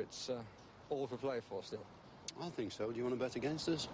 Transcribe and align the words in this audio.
It's 0.00 0.30
uh, 0.30 0.40
all 0.88 1.06
for 1.06 1.16
play 1.16 1.40
for 1.48 1.62
still. 1.62 1.84
I 2.42 2.48
think 2.50 2.72
so. 2.72 2.90
Do 2.90 2.96
you 2.96 3.04
want 3.04 3.18
to 3.18 3.20
bet 3.24 3.36
against 3.36 3.68
us? 3.68 3.88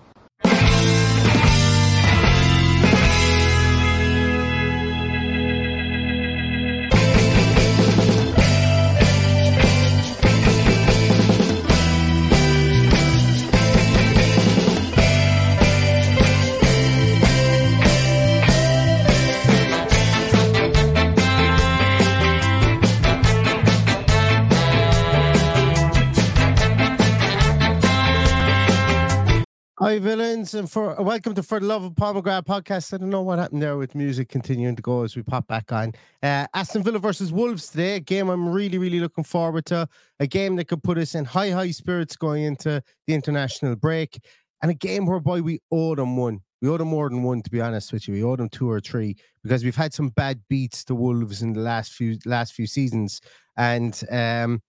Hi, 29.86 30.00
villains, 30.00 30.52
and 30.54 30.68
for 30.68 31.00
welcome 31.00 31.32
to 31.36 31.44
For 31.44 31.60
the 31.60 31.66
Love 31.66 31.84
of 31.84 31.94
Pomegranate 31.94 32.44
podcast. 32.44 32.92
I 32.92 32.96
don't 32.96 33.08
know 33.08 33.22
what 33.22 33.38
happened 33.38 33.62
there 33.62 33.76
with 33.76 33.94
music 33.94 34.28
continuing 34.28 34.74
to 34.74 34.82
go 34.82 35.04
as 35.04 35.14
we 35.14 35.22
pop 35.22 35.46
back 35.46 35.70
on. 35.70 35.92
Uh, 36.24 36.48
Aston 36.54 36.82
Villa 36.82 36.98
versus 36.98 37.30
Wolves 37.32 37.68
today, 37.68 37.94
a 37.94 38.00
game 38.00 38.28
I'm 38.28 38.48
really, 38.48 38.78
really 38.78 38.98
looking 38.98 39.22
forward 39.22 39.64
to. 39.66 39.88
A 40.18 40.26
game 40.26 40.56
that 40.56 40.66
could 40.66 40.82
put 40.82 40.98
us 40.98 41.14
in 41.14 41.24
high, 41.24 41.50
high 41.50 41.70
spirits 41.70 42.16
going 42.16 42.42
into 42.42 42.82
the 43.06 43.14
international 43.14 43.76
break, 43.76 44.18
and 44.60 44.72
a 44.72 44.74
game 44.74 45.06
whereby 45.06 45.40
we 45.40 45.60
owe 45.70 45.94
them 45.94 46.16
one. 46.16 46.40
We 46.60 46.68
owe 46.68 46.78
them 46.78 46.88
more 46.88 47.08
than 47.08 47.22
one, 47.22 47.40
to 47.42 47.50
be 47.50 47.60
honest 47.60 47.92
with 47.92 48.08
you. 48.08 48.14
We 48.14 48.24
owe 48.24 48.34
them 48.34 48.48
two 48.48 48.68
or 48.68 48.80
three 48.80 49.14
because 49.44 49.62
we've 49.62 49.76
had 49.76 49.94
some 49.94 50.08
bad 50.08 50.40
beats 50.48 50.82
to 50.86 50.96
Wolves 50.96 51.42
in 51.42 51.52
the 51.52 51.60
last 51.60 51.92
few 51.92 52.18
last 52.26 52.54
few 52.54 52.66
seasons, 52.66 53.20
and 53.56 54.02
um, 54.10 54.60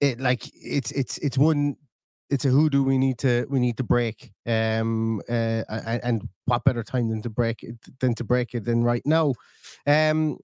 it 0.00 0.18
like 0.18 0.50
it's 0.52 0.90
it's 0.90 1.18
it's 1.18 1.38
one 1.38 1.76
it's 2.30 2.44
a 2.44 2.48
hoodoo 2.48 2.82
we 2.82 2.96
need 2.96 3.18
to 3.18 3.46
we 3.50 3.58
need 3.58 3.76
to 3.76 3.82
break 3.82 4.32
um 4.46 5.20
uh, 5.28 5.62
and 6.02 6.22
what 6.46 6.64
better 6.64 6.82
time 6.82 7.08
than 7.10 7.20
to 7.22 7.30
break 7.30 7.62
it 7.62 7.76
than 8.00 8.14
to 8.14 8.24
break 8.24 8.54
it 8.54 8.64
than 8.64 8.82
right 8.82 9.02
now. 9.04 9.34
Um 9.86 10.38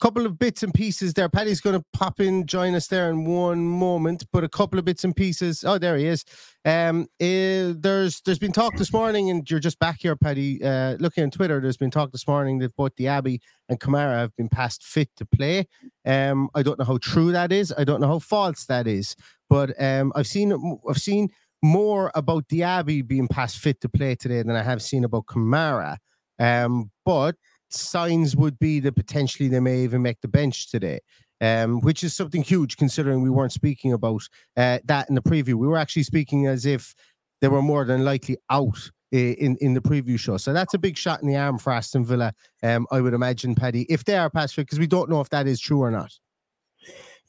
couple 0.00 0.24
of 0.24 0.38
bits 0.38 0.62
and 0.62 0.72
pieces 0.72 1.12
there. 1.12 1.28
Paddy's 1.28 1.60
going 1.60 1.78
to 1.78 1.84
pop 1.92 2.20
in 2.20 2.46
join 2.46 2.74
us 2.74 2.86
there 2.86 3.10
in 3.10 3.26
one 3.26 3.62
moment 3.66 4.24
but 4.32 4.42
a 4.42 4.48
couple 4.48 4.78
of 4.78 4.84
bits 4.86 5.04
and 5.04 5.14
pieces 5.14 5.62
oh 5.62 5.78
there 5.78 5.96
he 5.96 6.06
is. 6.06 6.24
Um 6.64 7.02
uh, 7.20 7.76
there's 7.76 8.20
there's 8.22 8.38
been 8.38 8.52
talk 8.52 8.76
this 8.76 8.92
morning 8.92 9.30
and 9.30 9.48
you're 9.50 9.60
just 9.60 9.78
back 9.78 9.98
here 10.00 10.16
paddy 10.16 10.62
uh 10.64 10.96
looking 10.98 11.24
on 11.24 11.30
twitter 11.30 11.60
there's 11.60 11.76
been 11.76 11.90
talk 11.90 12.12
this 12.12 12.26
morning 12.26 12.58
that 12.60 12.74
both 12.76 12.96
Diaby 12.96 13.40
and 13.68 13.78
Kamara 13.78 14.16
have 14.18 14.34
been 14.36 14.48
passed 14.48 14.82
fit 14.82 15.10
to 15.16 15.26
play. 15.26 15.66
Um 16.04 16.48
i 16.54 16.62
don't 16.62 16.78
know 16.78 16.86
how 16.86 16.98
true 16.98 17.30
that 17.32 17.52
is. 17.52 17.72
I 17.76 17.84
don't 17.84 18.00
know 18.00 18.08
how 18.08 18.18
false 18.18 18.64
that 18.66 18.86
is 18.86 19.14
but 19.50 19.70
um, 19.82 20.12
I've 20.14 20.26
seen 20.26 20.78
I've 20.88 20.98
seen 20.98 21.28
more 21.62 22.10
about 22.14 22.48
Diaby 22.48 23.06
being 23.06 23.28
past 23.28 23.58
fit 23.58 23.80
to 23.82 23.88
play 23.88 24.14
today 24.14 24.42
than 24.42 24.56
I 24.56 24.62
have 24.62 24.80
seen 24.80 25.04
about 25.04 25.26
Kamara. 25.26 25.98
Um, 26.38 26.90
but 27.04 27.36
signs 27.68 28.34
would 28.34 28.58
be 28.58 28.80
that 28.80 28.96
potentially 28.96 29.48
they 29.48 29.60
may 29.60 29.80
even 29.80 30.00
make 30.00 30.22
the 30.22 30.28
bench 30.28 30.70
today. 30.70 31.00
Um, 31.42 31.80
which 31.80 32.04
is 32.04 32.14
something 32.14 32.42
huge 32.42 32.76
considering 32.76 33.22
we 33.22 33.30
weren't 33.30 33.52
speaking 33.52 33.94
about 33.94 34.28
uh, 34.58 34.78
that 34.84 35.08
in 35.08 35.14
the 35.14 35.22
preview. 35.22 35.54
We 35.54 35.68
were 35.68 35.78
actually 35.78 36.02
speaking 36.02 36.46
as 36.46 36.66
if 36.66 36.94
they 37.40 37.48
were 37.48 37.62
more 37.62 37.86
than 37.86 38.04
likely 38.04 38.36
out 38.50 38.90
in 39.10 39.56
in 39.60 39.72
the 39.72 39.80
preview 39.80 40.18
show. 40.18 40.36
So 40.36 40.52
that's 40.52 40.74
a 40.74 40.78
big 40.78 40.98
shot 40.98 41.22
in 41.22 41.28
the 41.28 41.36
arm 41.36 41.58
for 41.58 41.72
Aston 41.72 42.04
Villa. 42.04 42.34
Um, 42.62 42.86
I 42.90 43.00
would 43.00 43.14
imagine, 43.14 43.54
Paddy, 43.54 43.86
if 43.88 44.04
they 44.04 44.16
are 44.16 44.28
past 44.28 44.54
fit, 44.54 44.66
because 44.66 44.78
we 44.78 44.86
don't 44.86 45.08
know 45.08 45.22
if 45.22 45.30
that 45.30 45.46
is 45.46 45.60
true 45.60 45.80
or 45.80 45.90
not. 45.90 46.12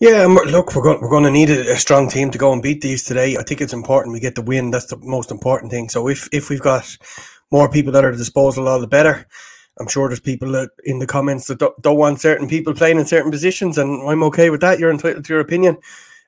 Yeah, 0.01 0.25
look, 0.25 0.75
we're 0.75 0.81
going, 0.81 0.99
we're 0.99 1.11
going 1.11 1.25
to 1.25 1.29
need 1.29 1.51
a, 1.51 1.73
a, 1.73 1.77
strong 1.77 2.09
team 2.09 2.31
to 2.31 2.37
go 2.39 2.51
and 2.51 2.59
beat 2.59 2.81
these 2.81 3.03
today. 3.03 3.37
I 3.37 3.43
think 3.43 3.61
it's 3.61 3.71
important 3.71 4.13
we 4.13 4.19
get 4.19 4.33
the 4.33 4.41
win. 4.41 4.71
That's 4.71 4.87
the 4.87 4.97
most 4.97 5.29
important 5.29 5.71
thing. 5.71 5.89
So 5.89 6.07
if, 6.07 6.27
if 6.31 6.49
we've 6.49 6.59
got 6.59 6.97
more 7.51 7.69
people 7.69 7.91
that 7.91 8.03
are 8.03 8.09
at 8.09 8.17
disposal, 8.17 8.67
all 8.67 8.81
the 8.81 8.87
better. 8.87 9.27
I'm 9.79 9.87
sure 9.87 10.07
there's 10.07 10.19
people 10.19 10.53
that 10.53 10.71
in 10.85 10.97
the 10.97 11.05
comments 11.05 11.45
that 11.47 11.59
don't, 11.59 11.79
don't, 11.83 11.99
want 11.99 12.19
certain 12.19 12.47
people 12.47 12.73
playing 12.73 12.97
in 12.97 13.05
certain 13.05 13.29
positions, 13.29 13.77
and 13.77 14.09
I'm 14.09 14.23
okay 14.23 14.49
with 14.49 14.61
that. 14.61 14.79
You're 14.79 14.89
entitled 14.89 15.23
to 15.25 15.33
your 15.33 15.39
opinion. 15.39 15.77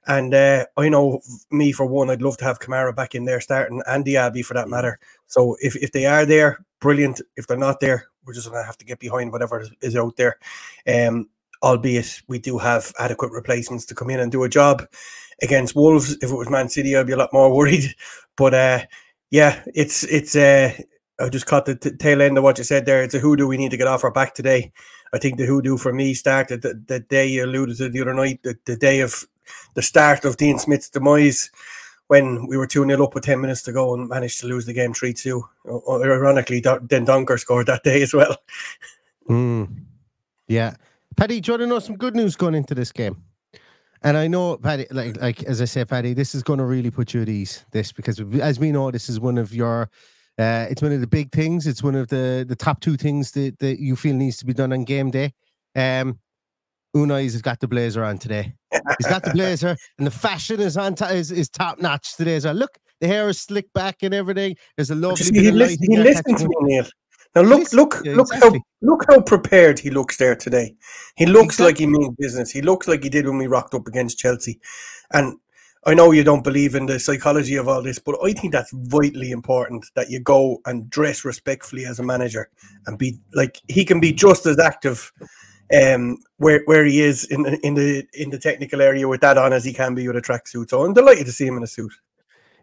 And 0.06 0.36
uh, 0.36 0.68
I 0.78 0.90
know 0.90 1.22
me 1.50 1.72
for 1.72 1.88
one, 1.88 2.12
I'd 2.12 2.22
love 2.22 2.38
to 2.38 2.46
have 2.46 2.60
Kamara 2.60 2.96
back 2.96 3.16
in 3.16 3.26
there 3.26 3.42
starting 3.42 3.82
and 3.88 4.06
Diaby 4.06 4.46
for 4.46 4.54
that 4.54 4.70
matter. 4.70 5.00
So 5.26 5.58
if, 5.62 5.76
if 5.78 5.92
they 5.92 6.06
are 6.06 6.28
there, 6.28 6.64
brilliant. 6.80 7.22
If 7.38 7.48
they're 7.48 7.58
not 7.58 7.80
there, 7.80 8.06
we're 8.24 8.34
just 8.34 8.48
gonna 8.52 8.64
have 8.64 8.78
to 8.78 8.86
get 8.86 9.00
behind 9.00 9.32
whatever 9.32 9.66
is 9.82 9.96
out 9.96 10.16
there. 10.16 10.38
Um, 10.86 11.30
albeit 11.64 12.22
we 12.28 12.38
do 12.38 12.58
have 12.58 12.94
adequate 13.00 13.32
replacements 13.32 13.86
to 13.86 13.96
come 13.96 14.10
in 14.10 14.20
and 14.20 14.32
do 14.32 14.44
a 14.44 14.50
job 14.50 14.86
against 15.42 15.76
Wolves. 15.76 16.18
If 16.22 16.30
it 16.30 16.36
was 16.36 16.50
Man 16.50 16.70
City, 16.70 16.96
I'd 16.96 17.08
be 17.08 17.14
a 17.14 17.18
lot 17.18 17.34
more 17.34 17.52
worried. 17.56 17.96
But 18.36 18.54
uh, 18.54 18.80
yeah, 19.32 19.64
it's 19.74 20.04
it's. 20.04 20.36
Uh, 20.36 20.74
I 21.20 21.30
just 21.30 21.46
caught 21.46 21.66
the 21.66 21.76
t- 21.76 21.92
tail 21.92 22.22
end 22.22 22.38
of 22.38 22.44
what 22.44 22.58
you 22.58 22.64
said 22.64 22.86
there. 22.86 23.04
It's 23.04 23.14
a 23.14 23.20
hoodoo 23.20 23.48
we 23.48 23.58
need 23.58 23.72
to 23.72 23.78
get 23.78 23.88
off 23.88 24.04
our 24.04 24.12
back 24.12 24.34
today. 24.34 24.72
I 25.14 25.20
think 25.20 25.38
the 25.38 25.46
hoodoo 25.46 25.78
for 25.78 25.94
me 25.94 26.16
started 26.16 26.64
the, 26.64 26.82
the 26.88 27.00
day 27.00 27.28
you 27.28 27.46
alluded 27.46 27.78
to 27.78 27.88
the 27.88 28.02
other 28.02 28.16
night, 28.16 28.42
the, 28.44 28.58
the 28.66 28.76
day 28.76 29.00
of 29.02 29.24
the 29.76 29.84
start 29.84 30.26
of 30.26 30.38
Dean 30.38 30.58
Smith's 30.58 30.90
demise 30.90 31.52
when 32.08 32.48
we 32.48 32.58
were 32.58 32.68
2 32.68 32.86
0 32.86 33.04
up 33.04 33.14
with 33.14 33.24
10 33.24 33.40
minutes 33.40 33.62
to 33.64 33.72
go 33.72 33.94
and 33.94 34.10
managed 34.10 34.40
to 34.40 34.48
lose 34.48 34.66
the 34.66 34.74
game 34.74 34.94
3 34.94 35.14
2. 35.14 35.44
Ironically, 35.88 36.62
Dendoncker 36.62 37.40
scored 37.40 37.68
that 37.68 37.84
day 37.84 38.02
as 38.02 38.14
well. 38.14 38.38
Mm. 39.30 39.86
Yeah. 40.48 40.76
Paddy, 41.16 41.42
do 41.42 41.52
you 41.52 41.54
want 41.54 41.62
to 41.62 41.68
know 41.68 41.80
some 41.80 41.96
good 41.96 42.16
news 42.16 42.36
going 42.36 42.56
into 42.56 42.76
this 42.76 42.92
game? 42.92 43.24
And 44.02 44.18
I 44.18 44.28
know, 44.28 44.58
Paddy, 44.58 44.86
like 44.92 45.20
like 45.22 45.44
as 45.44 45.62
I 45.62 45.66
say, 45.66 45.86
Paddy, 45.86 46.14
this 46.14 46.36
is 46.36 46.44
going 46.44 46.60
to 46.60 46.66
really 46.66 46.92
put 46.92 47.14
you 47.14 47.22
at 47.22 47.30
ease. 47.30 47.66
This 47.72 47.92
because 47.92 48.20
as 48.42 48.60
we 48.60 48.72
know, 48.72 48.92
this 48.92 49.08
is 49.08 49.20
one 49.20 49.38
of 49.38 49.54
your, 49.54 49.90
uh, 50.38 50.68
it's 50.70 50.82
one 50.82 50.92
of 50.92 51.00
the 51.00 51.08
big 51.08 51.32
things. 51.32 51.68
It's 51.68 51.82
one 51.82 51.96
of 51.96 52.10
the 52.10 52.46
the 52.48 52.56
top 52.56 52.82
two 52.82 52.98
things 52.98 53.32
that 53.32 53.60
that 53.60 53.80
you 53.80 53.96
feel 53.96 54.16
needs 54.16 54.38
to 54.38 54.46
be 54.46 54.54
done 54.54 54.74
on 54.74 54.84
game 54.84 55.10
day. 55.10 55.34
Um, 55.76 56.20
Unai 56.96 57.24
has 57.24 57.42
got 57.42 57.60
the 57.60 57.68
blazer 57.68 58.04
on 58.04 58.18
today. 58.18 58.54
He's 58.72 59.08
got 59.08 59.24
the 59.24 59.32
blazer, 59.34 59.76
and 59.98 60.06
the 60.06 60.12
fashion 60.12 60.60
is 60.60 60.76
on 60.76 60.96
t- 60.96 61.06
is, 61.06 61.32
is 61.32 61.50
top 61.50 61.80
notch 61.80 62.18
today 62.18 62.36
as 62.36 62.46
well. 62.46 62.56
Look, 62.56 62.78
the 63.00 63.08
hair 63.08 63.30
is 63.30 63.40
slicked 63.40 63.74
back 63.74 64.04
and 64.04 64.14
everything. 64.14 64.58
There's 64.76 64.92
a 64.92 64.96
lovely. 64.96 65.26
he, 65.40 65.52
listen, 65.52 65.78
he 65.82 65.98
listened 65.98 66.38
to 66.40 66.48
me, 66.48 66.56
Neil. 66.62 66.86
Now 67.36 67.42
look, 67.42 67.74
look, 67.74 68.02
yeah, 68.06 68.16
look 68.16 68.28
exactly. 68.32 68.60
how 68.60 68.88
look 68.88 69.06
how 69.10 69.22
prepared 69.22 69.80
he 69.80 69.90
looks 69.90 70.18
there 70.18 70.36
today. 70.36 70.76
He 71.16 71.26
looks 71.26 71.60
exactly. 71.60 71.66
like 71.66 71.78
he 71.80 71.88
means 71.88 72.16
business. 72.18 72.52
He 72.52 72.62
looks 72.62 72.88
like 72.88 73.04
he 73.04 73.10
did 73.10 73.28
when 73.28 73.38
we 73.38 73.48
rocked 73.48 73.74
up 73.74 73.88
against 73.88 74.20
Chelsea. 74.20 74.60
And 75.12 75.38
I 75.86 75.94
know 75.94 76.12
you 76.12 76.24
don't 76.24 76.44
believe 76.44 76.76
in 76.76 76.86
the 76.86 77.00
psychology 77.00 77.56
of 77.56 77.68
all 77.68 77.82
this, 77.82 78.00
but 78.00 78.18
I 78.24 78.32
think 78.34 78.54
that's 78.54 78.72
vitally 78.72 79.32
important 79.32 79.86
that 79.96 80.10
you 80.10 80.20
go 80.20 80.62
and 80.66 80.90
dress 80.90 81.26
respectfully 81.26 81.86
as 81.86 82.00
a 82.00 82.04
manager 82.04 82.50
and 82.86 82.98
be 82.98 83.20
like 83.34 83.60
he 83.68 83.84
can 83.84 84.00
be 84.00 84.14
just 84.14 84.46
as 84.46 84.60
active 84.60 85.12
um, 85.74 86.18
where 86.38 86.62
where 86.66 86.86
he 86.86 87.02
is 87.02 87.26
in 87.26 87.46
in 87.64 87.74
the 87.74 88.06
in 88.14 88.30
the 88.30 88.40
technical 88.40 88.82
area 88.82 89.08
with 89.08 89.22
that 89.22 89.38
on 89.38 89.54
as 89.54 89.66
he 89.66 89.74
can 89.74 89.96
be 89.96 90.08
with 90.08 90.18
a 90.18 90.22
tracksuit. 90.22 90.70
So 90.70 90.84
I'm 90.84 90.94
delighted 90.94 91.26
to 91.26 91.32
see 91.32 91.48
him 91.48 91.58
in 91.58 91.64
a 91.64 91.68
suit. 91.68 91.92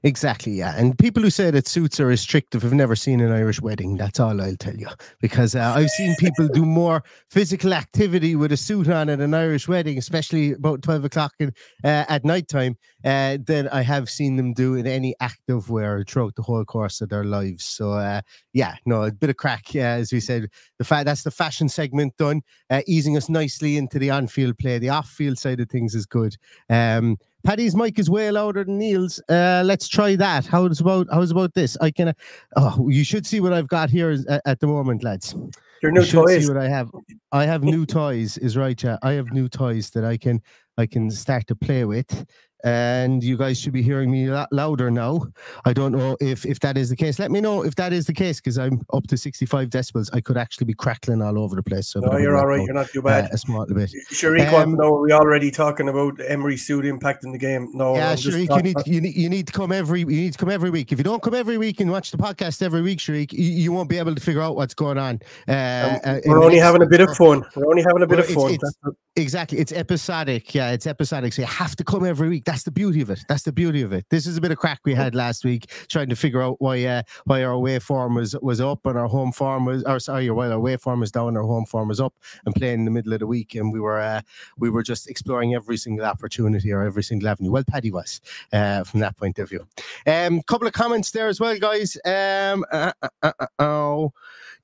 Exactly, 0.03 0.53
yeah. 0.53 0.75
And 0.79 0.99
people 0.99 1.23
who 1.23 1.29
say 1.29 1.51
that 1.51 1.69
suits 1.69 2.01
are 2.01 2.07
restrictive 2.07 2.63
have 2.63 2.73
never 2.73 2.97
seen 2.97 3.21
an 3.21 3.31
Irish 3.33 3.61
wedding. 3.61 3.97
That's 3.97 4.19
all 4.19 4.41
I'll 4.41 4.57
tell 4.57 4.75
you. 4.75 4.89
Because 5.21 5.55
uh, 5.55 5.75
I've 5.77 5.91
seen 5.91 6.17
people 6.19 6.49
do 6.49 6.65
more 6.65 7.03
physical 7.29 7.75
activity 7.75 8.35
with 8.35 8.51
a 8.51 8.57
suit 8.57 8.89
on 8.89 9.11
at 9.11 9.21
an 9.21 9.35
Irish 9.35 9.69
wedding, 9.69 9.99
especially 9.99 10.53
about 10.53 10.81
12 10.81 11.05
o'clock 11.05 11.35
in, 11.39 11.53
uh, 11.85 12.07
at 12.09 12.25
night 12.25 12.49
time, 12.49 12.79
uh, 13.05 13.37
than 13.45 13.69
I 13.69 13.83
have 13.83 14.09
seen 14.09 14.37
them 14.37 14.55
do 14.55 14.75
in 14.75 14.87
any 14.87 15.15
active 15.21 15.69
wear 15.69 16.03
throughout 16.09 16.35
the 16.35 16.43
whole 16.43 16.65
course 16.65 17.03
of 17.03 17.11
their 17.11 17.25
lives. 17.25 17.67
So, 17.67 17.93
uh, 17.93 18.23
yeah, 18.55 18.77
no, 18.87 19.03
a 19.03 19.13
bit 19.13 19.29
of 19.29 19.37
crack. 19.37 19.75
Yeah, 19.75 19.93
as 19.93 20.13
we 20.15 20.21
said, 20.21 20.49
the 20.79 20.85
fact 20.85 21.05
that's 21.05 21.25
the 21.25 21.31
fashion 21.31 21.69
segment 21.69 22.17
done, 22.17 22.41
uh, 22.71 22.81
easing 22.87 23.19
us 23.19 23.29
nicely 23.29 23.77
into 23.77 23.99
the 23.99 24.09
on 24.09 24.29
field 24.29 24.57
play. 24.57 24.79
The 24.79 24.89
off 24.89 25.11
field 25.11 25.37
side 25.37 25.61
of 25.61 25.69
things 25.69 25.95
is 25.95 26.07
good. 26.07 26.37
Um, 26.71 27.19
Paddy's 27.43 27.75
mic 27.75 27.99
is 27.99 28.11
way 28.11 28.31
louder 28.31 28.65
than 28.65 28.79
Neil's. 28.79 29.21
Uh, 29.29 29.63
let's 29.65 29.89
try 29.89 30.17
that. 30.17 30.47
How's 30.47 30.81
about 30.81 31.07
how's 31.13 31.31
about 31.31 31.55
this? 31.55 31.77
I 31.81 31.91
can. 31.91 32.09
Uh, 32.09 32.13
oh, 32.57 32.89
you 32.89 33.05
should 33.05 33.27
see 33.27 33.41
what 33.41 33.53
I've 33.53 33.69
got 33.69 33.91
here 33.91 34.11
at, 34.29 34.43
at 34.45 34.61
the 34.61 34.67
moment, 34.67 35.03
lads. 35.03 35.35
Your 35.83 35.93
new 35.93 36.03
you 36.03 36.07
toys. 36.07 36.45
See 36.45 36.53
what 36.53 36.63
I 36.63 36.69
have. 36.69 36.91
I 37.33 37.47
have 37.47 37.63
new 37.63 37.87
toys. 37.87 38.37
Is 38.39 38.57
right, 38.57 38.81
yeah. 38.83 38.99
I 39.03 39.13
have 39.13 39.33
new 39.33 39.49
toys 39.49 39.91
that 39.91 40.05
I 40.05 40.17
can 40.17 40.43
I 40.77 40.87
can 40.87 41.11
start 41.11 41.47
to 41.49 41.57
play 41.57 41.85
with. 41.85 42.27
And 42.65 43.23
you 43.23 43.37
guys 43.37 43.59
should 43.59 43.73
be 43.73 43.83
hearing 43.83 44.11
me 44.11 44.31
louder 44.51 44.91
now. 44.91 45.27
I 45.65 45.73
don't 45.73 45.93
know 45.93 46.17
if 46.21 46.45
if 46.45 46.61
that 46.61 46.77
is 46.77 46.91
the 46.91 46.97
case. 46.97 47.19
Let 47.19 47.31
me 47.31 47.41
know 47.41 47.65
if 47.65 47.75
that 47.77 47.93
is 47.93 48.07
the 48.07 48.13
case 48.13 48.41
because 48.41 48.59
I'm 48.59 48.81
up 48.93 49.07
to 49.09 49.17
65 49.17 49.69
decibels. 49.69 50.11
I 50.13 50.21
could 50.21 50.37
actually 50.37 50.67
be 50.67 50.75
crackling 50.75 51.23
all 51.23 51.39
over 51.39 51.57
the 51.57 51.63
place. 51.63 51.89
So 51.89 52.01
no, 52.01 52.17
you're 52.17 52.37
all 52.37 52.47
right. 52.47 52.63
You're 52.65 52.75
not 52.75 52.89
too 52.89 53.03
bad. 53.03 53.25
Uh, 53.25 53.29
a 53.33 53.39
small 53.39 53.67
bit. 53.67 53.91
Sharik 54.13 54.53
um, 54.53 54.81
are 54.81 55.01
we 55.01 55.13
already 55.13 55.51
talking 55.51 55.89
about 55.89 56.19
Emery 56.27 56.57
suit 56.57 56.85
impacting 56.85 57.33
the 57.33 57.39
game? 57.39 57.69
No. 57.73 57.95
Yeah, 57.95 58.15
Sharik, 58.15 58.55
you 58.57 58.63
need, 58.63 58.77
you 58.87 59.01
need 59.01 59.17
you 59.17 59.29
need 59.29 59.47
to 59.47 59.53
come 59.53 59.73
every 59.73 60.01
you 60.01 60.07
need 60.07 60.33
to 60.33 60.39
come 60.39 60.51
every 60.51 60.71
week. 60.71 60.93
If 60.93 60.99
you 60.99 61.05
don't 61.05 61.23
come 61.23 61.35
every 61.35 61.59
week 61.59 61.81
and 61.81 61.91
watch 61.91 62.11
the 62.11 62.19
podcast 62.19 62.63
every 62.63 62.83
week, 62.83 62.99
Sharik, 62.99 63.33
you, 63.33 63.45
you 63.45 63.73
won't 63.73 63.89
be 63.89 63.99
able 63.99 64.15
to 64.15 64.21
figure 64.21 64.43
out 64.43 64.57
what's 64.57 64.75
going 64.75 64.99
on. 64.99 65.21
Uh, 65.49 65.99
um, 66.05 66.15
uh, 66.17 66.21
we're 66.27 66.43
only 66.43 66.59
having 66.59 66.83
a 66.83 66.87
bit 66.87 67.01
of 67.01 67.17
fun. 67.17 67.45
We're 67.57 67.67
only 67.67 67.83
having 67.83 68.03
a 68.03 68.07
bit 68.07 68.19
of 68.19 68.27
fun. 68.27 68.55
It's, 68.55 68.63
it's, 68.63 68.97
exactly. 69.17 69.59
It's 69.59 69.73
episodic. 69.73 70.55
Yeah, 70.55 70.73
it's 70.73 70.87
episodic. 70.87 71.33
So 71.33 71.43
you 71.43 71.49
have 71.49 71.77
to 71.77 71.85
come 71.85 72.05
every 72.05 72.29
week. 72.29 72.45
That's 72.51 72.65
the 72.65 72.73
beauty 72.73 73.01
of 73.01 73.11
it. 73.11 73.25
That's 73.29 73.45
the 73.45 73.53
beauty 73.53 73.81
of 73.83 73.93
it. 73.93 74.07
This 74.11 74.27
is 74.27 74.37
a 74.37 74.41
bit 74.41 74.51
of 74.51 74.59
crack 74.59 74.81
we 74.85 74.93
had 74.93 75.15
last 75.15 75.45
week 75.45 75.71
trying 75.87 76.09
to 76.09 76.17
figure 76.17 76.43
out 76.43 76.57
why 76.59 76.85
uh, 76.85 77.03
why 77.25 77.45
our 77.45 77.53
away 77.53 77.79
form 77.79 78.17
was 78.17 78.35
was 78.43 78.61
up 78.61 78.85
and 78.87 78.99
our 78.99 79.07
home 79.07 79.31
form 79.31 79.67
was 79.67 79.85
or 79.85 80.01
sorry, 80.01 80.29
while 80.31 80.51
our 80.51 80.59
away 80.59 80.77
form 80.77 80.99
was 80.99 81.13
down, 81.13 81.37
our 81.37 81.45
home 81.45 81.65
form 81.65 81.87
was 81.87 82.01
up 82.01 82.13
and 82.45 82.53
playing 82.53 82.81
in 82.81 82.85
the 82.87 82.91
middle 82.91 83.13
of 83.13 83.21
the 83.21 83.27
week, 83.29 83.55
and 83.55 83.73
we 83.73 83.79
were 83.79 84.01
uh, 84.01 84.21
we 84.59 84.69
were 84.69 84.83
just 84.83 85.09
exploring 85.09 85.55
every 85.55 85.77
single 85.77 86.05
opportunity 86.05 86.73
or 86.73 86.83
every 86.83 87.05
single 87.05 87.29
avenue. 87.29 87.53
Well, 87.53 87.63
Paddy 87.63 87.93
was 87.93 88.21
uh, 88.53 88.83
from 88.83 88.99
that 88.99 89.17
point 89.17 89.39
of 89.39 89.49
view. 89.49 89.65
Um, 90.05 90.43
couple 90.43 90.67
of 90.67 90.73
comments 90.73 91.13
there 91.13 91.29
as 91.29 91.39
well, 91.39 91.57
guys. 91.57 91.97
Um, 92.05 92.65
uh, 92.73 92.91
uh, 93.01 93.09
uh, 93.23 93.33
uh 93.39 93.47
oh, 93.61 94.13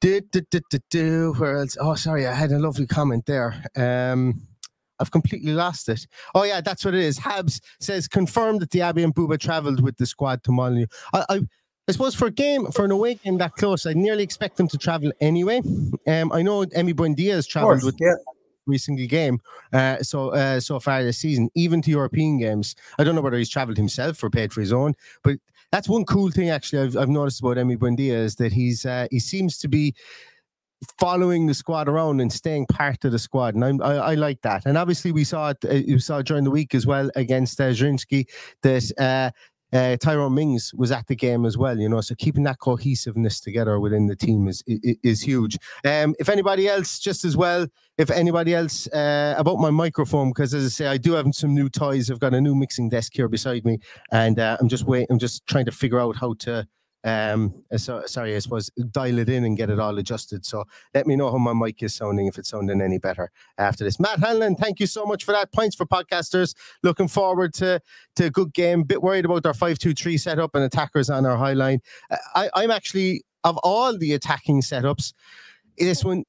do, 0.01 0.21
do, 0.23 0.41
do, 0.51 0.61
do, 0.71 0.79
do, 0.91 1.35
where 1.39 1.59
else? 1.59 1.77
Oh, 1.81 1.95
sorry, 1.95 2.27
I 2.27 2.35
had 2.35 2.51
a 2.51 2.59
lovely 2.59 2.89
comment 2.89 3.27
there. 3.27 3.63
Um. 3.77 4.43
I've 4.99 5.11
completely 5.11 5.53
lost 5.53 5.89
it. 5.89 6.07
Oh 6.35 6.45
yeah, 6.45 6.61
that's 6.61 6.85
what 6.85 6.95
it 6.95 7.01
is. 7.01 7.19
Habs 7.19 7.61
says 7.81 8.09
confirmed 8.09 8.61
that 8.61 8.71
Diaby 8.71 9.05
and 9.05 9.15
Buba 9.15 9.39
travelled 9.39 9.83
with 9.83 9.97
the 9.97 10.07
squad 10.07 10.43
to 10.45 10.53
Molineux. 10.53 10.87
I, 11.13 11.25
I, 11.29 11.41
I 11.89 11.93
suppose 11.93 12.15
for 12.15 12.27
a 12.27 12.31
game 12.31 12.67
for 12.73 12.85
an 12.85 12.91
away 12.91 13.15
game 13.15 13.39
that 13.39 13.53
close, 13.53 13.87
I 13.87 13.93
nearly 13.93 14.25
expect 14.25 14.57
them 14.57 14.69
to 14.69 14.79
travel 14.79 15.13
anyway. 15.21 15.59
Um, 16.07 16.33
I 16.33 16.43
know 16.43 16.65
Emi 16.65 16.93
Buendia 16.93 17.35
has 17.35 17.47
travelled 17.47 17.85
with 17.85 17.97
yeah. 18.01 18.15
every 18.67 18.79
single 18.79 19.07
game 19.07 19.41
uh, 19.73 20.03
so 20.03 20.31
uh, 20.31 20.59
so 20.59 20.81
far 20.81 21.05
this 21.05 21.19
season, 21.19 21.49
even 21.55 21.83
to 21.83 21.91
European 21.91 22.39
games. 22.39 22.75
I 22.99 23.05
don't 23.05 23.15
know 23.15 23.21
whether 23.21 23.39
he's 23.39 23.51
travelled 23.51 23.77
himself 23.77 24.23
or 24.25 24.31
paid 24.31 24.53
for 24.53 24.61
his 24.61 24.73
own, 24.73 24.95
but 25.23 25.37
that's 25.71 25.89
one 25.89 26.05
cool 26.05 26.31
thing 26.31 26.51
actually 26.51 26.83
I've, 26.83 26.97
I've 26.97 27.09
noticed 27.09 27.41
about 27.41 27.57
Emi 27.57 27.77
Buendia 27.77 28.15
is 28.15 28.37
that 28.37 28.53
he's 28.53 28.85
uh, 28.85 29.07
he 29.11 29.21
seems 29.21 29.59
to 29.59 29.69
be 29.69 29.95
following 30.99 31.47
the 31.47 31.55
squad 31.55 31.89
around 31.89 32.21
and 32.21 32.33
staying 32.33 32.67
part 32.67 33.05
of 33.05 33.13
the 33.13 33.19
squad, 33.19 33.55
and 33.55 33.65
I'm, 33.65 33.83
I, 33.83 33.95
I 33.97 34.15
like 34.15 34.43
that. 34.43 34.67
And 34.67 34.77
obviously, 34.77 35.13
we 35.13 35.25
saw 35.25 35.51
it. 35.51 35.65
Uh, 35.65 35.75
you 35.75 35.99
saw 35.99 36.23
during 36.23 36.45
the 36.45 36.51
week 36.51 36.75
as 36.75 36.87
well 36.87 37.11
against 37.17 37.61
uh, 37.61 37.71
Zrinjski 37.71 38.27
that 38.63 38.93
uh, 38.99 39.31
uh, 39.73 39.97
Tyrone 39.97 40.35
Mings 40.35 40.73
was 40.75 40.93
at 40.93 41.07
the 41.07 41.17
game 41.17 41.45
as 41.45 41.59
well. 41.59 41.79
You 41.79 41.89
know, 41.89 42.01
so 42.01 42.15
keeping 42.15 42.45
that 42.45 42.59
cohesiveness 42.61 43.41
together 43.41 43.81
within 43.81 44.07
the 44.07 44.17
team 44.17 44.49
is 44.49 44.63
is, 44.67 44.97
is 45.03 45.21
huge. 45.23 45.59
Um, 45.85 46.15
if 46.19 46.29
anybody 46.29 46.69
else, 46.69 46.99
just 46.99 47.25
as 47.25 47.37
well, 47.37 47.67
if 47.99 48.11
anybody 48.11 48.55
else 48.55 48.87
uh, 48.89 49.35
about 49.37 49.59
my 49.59 49.71
microphone, 49.71 50.31
because 50.31 50.55
as 50.55 50.65
I 50.65 50.69
say, 50.69 50.87
I 50.87 50.97
do 50.97 51.13
have 51.13 51.27
some 51.33 51.55
new 51.55 51.69
toys. 51.69 52.11
I've 52.11 52.21
got 52.21 52.35
a 52.35 52.41
new 52.41 52.55
mixing 52.55 52.89
desk 52.89 53.13
here 53.15 53.29
beside 53.29 53.65
me, 53.65 53.79
and 54.13 54.39
uh, 54.39 54.57
I'm 54.61 54.69
just 54.69 54.85
waiting. 54.85 55.09
I'm 55.11 55.19
just 55.19 55.47
trying 55.47 55.67
to 55.67 55.73
figure 55.73 56.01
out 56.01 56.17
how 56.17 56.35
to 56.41 56.67
um, 57.07 57.55
uh, 57.73 57.79
so 57.79 58.03
sorry, 58.07 58.37
I 58.37 58.41
suppose 58.41 58.69
dial 58.91 59.19
it 59.19 59.29
in 59.29 59.45
and 59.45 59.57
get 59.57 59.71
it 59.71 59.79
all 59.79 59.97
adjusted. 59.97 60.45
So 60.45 60.65
let 60.93 61.07
me 61.07 61.17
know 61.17 61.31
how 61.31 61.39
my 61.39 61.55
mic 61.55 61.83
is 61.83 61.95
sounding, 61.95 62.27
if 62.27 62.37
it's 62.37 62.51
sounding 62.51 62.83
any 62.83 62.99
better 62.99 63.31
after 63.57 63.85
this. 63.85 63.99
Matt 63.99 64.19
Hanlon, 64.19 64.57
thank 64.57 64.81
you 64.81 64.87
so 64.87 65.07
much 65.07 65.25
for 65.25 65.33
that. 65.33 65.53
Points 65.53 65.77
for 65.77 65.87
podcasters. 65.87 66.55
Looking 66.83 67.09
forward 67.09 67.55
to 67.55 67.81
to 68.17 68.25
a 68.25 68.31
good 68.31 68.53
game. 68.53 68.83
Bit 68.83 69.03
worried 69.03 69.25
about 69.25 69.47
our 69.47 69.55
five 69.55 69.79
two 69.79 69.95
three 69.95 70.19
setup 70.19 70.55
and 70.55 70.65
attackers 70.65 71.09
on 71.09 71.25
our 71.25 71.37
high 71.37 71.55
line. 71.55 71.81
Uh, 72.11 72.17
I, 72.35 72.51
I'm 72.55 72.71
actually 72.71 73.23
of 73.47 73.57
all 73.59 73.97
the 73.97 74.13
attacking 74.13 74.61
setups, 74.61 75.13
this 75.79 76.05
one, 76.05 76.25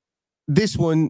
this 0.47 0.77
one 0.77 1.09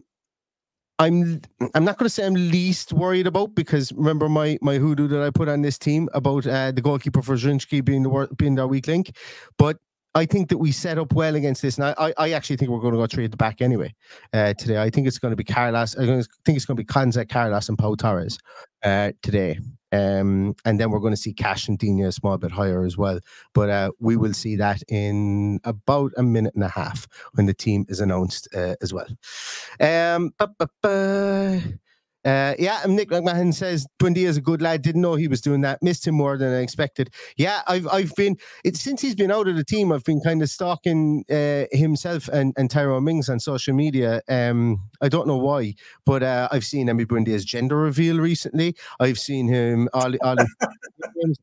I'm 0.98 1.40
I'm 1.74 1.84
not 1.84 1.96
going 1.96 2.06
to 2.06 2.10
say 2.10 2.26
I'm 2.26 2.34
least 2.34 2.92
worried 2.92 3.26
about 3.26 3.54
because 3.54 3.92
remember 3.92 4.28
my 4.28 4.58
my 4.62 4.78
hoodoo 4.78 5.06
that 5.08 5.22
I 5.22 5.30
put 5.30 5.48
on 5.48 5.62
this 5.62 5.78
team 5.78 6.08
about 6.12 6.46
uh, 6.46 6.72
the 6.72 6.80
goalkeeper 6.80 7.22
for 7.22 7.36
Zrinjski 7.36 7.84
being 7.84 8.02
the 8.02 8.28
being 8.36 8.56
their 8.56 8.66
weak 8.66 8.88
link, 8.88 9.14
but 9.58 9.78
I 10.14 10.26
think 10.26 10.48
that 10.48 10.58
we 10.58 10.72
set 10.72 10.98
up 10.98 11.12
well 11.12 11.36
against 11.36 11.62
this, 11.62 11.78
and 11.78 11.94
I, 11.96 12.12
I 12.16 12.32
actually 12.32 12.56
think 12.56 12.70
we're 12.70 12.80
going 12.80 12.94
to 12.94 12.98
go 12.98 13.06
three 13.06 13.24
at 13.24 13.30
the 13.30 13.36
back 13.36 13.60
anyway 13.60 13.94
uh, 14.32 14.54
today. 14.54 14.82
I 14.82 14.90
think 14.90 15.06
it's 15.06 15.18
going 15.18 15.30
to 15.30 15.36
be 15.36 15.44
Carlos. 15.44 15.96
I 15.96 16.06
think 16.06 16.26
it's 16.56 16.64
going 16.64 16.76
to 16.76 16.82
be 16.82 16.84
Konsa, 16.84 17.28
Carlos, 17.28 17.68
and 17.68 17.78
Pau 17.78 17.94
Torres 17.94 18.38
uh, 18.82 19.12
today. 19.22 19.58
Um, 19.92 20.54
and 20.64 20.78
then 20.78 20.90
we're 20.90 20.98
going 21.00 21.12
to 21.12 21.16
see 21.16 21.32
Cash 21.32 21.68
and 21.68 21.78
Digne 21.78 22.04
a 22.04 22.12
small 22.12 22.38
bit 22.38 22.52
higher 22.52 22.84
as 22.84 22.96
well. 22.96 23.20
But 23.54 23.70
uh, 23.70 23.90
we 23.98 24.16
will 24.16 24.34
see 24.34 24.56
that 24.56 24.82
in 24.88 25.60
about 25.64 26.12
a 26.16 26.22
minute 26.22 26.54
and 26.54 26.64
a 26.64 26.68
half 26.68 27.06
when 27.34 27.46
the 27.46 27.54
team 27.54 27.86
is 27.88 28.00
announced 28.00 28.48
uh, 28.54 28.74
as 28.82 28.92
well. 28.92 29.08
Um, 29.80 30.32
uh, 32.24 32.54
yeah, 32.58 32.82
Nick 32.86 33.10
McMahon 33.10 33.54
says 33.54 33.86
Bundy 33.98 34.24
is 34.24 34.36
a 34.36 34.40
good 34.40 34.60
lad. 34.60 34.82
Didn't 34.82 35.02
know 35.02 35.14
he 35.14 35.28
was 35.28 35.40
doing 35.40 35.60
that. 35.62 35.82
Missed 35.82 36.06
him 36.06 36.16
more 36.16 36.36
than 36.36 36.52
I 36.52 36.60
expected. 36.60 37.10
Yeah, 37.36 37.62
I've 37.66 37.86
I've 37.88 38.14
been 38.16 38.36
it 38.64 38.76
since 38.76 39.00
he's 39.00 39.14
been 39.14 39.30
out 39.30 39.46
of 39.48 39.56
the 39.56 39.64
team. 39.64 39.92
I've 39.92 40.04
been 40.04 40.20
kind 40.20 40.42
of 40.42 40.50
stalking 40.50 41.24
uh, 41.30 41.64
himself 41.70 42.28
and 42.28 42.52
and 42.56 42.70
Tyrone 42.70 43.04
Mings 43.04 43.28
on 43.28 43.38
social 43.38 43.74
media. 43.74 44.20
Um, 44.28 44.80
I 45.00 45.08
don't 45.08 45.28
know 45.28 45.36
why, 45.36 45.74
but 46.04 46.22
uh, 46.22 46.48
I've 46.50 46.64
seen 46.64 46.88
Emi 46.88 47.06
Buendia's 47.06 47.44
gender 47.44 47.76
reveal 47.76 48.18
recently. 48.18 48.74
I've 48.98 49.18
seen 49.18 49.46
him 49.46 49.88
all 49.94 50.12
all, 50.22 50.36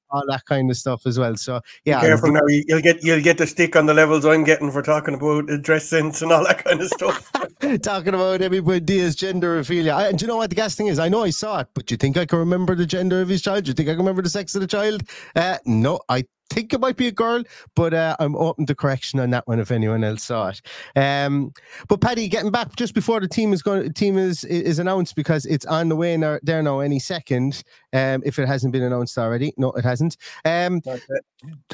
all 0.09 0.23
that 0.27 0.45
kind 0.45 0.69
of 0.69 0.77
stuff 0.77 1.05
as 1.05 1.17
well. 1.17 1.37
So 1.37 1.61
yeah, 1.85 2.01
Be 2.01 2.07
careful 2.07 2.31
now. 2.31 2.41
You'll 2.47 2.81
get 2.81 3.01
you'll 3.01 3.21
get 3.21 3.37
the 3.37 3.47
stick 3.47 3.75
on 3.75 3.85
the 3.85 3.93
levels 3.93 4.25
I'm 4.25 4.43
getting 4.43 4.71
for 4.71 4.81
talking 4.81 5.13
about 5.13 5.47
dress 5.61 5.87
sense 5.87 6.21
and 6.21 6.31
all 6.31 6.43
that 6.43 6.63
kind 6.63 6.81
of 6.81 6.87
stuff. 6.89 7.31
talking 7.81 8.13
about 8.13 8.41
Emi 8.41 8.61
Buendia's 8.61 9.15
gender 9.15 9.51
reveal. 9.51 9.85
Yeah, 9.85 10.09
and 10.09 10.17
do 10.17 10.25
you 10.25 10.27
know 10.27 10.37
what 10.37 10.49
the 10.49 10.55
thing 10.73 10.87
is, 10.87 10.97
I 10.97 11.09
know 11.09 11.23
I 11.23 11.29
saw 11.29 11.59
it, 11.59 11.67
but 11.75 11.85
do 11.85 11.93
you 11.93 11.97
think 11.97 12.17
I 12.17 12.25
can 12.25 12.39
remember 12.39 12.73
the 12.73 12.87
gender 12.87 13.21
of 13.21 13.29
his 13.29 13.43
child? 13.43 13.65
Do 13.65 13.69
you 13.69 13.73
think 13.75 13.89
I 13.89 13.91
can 13.91 13.99
remember 13.99 14.23
the 14.23 14.29
sex 14.29 14.55
of 14.55 14.61
the 14.61 14.67
child? 14.67 15.03
Uh, 15.35 15.59
no, 15.65 15.99
I 16.09 16.25
think 16.49 16.73
it 16.73 16.79
might 16.79 16.97
be 16.97 17.07
a 17.07 17.11
girl, 17.11 17.43
but 17.75 17.93
uh, 17.93 18.15
I'm 18.19 18.35
open 18.35 18.65
to 18.67 18.75
correction 18.75 19.19
on 19.19 19.29
that 19.31 19.47
one 19.47 19.59
if 19.59 19.71
anyone 19.71 20.03
else 20.03 20.23
saw 20.23 20.49
it. 20.49 20.61
Um, 20.95 21.53
but 21.87 22.01
Paddy, 22.01 22.27
getting 22.27 22.51
back 22.51 22.75
just 22.75 22.93
before 22.93 23.19
the 23.19 23.27
team 23.27 23.53
is 23.53 23.61
going, 23.61 23.91
team 23.93 24.17
is 24.17 24.43
is 24.43 24.79
announced 24.79 25.15
because 25.15 25.45
it's 25.45 25.65
on 25.65 25.89
the 25.89 25.95
way 25.95 26.17
now, 26.17 26.39
there 26.41 26.63
now 26.63 26.79
any 26.79 26.99
second. 26.99 27.63
Um, 27.93 28.23
if 28.25 28.39
it 28.39 28.47
hasn't 28.47 28.73
been 28.73 28.83
announced 28.83 29.17
already, 29.17 29.53
no, 29.57 29.71
it 29.71 29.85
hasn't. 29.85 30.17
Um, 30.43 30.81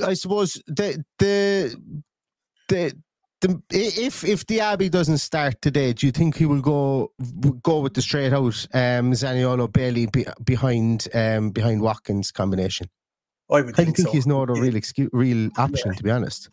I 0.03 0.13
suppose 0.13 0.61
the 0.67 1.03
the 1.19 1.75
the 2.69 2.95
the, 3.41 3.61
if 3.69 4.23
if 4.23 4.45
Diaby 4.45 4.89
doesn't 4.89 5.17
start 5.17 5.61
today, 5.61 5.93
do 5.93 6.05
you 6.05 6.11
think 6.11 6.37
he 6.37 6.45
will 6.45 6.61
go 6.61 7.11
go 7.61 7.79
with 7.79 7.93
the 7.95 8.01
straight 8.01 8.33
out 8.33 8.67
um, 8.73 9.11
Zaniolo 9.11 9.71
Bailey 9.71 10.05
be, 10.05 10.25
behind 10.43 11.07
um, 11.13 11.49
behind 11.49 11.81
Watkins 11.81 12.31
combination? 12.31 12.87
I 13.51 13.61
would. 13.61 13.73
I 13.73 13.83
think, 13.83 13.97
think 13.97 14.07
so. 14.07 14.11
he's 14.13 14.27
no 14.27 14.43
other 14.43 14.53
real 14.53 14.75
excuse, 14.75 15.09
real 15.11 15.49
option, 15.57 15.91
yeah. 15.91 15.97
to 15.97 16.03
be 16.03 16.11
honest. 16.11 16.49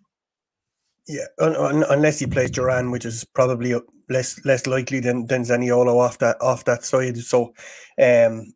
Yeah, 1.07 1.25
un, 1.38 1.57
un, 1.57 1.85
unless 1.88 2.18
he 2.18 2.26
plays 2.26 2.50
Duran, 2.50 2.90
which 2.90 3.04
is 3.07 3.25
probably 3.25 3.75
less 4.09 4.45
less 4.45 4.66
likely 4.66 5.00
than 5.00 5.26
than 5.26 5.42
Zaniolo 5.42 6.00
off 6.00 6.18
that 6.18 6.40
off 6.40 6.64
that 6.64 6.85
side. 6.85 7.16
So, 7.18 7.54
um, 8.02 8.52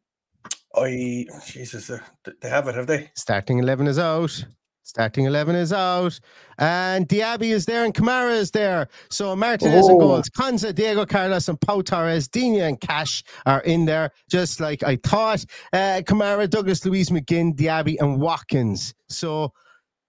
I 0.75 1.27
Jesus, 1.47 1.91
uh, 1.91 1.99
they 2.41 2.49
have 2.49 2.69
it, 2.69 2.75
have 2.75 2.87
they? 2.87 3.11
Starting 3.15 3.59
eleven 3.59 3.87
is 3.87 3.99
out. 3.99 4.45
Starting 4.85 5.27
11 5.27 5.55
is 5.55 5.73
out. 5.73 6.19
And 6.59 7.09
Diaby 7.09 7.53
is 7.53 7.67
there 7.67 7.85
and 7.85 7.95
Kamara 7.95 8.33
is 8.37 8.51
there. 8.51 8.89
So 9.11 9.35
Martinez 9.37 9.87
oh. 9.87 9.91
and 9.91 10.01
goals. 10.01 10.29
Konsa, 10.29 10.75
Diego 10.75 11.07
Carlos, 11.07 11.49
and 11.49 11.61
Pau 11.61 11.83
Torres, 11.83 12.29
Digne 12.29 12.61
and 12.61 12.81
Cash 12.81 13.23
are 13.47 13.61
in 13.61 13.85
there, 13.85 14.11
just 14.29 14.61
like 14.61 14.83
I 14.83 14.97
thought. 14.97 15.45
Uh, 15.73 16.03
Kamara, 16.05 16.51
Douglas 16.51 16.85
Luiz 16.85 17.11
McGinn, 17.11 17.55
Diaby, 17.55 17.97
and 18.01 18.21
Watkins. 18.21 18.93
So 19.09 19.53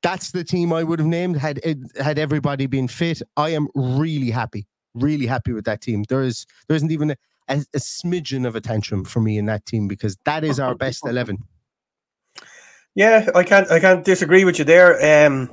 that's 0.01 0.32
the 0.32 0.44
team 0.44 0.74
I 0.74 0.84
would 0.84 1.00
have 1.00 1.08
named 1.08 1.38
had 1.38 1.60
it, 1.63 1.77
had 1.98 2.18
everybody 2.18 2.65
been 2.65 2.88
fit. 2.88 3.22
I 3.38 3.50
am 3.50 3.68
really 3.75 4.32
happy, 4.32 4.68
really 4.96 5.27
happy 5.27 5.53
with 5.53 5.65
that 5.65 5.82
team. 5.82 6.03
There 6.10 6.24
is 6.24 6.46
there 6.68 6.75
isn't 6.75 6.92
even 6.92 7.12
a, 7.12 7.18
a, 7.48 7.58
a 7.74 7.80
smidgen 7.80 8.46
of 8.46 8.56
attention 8.56 9.06
for 9.06 9.22
me 9.22 9.38
in 9.38 9.46
that 9.46 9.65
team 9.65 9.88
because 9.88 10.18
that 10.25 10.44
is 10.44 10.60
our 10.60 10.75
best 10.75 11.06
11. 11.06 11.38
Yeah, 12.96 13.30
I 13.34 13.44
can't 13.44 13.72
I 13.72 13.80
can't 13.80 14.06
disagree 14.06 14.46
with 14.46 14.60
you 14.60 14.66
there. 14.66 15.26
Um, 15.28 15.50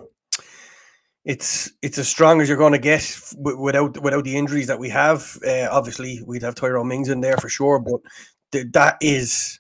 it's 1.25 1.71
it's 1.83 1.99
as 1.99 2.09
strong 2.09 2.41
as 2.41 2.49
you're 2.49 2.59
going 2.59 2.73
to 2.73 2.79
get 2.79 3.19
without 3.39 4.03
without 4.03 4.25
the 4.25 4.37
injuries 4.37 4.67
that 4.67 4.79
we 4.79 4.89
have. 4.91 5.39
Uh, 5.47 5.69
obviously, 5.71 6.23
we'd 6.27 6.43
have 6.43 6.55
Tyrone 6.55 6.89
Mings 6.89 7.09
in 7.09 7.21
there 7.21 7.37
for 7.39 7.49
sure, 7.49 7.79
but 7.79 8.01
th- 8.53 8.67
that 8.73 8.99
is 9.01 9.59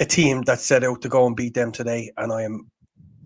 a 0.00 0.04
team 0.04 0.42
that 0.42 0.60
set 0.60 0.84
out 0.84 1.02
to 1.02 1.08
go 1.08 1.26
and 1.26 1.36
beat 1.36 1.54
them 1.54 1.72
today, 1.72 2.12
and 2.16 2.32
I 2.32 2.42
am 2.42 2.70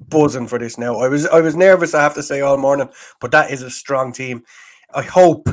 buzzing 0.08 0.48
for 0.48 0.58
this 0.58 0.78
now. 0.78 0.96
I 0.96 1.08
was 1.08 1.26
I 1.26 1.40
was 1.40 1.56
nervous, 1.56 1.94
I 1.94 2.02
have 2.02 2.14
to 2.14 2.22
say, 2.22 2.40
all 2.40 2.56
morning, 2.58 2.88
but 3.20 3.30
that 3.32 3.50
is 3.50 3.62
a 3.62 3.70
strong 3.70 4.12
team. 4.12 4.42
I 4.94 5.02
hope 5.02 5.48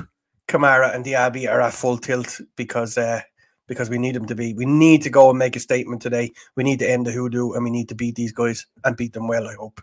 Kamara 0.47 0.93
and 0.93 1.05
Diaby 1.05 1.49
are 1.49 1.61
at 1.61 1.73
full 1.73 1.97
tilt 1.97 2.39
because 2.55 2.97
uh, 2.97 3.21
because 3.71 3.89
we 3.89 3.97
need 3.97 4.15
them 4.15 4.25
to 4.25 4.35
be. 4.35 4.53
We 4.53 4.65
need 4.65 5.01
to 5.03 5.09
go 5.09 5.29
and 5.29 5.39
make 5.39 5.55
a 5.55 5.59
statement 5.61 6.01
today. 6.01 6.29
We 6.57 6.65
need 6.65 6.79
to 6.79 6.91
end 6.91 7.07
the 7.07 7.11
hoodoo 7.13 7.53
and 7.53 7.63
we 7.63 7.69
need 7.69 7.87
to 7.87 7.95
beat 7.95 8.15
these 8.15 8.33
guys 8.33 8.67
and 8.83 8.97
beat 8.97 9.13
them 9.13 9.29
well. 9.29 9.47
I 9.47 9.53
hope. 9.53 9.79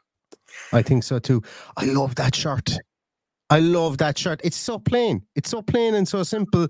I 0.75 0.83
think 0.83 1.05
so 1.05 1.19
too. 1.19 1.43
I 1.79 1.87
love 1.87 2.15
that 2.17 2.35
shirt. 2.35 2.77
I 3.49 3.61
love 3.61 3.97
that 3.97 4.19
shirt. 4.19 4.43
It's 4.45 4.59
so 4.59 4.79
plain. 4.79 5.23
It's 5.37 5.49
so 5.49 5.63
plain 5.63 5.95
and 5.95 6.07
so 6.07 6.23
simple. 6.23 6.69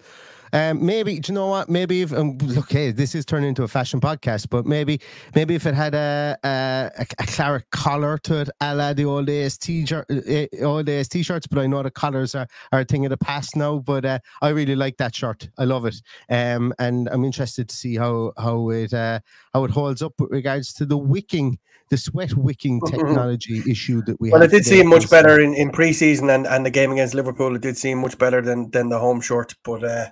Um, 0.53 0.85
maybe 0.85 1.19
do 1.21 1.33
you 1.33 1.35
know 1.35 1.49
what? 1.49 1.69
Maybe 1.69 2.03
if 2.03 2.13
um, 2.13 2.39
okay, 2.59 2.91
this 2.91 3.15
is 3.15 3.25
turning 3.25 3.49
into 3.51 3.63
a 3.63 3.69
fashion 3.69 4.01
podcast, 4.01 4.49
but 4.51 4.67
maybe 4.67 5.01
maybe 5.35 5.55
if 5.55 5.67
it 5.67 5.75
had 5.75 5.95
a 5.95 6.37
a, 6.45 6.91
a 6.99 7.27
claret 7.27 7.65
collar 7.71 8.19
to 8.19 8.41
it, 8.43 8.51
a 8.61 8.75
la 8.75 8.93
the 8.93 9.05
old 9.05 9.27
days 9.27 9.59
t-shirt, 9.59 10.07
uh, 10.11 10.47
old 10.65 10.87
days 10.87 11.09
t-shirts. 11.09 11.47
But 11.47 11.59
I 11.61 11.67
know 11.67 11.83
the 11.83 11.91
collars 11.91 12.35
are, 12.35 12.47
are 12.73 12.81
a 12.81 12.85
thing 12.85 13.05
of 13.07 13.11
the 13.11 13.17
past 13.19 13.57
now. 13.57 13.79
But 13.79 14.05
uh, 14.05 14.19
I 14.43 14.51
really 14.51 14.77
like 14.77 14.97
that 14.99 15.15
shirt. 15.15 15.49
I 15.59 15.65
love 15.65 15.85
it. 15.87 15.97
Um, 16.31 16.73
and 16.79 17.09
I'm 17.09 17.25
interested 17.25 17.69
to 17.69 17.77
see 17.77 17.97
how 17.97 18.33
how 18.39 18.71
it 18.71 18.93
uh, 18.95 19.21
how 19.55 19.65
it 19.65 19.71
holds 19.71 20.03
up 20.03 20.15
with 20.19 20.31
regards 20.31 20.73
to 20.75 20.87
the 20.87 20.99
wicking 20.99 21.59
the 21.91 21.97
sweat 21.97 22.35
wicking 22.35 22.83
Mm-hmm. 22.83 22.97
technology 22.97 23.63
issue 23.71 24.03
that 24.03 24.21
we 24.21 24.31
Well, 24.31 24.43
have 24.43 24.49
it 24.49 24.51
did 24.51 24.65
today. 24.65 24.77
seem 24.79 24.89
much 24.89 25.09
better 25.11 25.41
in, 25.41 25.55
in 25.55 25.71
pre-season 25.71 26.31
and, 26.31 26.47
and 26.47 26.65
the 26.67 26.71
game 26.71 26.93
against 26.93 27.15
Liverpool. 27.15 27.55
It 27.57 27.63
did 27.63 27.79
seem 27.79 27.99
much 27.99 28.19
better 28.19 28.43
than 28.43 28.71
than 28.71 28.89
the 28.91 28.99
home 28.99 29.21
short. 29.21 29.55
But 29.65 29.85
uh, 29.85 30.07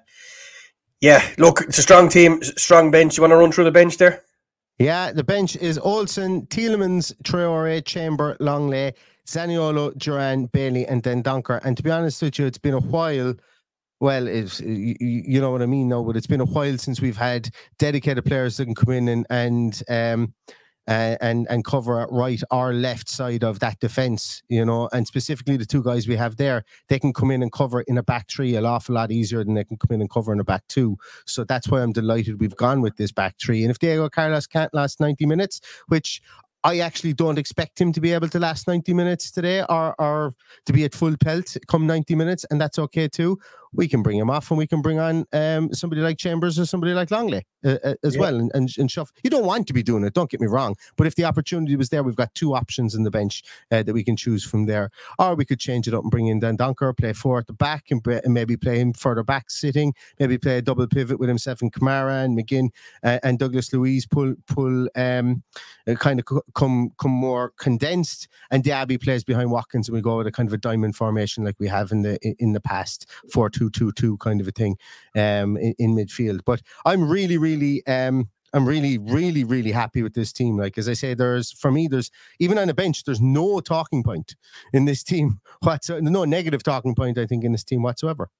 yeah, 1.06 1.24
look, 1.38 1.60
it's 1.60 1.78
a 1.78 1.82
strong 1.82 2.08
team, 2.08 2.42
strong 2.42 2.90
bench. 2.90 3.16
You 3.16 3.20
want 3.20 3.30
to 3.30 3.36
run 3.36 3.52
through 3.52 3.62
the 3.62 3.70
bench 3.70 3.96
there? 3.96 4.24
Yeah, 4.80 5.12
the 5.12 5.22
bench 5.22 5.54
is 5.54 5.78
Olsen, 5.78 6.48
Tielemans, 6.48 7.14
Traore, 7.22 7.84
Chamber, 7.84 8.36
Lenglet, 8.40 8.94
Zaniolo, 9.24 9.96
Duran, 9.96 10.46
Bailey, 10.46 10.84
and 10.84 11.04
Dendoncker. 11.04 11.60
And 11.64 11.76
to 11.76 11.82
be 11.84 11.92
honest 11.92 12.22
with 12.22 12.40
you, 12.40 12.46
it's 12.46 12.58
been 12.58 12.74
a 12.74 12.80
while. 12.80 13.34
Well, 14.00 14.26
it's 14.26 14.60
you, 14.60 15.40
know 15.40 15.52
what 15.52 15.62
I 15.62 15.66
mean, 15.66 15.88
no, 15.88 16.02
but 16.02 16.16
it's 16.16 16.26
been 16.26 16.40
a 16.40 16.44
while 16.44 16.76
since 16.76 17.00
we've 17.00 17.16
had 17.16 17.50
dedicated 17.78 18.24
players 18.24 18.56
that 18.56 18.64
can 18.64 18.74
come 18.74 18.92
in 18.92 19.08
and 19.08 19.26
and 19.30 19.82
um 19.88 20.34
uh, 20.88 21.16
and 21.20 21.46
and 21.50 21.64
cover 21.64 22.00
at 22.00 22.10
right 22.10 22.42
or 22.50 22.72
left 22.72 23.08
side 23.08 23.42
of 23.42 23.58
that 23.60 23.78
defense, 23.80 24.42
you 24.48 24.64
know, 24.64 24.88
and 24.92 25.06
specifically 25.06 25.56
the 25.56 25.66
two 25.66 25.82
guys 25.82 26.06
we 26.06 26.16
have 26.16 26.36
there, 26.36 26.64
they 26.88 26.98
can 26.98 27.12
come 27.12 27.30
in 27.30 27.42
and 27.42 27.52
cover 27.52 27.80
in 27.82 27.98
a 27.98 28.02
back 28.02 28.30
three 28.30 28.54
an 28.56 28.64
awful 28.64 28.94
lot 28.94 29.10
easier 29.10 29.44
than 29.44 29.54
they 29.54 29.64
can 29.64 29.76
come 29.76 29.94
in 29.94 30.00
and 30.00 30.10
cover 30.10 30.32
in 30.32 30.40
a 30.40 30.44
back 30.44 30.62
two. 30.68 30.96
So 31.26 31.44
that's 31.44 31.68
why 31.68 31.82
I'm 31.82 31.92
delighted 31.92 32.40
we've 32.40 32.56
gone 32.56 32.80
with 32.80 32.96
this 32.96 33.12
back 33.12 33.36
three. 33.40 33.62
And 33.62 33.70
if 33.70 33.78
Diego 33.78 34.08
Carlos 34.08 34.46
can't 34.46 34.72
last 34.72 35.00
90 35.00 35.26
minutes, 35.26 35.60
which 35.88 36.20
I 36.66 36.80
actually 36.80 37.12
don't 37.12 37.38
expect 37.38 37.80
him 37.80 37.92
to 37.92 38.00
be 38.00 38.12
able 38.12 38.28
to 38.28 38.40
last 38.40 38.66
90 38.66 38.92
minutes 38.92 39.30
today 39.30 39.62
or, 39.68 39.94
or 40.00 40.34
to 40.64 40.72
be 40.72 40.84
at 40.84 40.96
full 40.96 41.16
pelt 41.16 41.56
come 41.68 41.86
90 41.86 42.16
minutes, 42.16 42.44
and 42.50 42.60
that's 42.60 42.76
okay 42.78 43.06
too. 43.06 43.38
We 43.72 43.88
can 43.88 44.02
bring 44.02 44.18
him 44.18 44.30
off 44.30 44.50
and 44.50 44.58
we 44.58 44.66
can 44.66 44.82
bring 44.82 44.98
on 44.98 45.24
um, 45.32 45.72
somebody 45.74 46.02
like 46.02 46.18
Chambers 46.18 46.58
or 46.58 46.66
somebody 46.66 46.94
like 46.94 47.08
Lenglet 47.10 47.42
uh, 47.64 47.76
uh, 47.84 47.94
as 48.04 48.14
Yeah. 48.14 48.20
well 48.20 48.36
and, 48.36 48.50
and, 48.54 48.70
and 48.78 48.90
shove. 48.90 49.10
You 49.22 49.30
don't 49.30 49.44
want 49.44 49.66
to 49.68 49.72
be 49.72 49.82
doing 49.82 50.04
it, 50.04 50.14
don't 50.14 50.30
get 50.30 50.40
me 50.40 50.46
wrong. 50.46 50.76
But 50.96 51.06
if 51.06 51.14
the 51.14 51.24
opportunity 51.24 51.76
was 51.76 51.88
there, 51.90 52.02
we've 52.02 52.16
got 52.16 52.34
two 52.34 52.54
options 52.54 52.94
in 52.94 53.02
the 53.04 53.10
bench 53.10 53.42
uh, 53.70 53.82
that 53.82 53.92
we 53.92 54.04
can 54.04 54.16
choose 54.16 54.44
from 54.44 54.66
there. 54.66 54.90
Or 55.18 55.34
we 55.34 55.44
could 55.44 55.58
change 55.60 55.88
it 55.88 55.94
up 55.94 56.02
and 56.02 56.10
bring 56.10 56.26
in 56.28 56.40
Dendoncker, 56.40 56.96
play 56.96 57.12
four 57.12 57.38
at 57.38 57.46
the 57.46 57.52
back 57.52 57.84
and, 57.90 58.04
and 58.06 58.32
maybe 58.34 58.56
play 58.56 58.78
him 58.78 58.92
further 58.92 59.22
back 59.22 59.50
sitting, 59.50 59.94
maybe 60.18 60.38
play 60.38 60.58
a 60.58 60.62
double 60.62 60.86
pivot 60.86 61.18
with 61.18 61.28
himself 61.28 61.60
and 61.60 61.72
Kamara 61.72 62.24
and 62.24 62.38
McGinn 62.38 62.68
uh, 63.02 63.18
and 63.22 63.38
Douglas 63.38 63.72
Luiz 63.72 64.06
pull 64.06 64.34
pull 64.46 64.88
um 64.96 65.42
uh, 65.86 65.94
kind 65.94 66.18
of 66.20 66.26
co- 66.26 66.42
come 66.54 66.90
come 66.98 67.10
more 67.10 67.52
condensed 67.58 68.28
and 68.50 68.62
Diaby 68.64 69.02
plays 69.02 69.24
behind 69.24 69.50
Watkins 69.50 69.88
and 69.88 69.94
we 69.94 70.00
go 70.00 70.16
with 70.18 70.26
a 70.26 70.32
kind 70.32 70.48
of 70.48 70.52
a 70.52 70.56
diamond 70.56 70.96
formation 70.96 71.44
like 71.44 71.56
we 71.58 71.68
have 71.68 71.92
in 71.92 72.02
the 72.02 72.18
in- 72.38 72.52
the 72.52 72.60
past 72.60 73.08
4-2-2-2 73.58 74.18
kind 74.18 74.40
of 74.40 74.48
a 74.48 74.52
thing 74.52 74.76
um 75.14 75.56
in, 75.56 75.74
in 75.78 75.96
midfield 75.96 76.40
but 76.44 76.62
I'm 76.84 77.08
really 77.08 77.38
really 77.38 77.86
um 77.86 78.28
I'm 78.52 78.66
really, 78.66 78.96
really, 78.96 79.44
really 79.44 79.70
happy 79.70 80.02
with 80.02 80.14
this 80.14 80.32
team. 80.32 80.56
Like 80.56 80.78
as 80.78 80.88
I 80.88 80.94
say, 80.94 81.12
there's 81.12 81.52
for 81.52 81.70
me, 81.70 81.88
there's 81.88 82.10
even 82.38 82.58
on 82.58 82.68
the 82.68 82.74
bench, 82.74 83.04
there's 83.04 83.20
no 83.20 83.60
talking 83.60 84.02
point 84.02 84.34
in 84.72 84.86
this 84.86 85.02
team. 85.02 85.40
What's 85.60 85.90
no 85.90 86.24
negative 86.24 86.62
talking 86.62 86.94
point, 86.94 87.18
I 87.18 87.26
think, 87.26 87.44
in 87.44 87.52
this 87.52 87.64
team 87.64 87.82
whatsoever. 87.82 88.30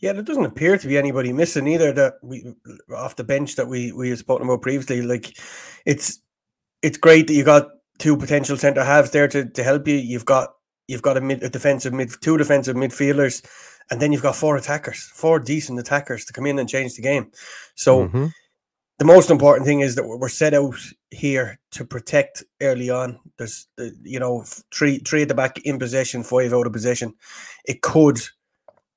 Yeah, 0.00 0.12
there 0.12 0.22
doesn't 0.22 0.44
appear 0.44 0.76
to 0.76 0.88
be 0.88 0.98
anybody 0.98 1.32
missing 1.32 1.68
either 1.68 1.92
that 1.92 2.14
we 2.22 2.52
off 2.94 3.16
the 3.16 3.24
bench 3.24 3.54
that 3.56 3.68
we 3.68 3.92
we 3.92 4.10
have 4.10 4.18
spoken 4.18 4.46
about 4.46 4.62
previously. 4.62 5.02
Like 5.02 5.38
it's 5.86 6.20
it's 6.82 6.98
great 6.98 7.28
that 7.28 7.34
you 7.34 7.44
got 7.44 7.68
two 7.98 8.16
potential 8.16 8.56
centre 8.56 8.84
halves 8.84 9.12
there 9.12 9.28
to, 9.28 9.48
to 9.48 9.62
help 9.62 9.86
you. 9.86 9.94
You've 9.94 10.24
got 10.26 10.53
you've 10.88 11.02
got 11.02 11.16
a 11.16 11.20
mid 11.20 11.42
a 11.42 11.48
defensive 11.48 11.92
mid 11.92 12.10
two 12.20 12.36
defensive 12.38 12.76
midfielders, 12.76 13.44
and 13.90 14.00
then 14.00 14.12
you've 14.12 14.22
got 14.22 14.36
four 14.36 14.56
attackers, 14.56 15.10
four 15.14 15.38
decent 15.38 15.78
attackers 15.78 16.24
to 16.26 16.32
come 16.32 16.46
in 16.46 16.58
and 16.58 16.68
change 16.68 16.94
the 16.94 17.02
game. 17.02 17.30
So 17.74 18.08
Mhm. 18.08 18.32
the 18.98 19.04
most 19.04 19.30
important 19.30 19.66
thing 19.66 19.80
is 19.80 19.94
that 19.96 20.06
we're 20.06 20.16
we're 20.18 20.28
set 20.28 20.54
out 20.54 20.76
here 21.10 21.58
to 21.72 21.84
protect 21.84 22.44
early 22.60 22.90
on. 22.90 23.18
There's 23.38 23.66
the 23.76 23.94
you 24.02 24.20
know 24.20 24.44
three 24.72 24.98
three 24.98 25.22
at 25.22 25.28
the 25.28 25.34
back 25.34 25.58
in 25.60 25.78
possession, 25.78 26.22
five 26.22 26.52
out 26.52 26.66
of 26.66 26.72
possession. 26.72 27.14
It 27.64 27.82
could 27.82 28.20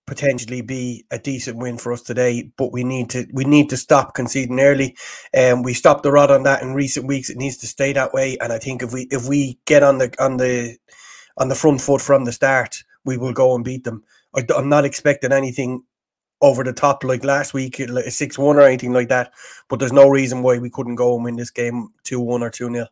potentially 0.06 0.62
be 0.62 1.06
a 1.12 1.20
decent 1.20 1.58
win 1.58 1.78
for 1.78 1.92
us 1.92 2.02
today, 2.02 2.50
but 2.58 2.72
we 2.72 2.84
need 2.84 3.10
to 3.10 3.28
we 3.34 3.44
need 3.44 3.70
to 3.70 3.78
stop 3.78 4.16
conceding 4.16 4.60
early. 4.60 4.96
And 5.34 5.58
um, 5.58 5.64
we 5.64 5.74
stopped 5.74 6.04
the 6.04 6.12
rod 6.14 6.32
on 6.32 6.44
that 6.44 6.62
in 6.62 6.74
recent 6.74 7.06
weeks. 7.08 7.30
It 7.30 7.38
needs 7.38 7.58
to 7.58 7.68
stay 7.68 7.92
that 7.94 8.14
way. 8.14 8.38
And 8.40 8.54
I 8.54 8.58
think 8.58 8.82
if 8.82 8.94
we 8.94 9.08
if 9.12 9.28
we 9.28 9.60
get 9.66 9.84
on 9.84 9.98
the 9.98 10.14
on 10.18 10.38
the 10.38 10.78
on 11.38 11.50
the 11.50 11.56
front 11.56 11.82
foot 11.82 12.02
from 12.02 12.26
the 12.26 12.32
start, 12.32 12.84
we 13.06 13.18
will 13.18 13.34
go 13.34 13.56
and 13.56 13.64
beat 13.64 13.84
them. 13.84 14.04
I, 14.36 14.44
am 14.56 14.70
not 14.70 14.86
expecting 14.86 15.32
anything 15.32 15.84
over 16.42 16.64
the 16.64 16.74
top 16.74 17.04
like 17.04 17.24
last 17.24 17.54
week, 17.54 17.80
uh, 17.80 17.86
like 17.90 18.06
a 18.06 18.12
six 18.12 18.38
one 18.38 18.58
or 18.58 18.62
anything 18.62 18.94
like 18.94 19.10
that. 19.10 19.32
But 19.70 19.80
there's 19.80 19.94
no 19.94 20.08
reason 20.08 20.44
why 20.44 20.58
we 20.58 20.70
couldn't 20.70 20.96
go 20.96 21.16
and 21.16 21.24
win 21.24 21.36
this 21.36 21.52
game 21.52 21.90
two 22.04 22.20
one 22.20 22.44
or 22.44 22.50
two 22.50 22.72
0 22.72 22.88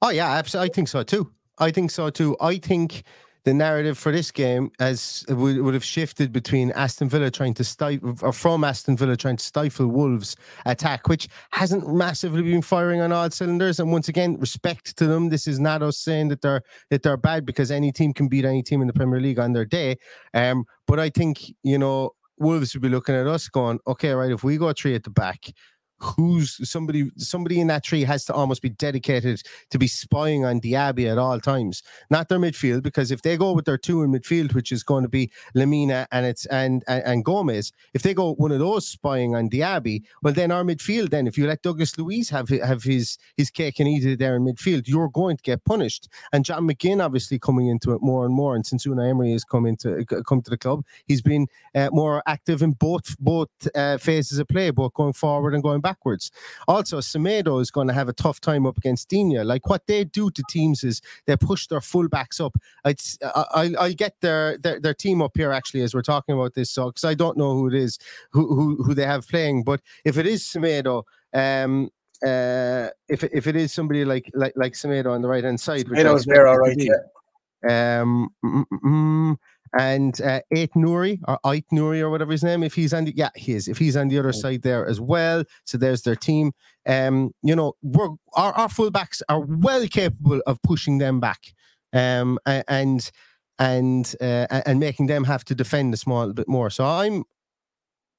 Oh 0.00 0.10
yeah, 0.10 0.30
absolutely. 0.30 0.70
I 0.70 0.74
think 0.74 0.88
so 0.88 1.02
too. 1.02 1.32
I 1.58 1.70
think 1.70 1.90
so 1.90 2.10
too. 2.10 2.36
I 2.40 2.58
think 2.58 3.02
the 3.48 3.54
narrative 3.54 3.96
for 3.96 4.12
this 4.12 4.30
game 4.30 4.70
as 4.78 5.24
would, 5.30 5.58
would 5.62 5.72
have 5.72 5.84
shifted 5.84 6.32
between 6.32 6.70
Aston 6.72 7.08
Villa 7.08 7.30
trying 7.30 7.54
to 7.54 7.64
stifle 7.64 8.14
or 8.20 8.30
from 8.30 8.62
Aston 8.62 8.94
Villa 8.94 9.16
trying 9.16 9.38
to 9.38 9.44
stifle 9.44 9.86
Wolves 9.86 10.36
attack, 10.66 11.08
which 11.08 11.28
hasn't 11.52 11.90
massively 11.90 12.42
been 12.42 12.60
firing 12.60 13.00
on 13.00 13.10
all 13.10 13.30
cylinders. 13.30 13.80
And 13.80 13.90
once 13.90 14.06
again, 14.06 14.38
respect 14.38 14.98
to 14.98 15.06
them. 15.06 15.30
This 15.30 15.46
is 15.46 15.58
not 15.58 15.82
us 15.82 15.96
saying 15.96 16.28
that 16.28 16.42
they're 16.42 16.60
that 16.90 17.02
they're 17.02 17.16
bad 17.16 17.46
because 17.46 17.70
any 17.70 17.90
team 17.90 18.12
can 18.12 18.28
beat 18.28 18.44
any 18.44 18.62
team 18.62 18.82
in 18.82 18.86
the 18.86 18.92
Premier 18.92 19.18
League 19.18 19.38
on 19.38 19.54
their 19.54 19.64
day. 19.64 19.96
Um, 20.34 20.66
but 20.86 21.00
I 21.00 21.08
think 21.08 21.40
you 21.62 21.78
know 21.78 22.10
Wolves 22.36 22.74
would 22.74 22.82
be 22.82 22.90
looking 22.90 23.14
at 23.14 23.26
us 23.26 23.48
going, 23.48 23.78
okay, 23.86 24.12
right, 24.12 24.30
if 24.30 24.44
we 24.44 24.58
go 24.58 24.70
three 24.74 24.94
at 24.94 25.04
the 25.04 25.10
back, 25.10 25.46
who's 26.00 26.68
somebody 26.68 27.10
somebody 27.16 27.60
in 27.60 27.66
that 27.66 27.84
tree 27.84 28.02
has 28.04 28.24
to 28.26 28.32
almost 28.32 28.62
be 28.62 28.68
dedicated 28.68 29.42
to 29.70 29.78
be 29.78 29.86
spying 29.86 30.44
on 30.44 30.60
Diaby 30.60 31.10
at 31.10 31.18
all 31.18 31.40
times, 31.40 31.82
not 32.10 32.28
their 32.28 32.38
midfield, 32.38 32.82
because 32.82 33.10
if 33.10 33.22
they 33.22 33.36
go 33.36 33.52
with 33.52 33.64
their 33.64 33.78
two 33.78 34.02
in 34.02 34.10
midfield, 34.12 34.54
which 34.54 34.72
is 34.72 34.82
going 34.82 35.02
to 35.02 35.08
be 35.08 35.30
Lemina 35.54 36.06
and 36.12 36.26
it's 36.26 36.46
and 36.46 36.84
and, 36.88 37.02
and 37.04 37.24
Gomes, 37.24 37.72
if 37.94 38.02
they 38.02 38.14
go 38.14 38.34
one 38.34 38.52
of 38.52 38.58
those 38.58 38.86
spying 38.86 39.34
on 39.34 39.48
Diaby, 39.48 40.02
well 40.22 40.34
then 40.34 40.50
our 40.50 40.62
midfield, 40.62 41.10
then 41.10 41.26
if 41.26 41.36
you 41.36 41.46
let 41.46 41.62
Douglas 41.62 41.98
Luiz 41.98 42.30
have 42.30 42.48
have 42.48 42.82
his 42.82 43.18
his 43.36 43.50
cake 43.50 43.80
and 43.80 43.88
eat 43.88 44.04
it 44.04 44.18
there 44.18 44.36
in 44.36 44.44
midfield, 44.44 44.86
you're 44.86 45.08
going 45.08 45.36
to 45.36 45.42
get 45.42 45.64
punished. 45.64 46.08
And 46.32 46.44
John 46.44 46.68
McGinn 46.68 47.04
obviously 47.04 47.38
coming 47.38 47.68
into 47.68 47.92
it 47.92 48.02
more 48.02 48.24
and 48.24 48.34
more, 48.34 48.54
and 48.54 48.64
since 48.64 48.86
Unai 48.86 49.10
Emery 49.10 49.32
has 49.32 49.44
come 49.44 49.66
into 49.66 50.04
come 50.04 50.42
to 50.42 50.50
the 50.50 50.58
club, 50.58 50.84
he's 51.06 51.22
been 51.22 51.46
uh, 51.74 51.88
more 51.92 52.22
active 52.26 52.62
in 52.62 52.72
both 52.72 53.18
both 53.18 53.48
uh, 53.74 53.98
phases 53.98 54.38
of 54.38 54.48
play, 54.48 54.70
both 54.70 54.94
going 54.94 55.12
forward 55.12 55.54
and 55.54 55.62
going 55.62 55.80
backwards. 55.88 56.30
Also, 56.66 56.96
Semedo 57.00 57.54
is 57.60 57.70
going 57.70 57.88
to 57.88 57.94
have 57.94 58.08
a 58.08 58.12
tough 58.24 58.38
time 58.40 58.64
up 58.66 58.76
against 58.78 59.08
Digne. 59.08 59.42
Like 59.52 59.64
what 59.70 59.86
they 59.86 60.04
do 60.04 60.30
to 60.30 60.42
teams 60.50 60.84
is 60.84 61.00
they 61.26 61.36
push 61.36 61.66
their 61.66 61.80
fullbacks 61.80 62.38
up. 62.44 62.54
It's 62.84 63.18
I 63.22 63.44
I 63.60 63.62
I'll 63.82 63.94
get 63.94 64.14
their, 64.20 64.58
their 64.58 64.80
their 64.80 64.94
team 64.94 65.22
up 65.22 65.34
here 65.34 65.52
actually 65.58 65.82
as 65.82 65.94
we're 65.94 66.10
talking 66.14 66.34
about 66.34 66.54
this, 66.54 66.70
so 66.70 66.86
because 66.86 67.04
I 67.04 67.14
don't 67.14 67.36
know 67.36 67.52
who 67.54 67.68
it 67.68 67.74
is 67.74 67.98
who 68.32 68.42
who 68.54 68.82
who 68.84 68.94
they 68.94 69.06
have 69.06 69.26
playing, 69.28 69.64
but 69.64 69.80
if 70.04 70.18
it 70.18 70.26
is 70.26 70.42
Semedo, 70.44 71.04
um. 71.32 71.90
Uh, 72.26 72.88
if 73.08 73.22
if 73.22 73.46
it 73.46 73.54
is 73.54 73.72
somebody 73.72 74.04
like 74.04 74.28
like 74.34 74.52
like 74.56 74.74
Semedo 74.74 75.10
on 75.14 75.22
the 75.22 75.28
right 75.28 75.44
hand 75.44 75.60
side, 75.60 75.86
Semedo's 75.86 76.24
there, 76.24 76.48
all 76.48 76.58
right, 76.58 76.76
yeah. 76.76 78.00
um, 78.02 78.28
mm, 78.44 78.64
mm, 78.72 78.80
mm, 78.84 79.36
and 79.78 80.20
uh, 80.20 80.40
Ait 80.52 80.72
Nouri 80.74 81.20
or 81.26 81.38
Ait 81.46 81.64
Nouri 81.72 82.00
or 82.00 82.10
whatever 82.10 82.32
his 82.32 82.44
name. 82.44 82.62
If 82.62 82.74
he's 82.74 82.94
on 82.94 83.04
the 83.04 83.14
yeah, 83.16 83.30
he 83.34 83.52
is. 83.52 83.68
If 83.68 83.78
he's 83.78 83.96
on 83.96 84.08
the 84.08 84.18
other 84.18 84.32
side 84.32 84.62
there 84.62 84.86
as 84.86 85.00
well, 85.00 85.44
so 85.64 85.78
there's 85.78 86.02
their 86.02 86.16
team. 86.16 86.52
Um, 86.86 87.32
you 87.42 87.54
know, 87.54 87.74
we're 87.82 88.08
our 88.34 88.52
our 88.52 88.68
fullbacks 88.68 89.22
are 89.28 89.40
well 89.40 89.86
capable 89.88 90.40
of 90.46 90.62
pushing 90.62 90.98
them 90.98 91.20
back, 91.20 91.40
um, 91.92 92.38
and 92.46 93.10
and 93.58 94.14
uh, 94.20 94.46
and 94.66 94.78
making 94.78 95.06
them 95.06 95.24
have 95.24 95.44
to 95.46 95.54
defend 95.54 95.94
a 95.94 95.96
small 95.96 96.32
bit 96.32 96.48
more. 96.48 96.70
So 96.70 96.84
I'm 96.84 97.24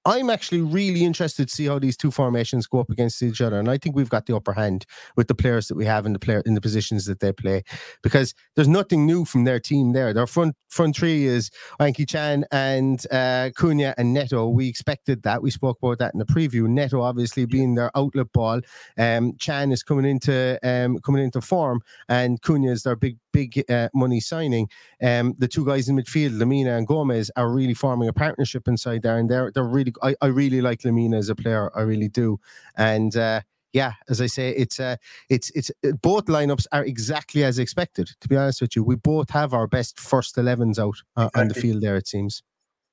I'm 0.06 0.30
actually 0.30 0.62
really 0.62 1.04
interested 1.04 1.50
to 1.50 1.56
see 1.56 1.66
how 1.66 1.78
these 1.78 1.98
two 1.98 2.10
formations 2.10 2.68
go 2.68 2.80
up 2.80 2.90
against 2.90 3.22
each 3.22 3.42
other, 3.42 3.60
and 3.60 3.70
I 3.70 3.78
think 3.78 3.96
we've 3.96 4.10
got 4.10 4.26
the 4.26 4.36
upper 4.36 4.54
hand 4.54 4.86
with 5.16 5.28
the 5.28 5.36
players 5.36 5.68
that 5.68 5.76
we 5.76 5.86
have 5.86 6.06
in 6.06 6.14
the 6.14 6.20
player 6.20 6.42
in 6.46 6.54
the 6.54 6.62
positions 6.62 7.06
that 7.06 7.20
they 7.20 7.34
play, 7.34 7.64
because 8.02 8.34
there's 8.56 8.68
nothing 8.68 9.06
new 9.06 9.26
from 9.26 9.44
their 9.44 9.60
team 9.60 9.94
there. 9.94 10.14
Their 10.14 10.28
front 10.28 10.56
front 10.70 10.96
three 10.96 11.26
is 11.26 11.50
Hwang 11.80 11.94
Hee-chan 11.96 12.46
and 12.52 13.06
uh, 13.12 13.50
Cunha 13.58 13.94
and 13.98 14.14
Neto. 14.14 14.48
We 14.48 14.70
expected 14.70 15.24
that. 15.24 15.42
We 15.42 15.52
spoke 15.52 15.80
about 15.82 15.98
that 15.98 16.14
in 16.14 16.20
the 16.20 16.26
preview. 16.26 16.68
Neto 16.68 17.02
obviously 17.02 17.46
being 17.46 17.76
their 17.76 17.92
outlet 17.98 18.32
ball. 18.32 18.62
Um, 18.98 19.34
Chan 19.40 19.72
is 19.72 19.84
coming 19.84 20.06
into 20.06 20.60
um, 20.64 21.00
coming 21.00 21.24
into 21.24 21.42
form, 21.42 21.82
and 22.08 22.42
Cunha 22.42 22.72
is 22.72 22.84
their 22.84 22.96
big 22.96 23.18
big 23.32 23.64
uh, 23.70 23.90
money 23.94 24.20
signing. 24.20 24.70
Um, 25.02 25.36
the 25.38 25.48
two 25.48 25.66
guys 25.66 25.90
in 25.90 25.98
midfield, 25.98 26.38
Lemina 26.38 26.78
and 26.78 26.88
Gomes, 26.88 27.32
are 27.36 27.52
really 27.52 27.74
forming 27.74 28.10
a 28.10 28.14
partnership 28.14 28.68
inside 28.68 29.02
there, 29.02 29.18
and 29.18 29.30
they're 29.30 29.52
they're 29.52 29.64
really. 29.64 29.94
I, 30.02 30.16
I 30.22 30.28
really 30.28 30.62
like 30.62 30.82
Lemina 30.82 31.18
as 31.18 31.30
a 31.30 31.36
player. 31.36 31.72
I 31.76 31.82
really 31.82 32.10
do, 32.10 32.40
and. 32.78 33.16
Uh, 33.16 33.42
yeah, 33.72 33.94
as 34.10 34.20
I 34.20 34.26
say, 34.26 34.50
it's 34.50 34.80
uh, 34.80 34.96
it's 35.30 35.52
it's 35.52 35.70
uh, 35.86 35.92
both 36.02 36.26
lineups 36.26 36.66
are 36.72 36.84
exactly 36.84 37.44
as 37.44 37.60
expected. 37.60 38.10
To 38.22 38.28
be 38.28 38.36
honest 38.36 38.62
with 38.62 38.76
you, 38.76 38.84
we 38.84 38.96
both 38.96 39.30
have 39.30 39.54
our 39.54 39.68
best 39.68 40.00
first 40.00 40.36
11s 40.38 40.80
out 40.80 40.96
uh, 41.16 41.26
exactly. 41.28 41.42
on 41.42 41.48
the 41.50 41.54
field 41.54 41.82
there. 41.82 41.96
It 41.96 42.08
seems. 42.08 42.42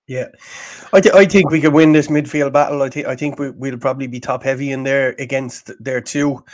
Yeah, 0.07 0.29
I, 0.93 1.01
th- 1.01 1.15
I 1.15 1.25
think 1.25 1.51
we 1.51 1.61
could 1.61 1.73
win 1.73 1.93
this 1.93 2.07
midfield 2.07 2.53
battle. 2.53 2.83
I 2.83 2.91
think 2.91 3.07
I 3.07 3.17
think 3.17 3.39
we, 3.39 3.51
will 3.51 3.79
probably 3.79 4.07
be 4.07 4.21
top 4.21 4.43
heavy 4.45 4.71
in 4.71 4.85
there 4.85 5.17
against 5.19 5.73
their 5.81 6.01
two. 6.01 6.45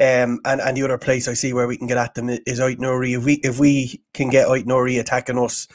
Um, 0.00 0.40
and, 0.44 0.60
and 0.60 0.76
the 0.76 0.84
other 0.84 0.98
place 0.98 1.26
I 1.26 1.34
see 1.34 1.52
where 1.52 1.66
we 1.66 1.76
can 1.76 1.88
get 1.88 1.98
at 1.98 2.14
them 2.14 2.28
is 2.28 2.60
Aït-Nouri. 2.60 3.18
If 3.18 3.24
we 3.24 3.34
if 3.42 3.58
we 3.58 4.00
can 4.14 4.30
get 4.30 4.46
Aït-Nouri 4.46 5.00
attacking 5.00 5.38
us, 5.38 5.66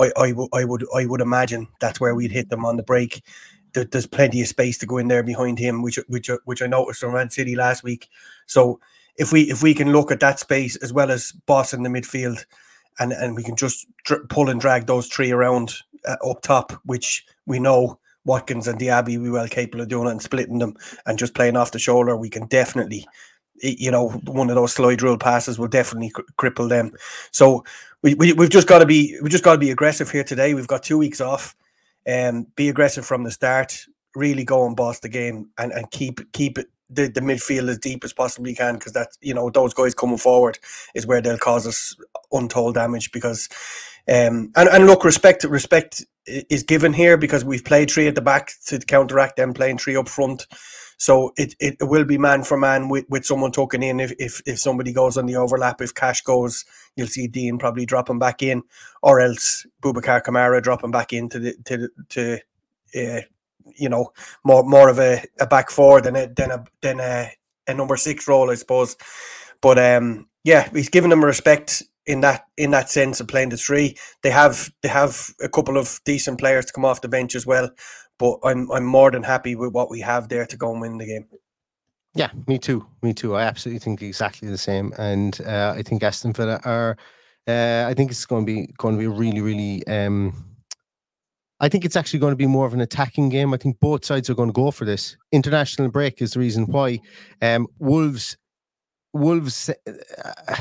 I, 0.00 0.10
I, 0.16 0.30
w- 0.30 0.48
I 0.52 0.64
would 0.64 0.84
I 0.94 1.06
would 1.06 1.20
imagine 1.20 1.68
that's 1.80 2.00
where 2.00 2.14
we'd 2.14 2.32
hit 2.32 2.48
them 2.50 2.64
on 2.64 2.76
the 2.76 2.82
break. 2.82 3.22
There, 3.74 3.84
there's 3.84 4.06
plenty 4.06 4.42
of 4.42 4.48
space 4.48 4.78
to 4.78 4.86
go 4.86 4.98
in 4.98 5.08
there 5.08 5.22
behind 5.22 5.58
him, 5.58 5.82
which 5.82 5.98
which 6.08 6.28
which 6.44 6.62
I 6.62 6.66
noticed 6.66 7.00
from 7.00 7.12
Man 7.14 7.30
City 7.30 7.54
last 7.54 7.84
week. 7.84 8.08
So 8.46 8.80
if 9.16 9.32
we 9.32 9.42
if 9.42 9.62
we 9.62 9.74
can 9.74 9.92
look 9.92 10.10
at 10.10 10.20
that 10.20 10.40
space 10.40 10.74
as 10.76 10.92
well 10.92 11.10
as 11.10 11.32
boss 11.46 11.72
in 11.72 11.84
the 11.84 11.88
midfield, 11.88 12.44
and 12.98 13.12
and 13.12 13.36
we 13.36 13.44
can 13.44 13.56
just 13.56 13.86
dr- 14.04 14.28
pull 14.28 14.48
and 14.48 14.60
drag 14.60 14.86
those 14.86 15.06
three 15.06 15.30
around 15.30 15.74
uh, 16.04 16.16
up 16.28 16.42
top, 16.42 16.72
which 16.84 17.24
we 17.46 17.60
know 17.60 18.00
Watkins 18.24 18.66
and 18.66 18.78
Diaby 18.80 19.20
we 19.20 19.30
well 19.30 19.48
capable 19.48 19.82
of 19.82 19.88
doing 19.88 20.08
and 20.08 20.20
splitting 20.20 20.58
them 20.58 20.74
and 21.06 21.18
just 21.18 21.34
playing 21.34 21.56
off 21.56 21.72
the 21.72 21.78
shoulder. 21.78 22.16
We 22.16 22.28
can 22.28 22.46
definitely 22.46 23.06
you 23.62 23.90
know, 23.90 24.10
one 24.10 24.50
of 24.50 24.56
those 24.56 24.72
slide 24.72 25.02
rule 25.02 25.18
passes 25.18 25.58
will 25.58 25.68
definitely 25.68 26.12
cripple 26.38 26.68
them. 26.68 26.92
So 27.30 27.64
we, 28.02 28.14
we 28.14 28.32
we've 28.32 28.50
just 28.50 28.68
got 28.68 28.78
to 28.78 28.86
be 28.86 29.18
we 29.22 29.28
just 29.28 29.44
got 29.44 29.52
to 29.52 29.58
be 29.58 29.70
aggressive 29.70 30.10
here 30.10 30.24
today. 30.24 30.54
We've 30.54 30.66
got 30.66 30.82
two 30.82 30.98
weeks 30.98 31.20
off, 31.20 31.54
and 32.06 32.36
um, 32.36 32.46
be 32.56 32.68
aggressive 32.68 33.06
from 33.06 33.24
the 33.24 33.30
start. 33.30 33.84
Really 34.14 34.44
go 34.44 34.66
and 34.66 34.76
boss 34.76 35.00
the 35.00 35.08
game 35.08 35.50
and, 35.58 35.72
and 35.72 35.90
keep 35.90 36.32
keep 36.32 36.58
the, 36.90 37.08
the 37.08 37.20
midfield 37.20 37.68
as 37.68 37.78
deep 37.78 38.04
as 38.04 38.12
possibly 38.12 38.54
can 38.54 38.74
because 38.74 38.92
that 38.92 39.08
you 39.20 39.34
know 39.34 39.50
those 39.50 39.74
guys 39.74 39.94
coming 39.94 40.18
forward 40.18 40.58
is 40.94 41.06
where 41.06 41.20
they'll 41.20 41.38
cause 41.38 41.66
us 41.66 41.94
untold 42.32 42.74
damage 42.74 43.12
because 43.12 43.48
um 44.08 44.50
and, 44.56 44.68
and 44.70 44.86
look 44.86 45.04
respect 45.04 45.44
respect 45.44 46.04
is 46.26 46.62
given 46.62 46.92
here 46.92 47.16
because 47.16 47.44
we've 47.44 47.64
played 47.64 47.90
three 47.90 48.06
at 48.06 48.14
the 48.14 48.22
back 48.22 48.52
to 48.66 48.78
counteract 48.78 49.36
them 49.36 49.52
playing 49.52 49.78
three 49.78 49.96
up 49.96 50.08
front 50.08 50.46
so 50.98 51.32
it, 51.36 51.54
it 51.60 51.76
will 51.80 52.04
be 52.04 52.18
man 52.18 52.42
for 52.42 52.58
man 52.58 52.88
with, 52.88 53.06
with 53.08 53.24
someone 53.24 53.52
tucking 53.52 53.84
in 53.84 54.00
if, 54.00 54.12
if 54.18 54.42
if 54.46 54.58
somebody 54.58 54.92
goes 54.92 55.16
on 55.16 55.26
the 55.26 55.36
overlap. 55.36 55.80
If 55.80 55.94
Cash 55.94 56.22
goes, 56.22 56.64
you'll 56.96 57.06
see 57.06 57.28
Dean 57.28 57.56
probably 57.56 57.86
dropping 57.86 58.18
back 58.18 58.42
in, 58.42 58.64
or 59.00 59.20
else 59.20 59.64
Boubacar 59.80 60.22
Kamara 60.22 60.60
dropping 60.60 60.90
back 60.90 61.12
into 61.12 61.38
the 61.38 61.54
to 61.66 61.88
to 62.08 62.38
uh, 62.96 63.20
you 63.76 63.88
know 63.88 64.12
more 64.44 64.64
more 64.64 64.88
of 64.88 64.98
a, 64.98 65.24
a 65.40 65.46
back 65.46 65.70
four 65.70 66.00
than 66.00 66.16
a 66.16 66.26
than 66.26 66.50
a 66.50 66.64
than 66.82 66.98
a, 66.98 67.30
a 67.68 67.74
number 67.74 67.96
six 67.96 68.26
role, 68.26 68.50
I 68.50 68.56
suppose. 68.56 68.96
But 69.60 69.78
um, 69.78 70.28
yeah, 70.42 70.68
he's 70.72 70.88
given 70.88 71.10
them 71.10 71.24
respect 71.24 71.84
in 72.06 72.22
that 72.22 72.46
in 72.56 72.72
that 72.72 72.90
sense 72.90 73.20
of 73.20 73.28
playing 73.28 73.50
the 73.50 73.56
three. 73.56 73.96
They 74.22 74.30
have 74.30 74.72
they 74.82 74.88
have 74.88 75.30
a 75.40 75.48
couple 75.48 75.76
of 75.76 76.00
decent 76.04 76.40
players 76.40 76.64
to 76.66 76.72
come 76.72 76.84
off 76.84 77.02
the 77.02 77.08
bench 77.08 77.36
as 77.36 77.46
well. 77.46 77.70
But 78.18 78.38
I'm 78.44 78.70
I'm 78.72 78.84
more 78.84 79.10
than 79.10 79.22
happy 79.22 79.54
with 79.54 79.72
what 79.72 79.90
we 79.90 80.00
have 80.00 80.28
there 80.28 80.46
to 80.46 80.56
go 80.56 80.72
and 80.72 80.80
win 80.80 80.98
the 80.98 81.06
game. 81.06 81.26
Yeah, 82.14 82.30
me 82.46 82.58
too. 82.58 82.86
Me 83.02 83.14
too. 83.14 83.36
I 83.36 83.42
absolutely 83.44 83.78
think 83.78 84.02
exactly 84.02 84.48
the 84.48 84.58
same, 84.58 84.92
and 84.98 85.40
uh, 85.46 85.74
I 85.76 85.82
think 85.82 86.02
Aston 86.02 86.32
Villa 86.32 86.60
are. 86.64 86.96
Uh, 87.46 87.86
I 87.88 87.94
think 87.94 88.10
it's 88.10 88.26
going 88.26 88.44
to 88.44 88.52
be 88.52 88.74
going 88.76 88.96
to 88.96 88.98
be 88.98 89.06
really, 89.06 89.40
really. 89.40 89.86
Um, 89.86 90.44
I 91.60 91.68
think 91.68 91.84
it's 91.84 91.96
actually 91.96 92.20
going 92.20 92.32
to 92.32 92.36
be 92.36 92.46
more 92.46 92.66
of 92.66 92.74
an 92.74 92.80
attacking 92.80 93.28
game. 93.30 93.52
I 93.52 93.56
think 93.56 93.80
both 93.80 94.04
sides 94.04 94.30
are 94.30 94.34
going 94.34 94.50
to 94.50 94.52
go 94.52 94.70
for 94.70 94.84
this. 94.84 95.16
International 95.32 95.88
break 95.88 96.22
is 96.22 96.32
the 96.32 96.40
reason 96.40 96.66
why. 96.66 97.00
Um, 97.42 97.66
Wolves, 97.78 98.36
Wolves. 99.12 99.70
Uh, 99.86 100.56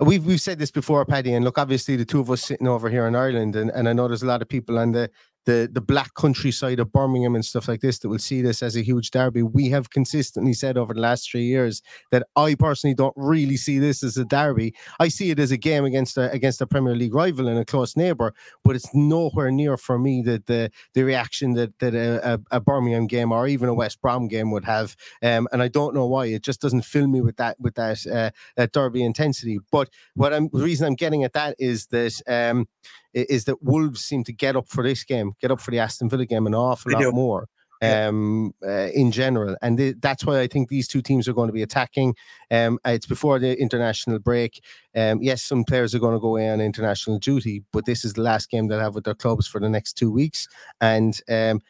we've 0.00 0.24
we've 0.24 0.40
said 0.40 0.58
this 0.58 0.70
before, 0.70 1.04
Paddy, 1.04 1.34
and 1.34 1.44
look, 1.44 1.58
obviously 1.58 1.96
the 1.96 2.04
two 2.04 2.20
of 2.20 2.30
us 2.30 2.42
sitting 2.42 2.68
over 2.68 2.88
here 2.88 3.06
in 3.06 3.14
Ireland, 3.14 3.56
and, 3.56 3.70
and 3.70 3.88
I 3.88 3.92
know 3.92 4.08
there's 4.08 4.22
a 4.22 4.26
lot 4.26 4.42
of 4.42 4.48
people 4.48 4.78
on 4.78 4.92
the 4.92 5.10
the 5.46 5.68
the 5.72 5.80
black 5.80 6.14
countryside 6.14 6.80
of 6.80 6.92
Birmingham 6.92 7.34
and 7.34 7.44
stuff 7.44 7.68
like 7.68 7.80
this 7.80 7.98
that 8.00 8.08
will 8.08 8.18
see 8.18 8.42
this 8.42 8.62
as 8.62 8.76
a 8.76 8.82
huge 8.82 9.10
derby. 9.10 9.42
We 9.42 9.70
have 9.70 9.90
consistently 9.90 10.52
said 10.52 10.76
over 10.76 10.94
the 10.94 11.00
last 11.00 11.30
three 11.30 11.44
years 11.44 11.82
that 12.10 12.26
I 12.36 12.54
personally 12.54 12.94
don't 12.94 13.14
really 13.16 13.56
see 13.56 13.78
this 13.78 14.02
as 14.02 14.16
a 14.16 14.24
derby. 14.24 14.74
I 14.98 15.08
see 15.08 15.30
it 15.30 15.38
as 15.38 15.50
a 15.50 15.56
game 15.56 15.84
against 15.84 16.16
a 16.18 16.30
against 16.30 16.60
a 16.60 16.66
Premier 16.66 16.94
League 16.94 17.14
rival 17.14 17.48
and 17.48 17.58
a 17.58 17.64
close 17.64 17.96
neighbour, 17.96 18.34
but 18.64 18.76
it's 18.76 18.94
nowhere 18.94 19.50
near 19.50 19.76
for 19.76 19.98
me 19.98 20.22
that 20.22 20.46
the 20.46 20.70
the 20.94 21.02
reaction 21.02 21.54
that 21.54 21.78
that 21.78 21.94
a, 21.94 22.34
a, 22.34 22.56
a 22.56 22.60
Birmingham 22.60 23.06
game 23.06 23.32
or 23.32 23.46
even 23.46 23.68
a 23.68 23.74
West 23.74 24.00
Brom 24.00 24.28
game 24.28 24.50
would 24.50 24.64
have. 24.64 24.96
Um, 25.22 25.48
and 25.52 25.62
I 25.62 25.68
don't 25.68 25.94
know 25.94 26.06
why. 26.06 26.26
It 26.26 26.42
just 26.42 26.60
doesn't 26.60 26.82
fill 26.82 27.06
me 27.06 27.20
with 27.20 27.36
that 27.36 27.58
with 27.58 27.74
that 27.74 28.06
uh, 28.06 28.30
that 28.56 28.72
derby 28.72 29.02
intensity. 29.02 29.58
But 29.72 29.88
what 30.14 30.32
I'm 30.32 30.48
the 30.52 30.62
reason 30.62 30.86
I'm 30.86 30.94
getting 30.94 31.24
at 31.24 31.32
that 31.32 31.56
is 31.58 31.86
that 31.86 32.20
um, 32.26 32.68
is 33.12 33.44
that 33.44 33.62
Wolves 33.62 34.02
seem 34.02 34.24
to 34.24 34.32
get 34.32 34.56
up 34.56 34.68
for 34.68 34.84
this 34.84 35.04
game, 35.04 35.32
get 35.40 35.50
up 35.50 35.60
for 35.60 35.70
the 35.70 35.78
Aston 35.78 36.08
Villa 36.08 36.26
game 36.26 36.46
an 36.46 36.54
awful 36.54 36.90
they 36.90 36.94
lot 36.94 37.02
do. 37.02 37.12
more 37.12 37.48
um, 37.82 38.52
uh, 38.66 38.88
in 38.94 39.10
general. 39.10 39.56
And 39.62 39.78
th- 39.78 39.96
that's 40.00 40.24
why 40.24 40.40
I 40.40 40.46
think 40.46 40.68
these 40.68 40.86
two 40.86 41.02
teams 41.02 41.28
are 41.28 41.32
going 41.32 41.48
to 41.48 41.52
be 41.52 41.62
attacking. 41.62 42.14
Um, 42.50 42.78
it's 42.84 43.06
before 43.06 43.38
the 43.38 43.58
international 43.60 44.18
break. 44.18 44.62
Um, 44.94 45.22
yes, 45.22 45.42
some 45.42 45.64
players 45.64 45.94
are 45.94 45.98
going 45.98 46.14
to 46.14 46.20
go 46.20 46.28
away 46.28 46.50
on 46.50 46.60
international 46.60 47.18
duty, 47.18 47.62
but 47.72 47.86
this 47.86 48.04
is 48.04 48.14
the 48.14 48.22
last 48.22 48.50
game 48.50 48.68
they'll 48.68 48.80
have 48.80 48.94
with 48.94 49.04
their 49.04 49.14
clubs 49.14 49.46
for 49.46 49.60
the 49.60 49.68
next 49.68 49.94
two 49.94 50.10
weeks. 50.10 50.48
And 50.80 51.18
um, 51.28 51.60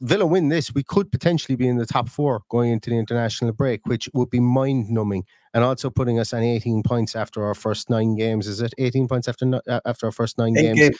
Villa 0.00 0.26
win 0.26 0.50
this, 0.50 0.74
we 0.74 0.82
could 0.82 1.10
potentially 1.10 1.56
be 1.56 1.66
in 1.66 1.76
the 1.76 1.86
top 1.86 2.08
four 2.08 2.42
going 2.50 2.70
into 2.70 2.90
the 2.90 2.98
international 2.98 3.52
break, 3.52 3.86
which 3.86 4.10
would 4.12 4.28
be 4.28 4.40
mind 4.40 4.90
numbing, 4.90 5.24
and 5.54 5.64
also 5.64 5.88
putting 5.88 6.18
us 6.18 6.34
on 6.34 6.42
18 6.42 6.82
points 6.82 7.16
after 7.16 7.44
our 7.44 7.54
first 7.54 7.88
nine 7.88 8.14
games. 8.14 8.46
Is 8.46 8.60
it 8.60 8.74
18 8.76 9.08
points 9.08 9.26
after 9.26 9.60
after 9.86 10.06
our 10.06 10.12
first 10.12 10.36
nine 10.36 10.56
eight 10.58 10.62
games? 10.62 10.78
games. 10.80 10.98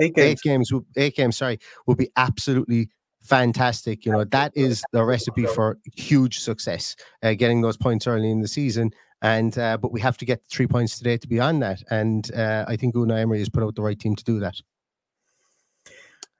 Eight 0.00 0.14
games. 0.14 0.26
Eight 0.26 0.40
games. 0.42 0.72
Eight 0.96 1.16
games. 1.16 1.36
Sorry, 1.36 1.58
would 1.86 1.98
be 1.98 2.10
absolutely 2.16 2.88
fantastic. 3.20 4.06
You 4.06 4.12
know 4.12 4.24
that 4.24 4.52
is 4.54 4.84
the 4.92 5.04
recipe 5.04 5.46
for 5.46 5.78
huge 5.96 6.38
success. 6.38 6.94
Uh, 7.22 7.34
getting 7.34 7.62
those 7.62 7.76
points 7.76 8.06
early 8.06 8.30
in 8.30 8.42
the 8.42 8.48
season. 8.48 8.92
And 9.22 9.58
uh, 9.58 9.78
but 9.78 9.92
we 9.92 10.00
have 10.02 10.18
to 10.18 10.24
get 10.24 10.42
three 10.48 10.66
points 10.66 10.98
today 10.98 11.16
to 11.16 11.26
be 11.26 11.40
on 11.40 11.60
that, 11.60 11.82
and 11.90 12.30
uh, 12.34 12.66
I 12.68 12.76
think 12.76 12.94
Unai 12.94 13.22
Emery 13.22 13.38
has 13.38 13.48
put 13.48 13.62
out 13.62 13.74
the 13.74 13.82
right 13.82 13.98
team 13.98 14.14
to 14.14 14.22
do 14.22 14.38
that. 14.40 14.56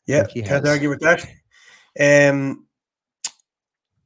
Yeah, 0.07 0.25
can't 0.27 0.47
has. 0.47 0.65
argue 0.67 0.91
with 0.91 1.01
that. 1.01 1.27
Um, 1.99 2.67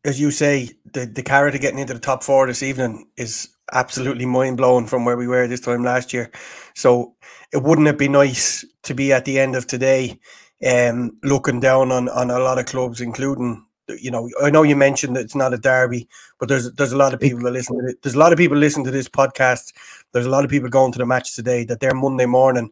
as 0.04 0.20
you 0.20 0.30
say, 0.30 0.70
the 0.92 1.06
the 1.06 1.22
carrot 1.22 1.54
of 1.54 1.60
getting 1.60 1.78
into 1.78 1.94
the 1.94 2.00
top 2.00 2.22
four 2.22 2.46
this 2.46 2.62
evening 2.62 3.08
is 3.16 3.48
absolutely 3.72 4.26
mind 4.26 4.56
blowing 4.56 4.86
from 4.86 5.04
where 5.04 5.16
we 5.16 5.26
were 5.28 5.46
this 5.46 5.60
time 5.60 5.84
last 5.84 6.12
year. 6.12 6.30
So 6.74 7.14
it 7.52 7.62
wouldn't 7.62 7.88
it 7.88 7.98
be 7.98 8.08
nice 8.08 8.64
to 8.84 8.94
be 8.94 9.12
at 9.12 9.24
the 9.24 9.38
end 9.38 9.56
of 9.56 9.66
today, 9.66 10.18
um, 10.66 11.18
looking 11.22 11.60
down 11.60 11.92
on 11.92 12.08
on 12.08 12.30
a 12.30 12.38
lot 12.38 12.58
of 12.58 12.66
clubs, 12.66 13.00
including 13.00 13.64
you 13.98 14.10
know, 14.10 14.28
I 14.42 14.50
know 14.50 14.62
you 14.62 14.76
mentioned 14.76 15.16
that 15.16 15.22
it's 15.22 15.34
not 15.34 15.54
a 15.54 15.58
derby, 15.58 16.08
but 16.38 16.48
there's 16.48 16.72
there's 16.72 16.92
a 16.92 16.96
lot 16.96 17.14
of 17.14 17.20
people 17.20 17.40
that 17.40 17.52
listen 17.52 17.78
to 17.78 17.86
it. 17.90 18.02
There's 18.02 18.14
a 18.14 18.18
lot 18.18 18.32
of 18.32 18.38
people 18.38 18.56
listen 18.56 18.84
to 18.84 18.90
this 18.90 19.08
podcast. 19.08 19.72
There's 20.12 20.26
a 20.26 20.30
lot 20.30 20.44
of 20.44 20.50
people 20.50 20.68
going 20.68 20.92
to 20.92 20.98
the 20.98 21.06
match 21.06 21.34
today 21.34 21.64
that 21.64 21.80
their 21.80 21.94
Monday 21.94 22.26
morning 22.26 22.70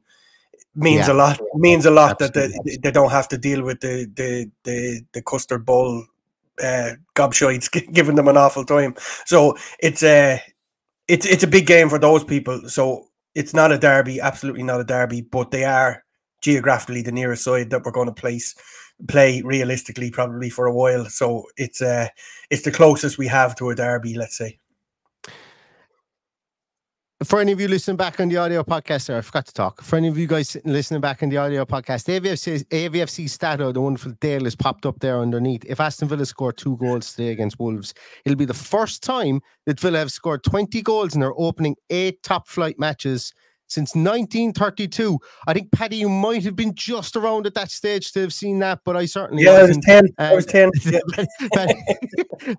means 0.79 1.09
yeah. 1.09 1.13
a 1.13 1.15
lot. 1.15 1.41
means 1.55 1.87
a 1.87 1.91
lot 1.91 2.21
Absolutely. 2.23 2.53
that 2.53 2.63
they, 2.65 2.77
they 2.77 2.91
don't 2.91 3.11
have 3.11 3.29
to 3.29 3.39
deal 3.39 3.63
with 3.63 3.81
the 3.81 4.11
the 4.15 4.51
the, 4.65 5.03
the 5.13 5.23
custard 5.23 5.65
bowl 5.67 6.05
uh, 6.63 6.93
gobshites 7.15 7.71
giving 7.93 8.17
them 8.17 8.29
an 8.29 8.37
awful 8.37 8.65
time. 8.65 8.95
So 9.27 9.57
it's 9.81 10.03
a 10.03 10.43
it's 11.07 11.27
it's 11.27 11.45
a 11.45 11.49
big 11.49 11.67
game 11.67 11.89
for 11.89 11.99
those 11.99 12.25
people. 12.25 12.69
So 12.69 13.09
it's 13.35 13.55
not 13.55 13.73
a 13.73 13.79
derby, 13.79 14.21
absolutely 14.21 14.63
not 14.63 14.81
a 14.81 14.85
derby, 14.85 15.21
but 15.21 15.51
they 15.51 15.65
are 15.65 16.05
geographically 16.41 17.03
the 17.03 17.13
nearest 17.13 17.45
side 17.45 17.71
that 17.71 17.85
we're 17.85 17.93
going 17.93 18.07
to 18.07 18.13
place 18.13 18.55
play 19.07 19.43
realistically 19.43 20.11
probably 20.11 20.51
for 20.51 20.67
a 20.67 20.75
while. 20.75 21.07
So 21.07 21.45
it's 21.57 21.81
uh, 21.81 22.09
it's 22.51 22.63
the 22.63 22.73
closest 22.73 23.19
we 23.19 23.29
have 23.29 23.55
to 23.57 23.71
a 23.71 23.75
derby, 23.75 24.15
let's 24.15 24.37
say. 24.37 24.59
For 27.25 27.41
any 27.41 27.51
of 27.51 27.61
you 27.61 27.67
listening 27.67 27.97
back 27.97 28.21
on 28.21 28.29
the 28.29 28.37
audio 28.37 28.63
podcast, 28.63 29.07
there, 29.07 29.19
I 29.19 29.23
forgot 29.23 29.47
to 29.47 29.53
talk. 29.53 29.83
For 29.83 29.97
any 29.97 30.07
of 30.07 30.17
you 30.17 30.29
guys 30.29 30.57
listening 30.65 31.01
back 31.01 31.21
on 31.21 31.31
the 31.31 31.37
audio 31.37 31.65
podcast, 31.65 32.07
AVFC, 32.07 32.65
AVFC 32.67 33.29
Stato, 33.29 33.73
the 33.73 33.81
wonderful 33.81 34.13
Dale, 34.21 34.45
has 34.45 34.55
popped 34.55 34.87
up 34.87 35.01
there 35.01 35.19
underneath. 35.19 35.65
If 35.65 35.81
Aston 35.81 36.07
Villa 36.07 36.25
score 36.25 36.53
two 36.53 36.77
goals 36.77 37.15
today 37.15 37.31
against 37.31 37.59
Wolves, 37.59 37.93
it'll 38.25 38.37
be 38.37 38.45
the 38.45 38.55
first 38.55 39.03
time 39.03 39.41
that 39.67 39.81
Villa 39.81 39.99
have 39.99 40.13
scored 40.13 40.45
20 40.45 40.81
goals 40.83 41.15
in 41.15 41.21
their 41.21 41.35
opening 41.37 41.75
eight 41.91 42.23
top 42.23 42.47
flight 42.47 42.79
matches 42.79 43.35
since 43.67 43.97
1932. 43.97 45.19
I 45.49 45.55
think 45.55 45.73
Paddy, 45.73 45.97
you 45.97 46.09
might 46.09 46.45
have 46.45 46.55
been 46.55 46.75
just 46.77 47.17
around 47.17 47.47
at 47.47 47.55
that 47.55 47.73
stage 47.73 48.13
to 48.13 48.21
have 48.21 48.33
seen 48.33 48.61
that, 48.61 48.83
but 48.85 48.97
I 48.97 49.07
certainly 49.07 49.43
yeah, 49.43 49.61
wasn't. 49.61 49.89
I 49.89 50.35
was 50.35 50.47
ten. 50.47 50.71
I 50.79 50.85
was 50.85 51.03
ten. 51.17 51.27
Paddy, 51.53 51.75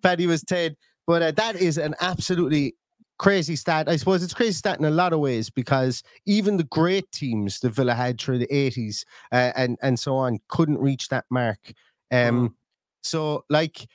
Paddy 0.03 0.27
was 0.27 0.43
ten. 0.43 0.75
But 1.07 1.21
uh, 1.21 1.31
that 1.31 1.55
is 1.55 1.77
an 1.77 1.95
absolutely 2.01 2.75
crazy 3.19 3.55
stat. 3.55 3.87
I 3.87 3.97
suppose 3.97 4.23
it's 4.23 4.33
crazy 4.33 4.53
stat 4.53 4.79
in 4.79 4.85
a 4.85 4.89
lot 4.89 5.13
of 5.13 5.19
ways 5.19 5.51
because 5.51 6.01
even 6.25 6.57
the 6.57 6.63
great 6.63 7.11
teams 7.11 7.59
that 7.59 7.69
Villa 7.69 7.93
had 7.93 8.19
through 8.19 8.39
the 8.39 8.47
80s 8.47 9.05
uh, 9.31 9.51
and 9.55 9.77
and 9.83 9.99
so 9.99 10.15
on 10.15 10.39
couldn't 10.47 10.79
reach 10.79 11.09
that 11.09 11.25
mark. 11.29 11.59
Um, 12.11 12.49
mm. 12.49 12.53
So 13.03 13.45
like 13.49 13.87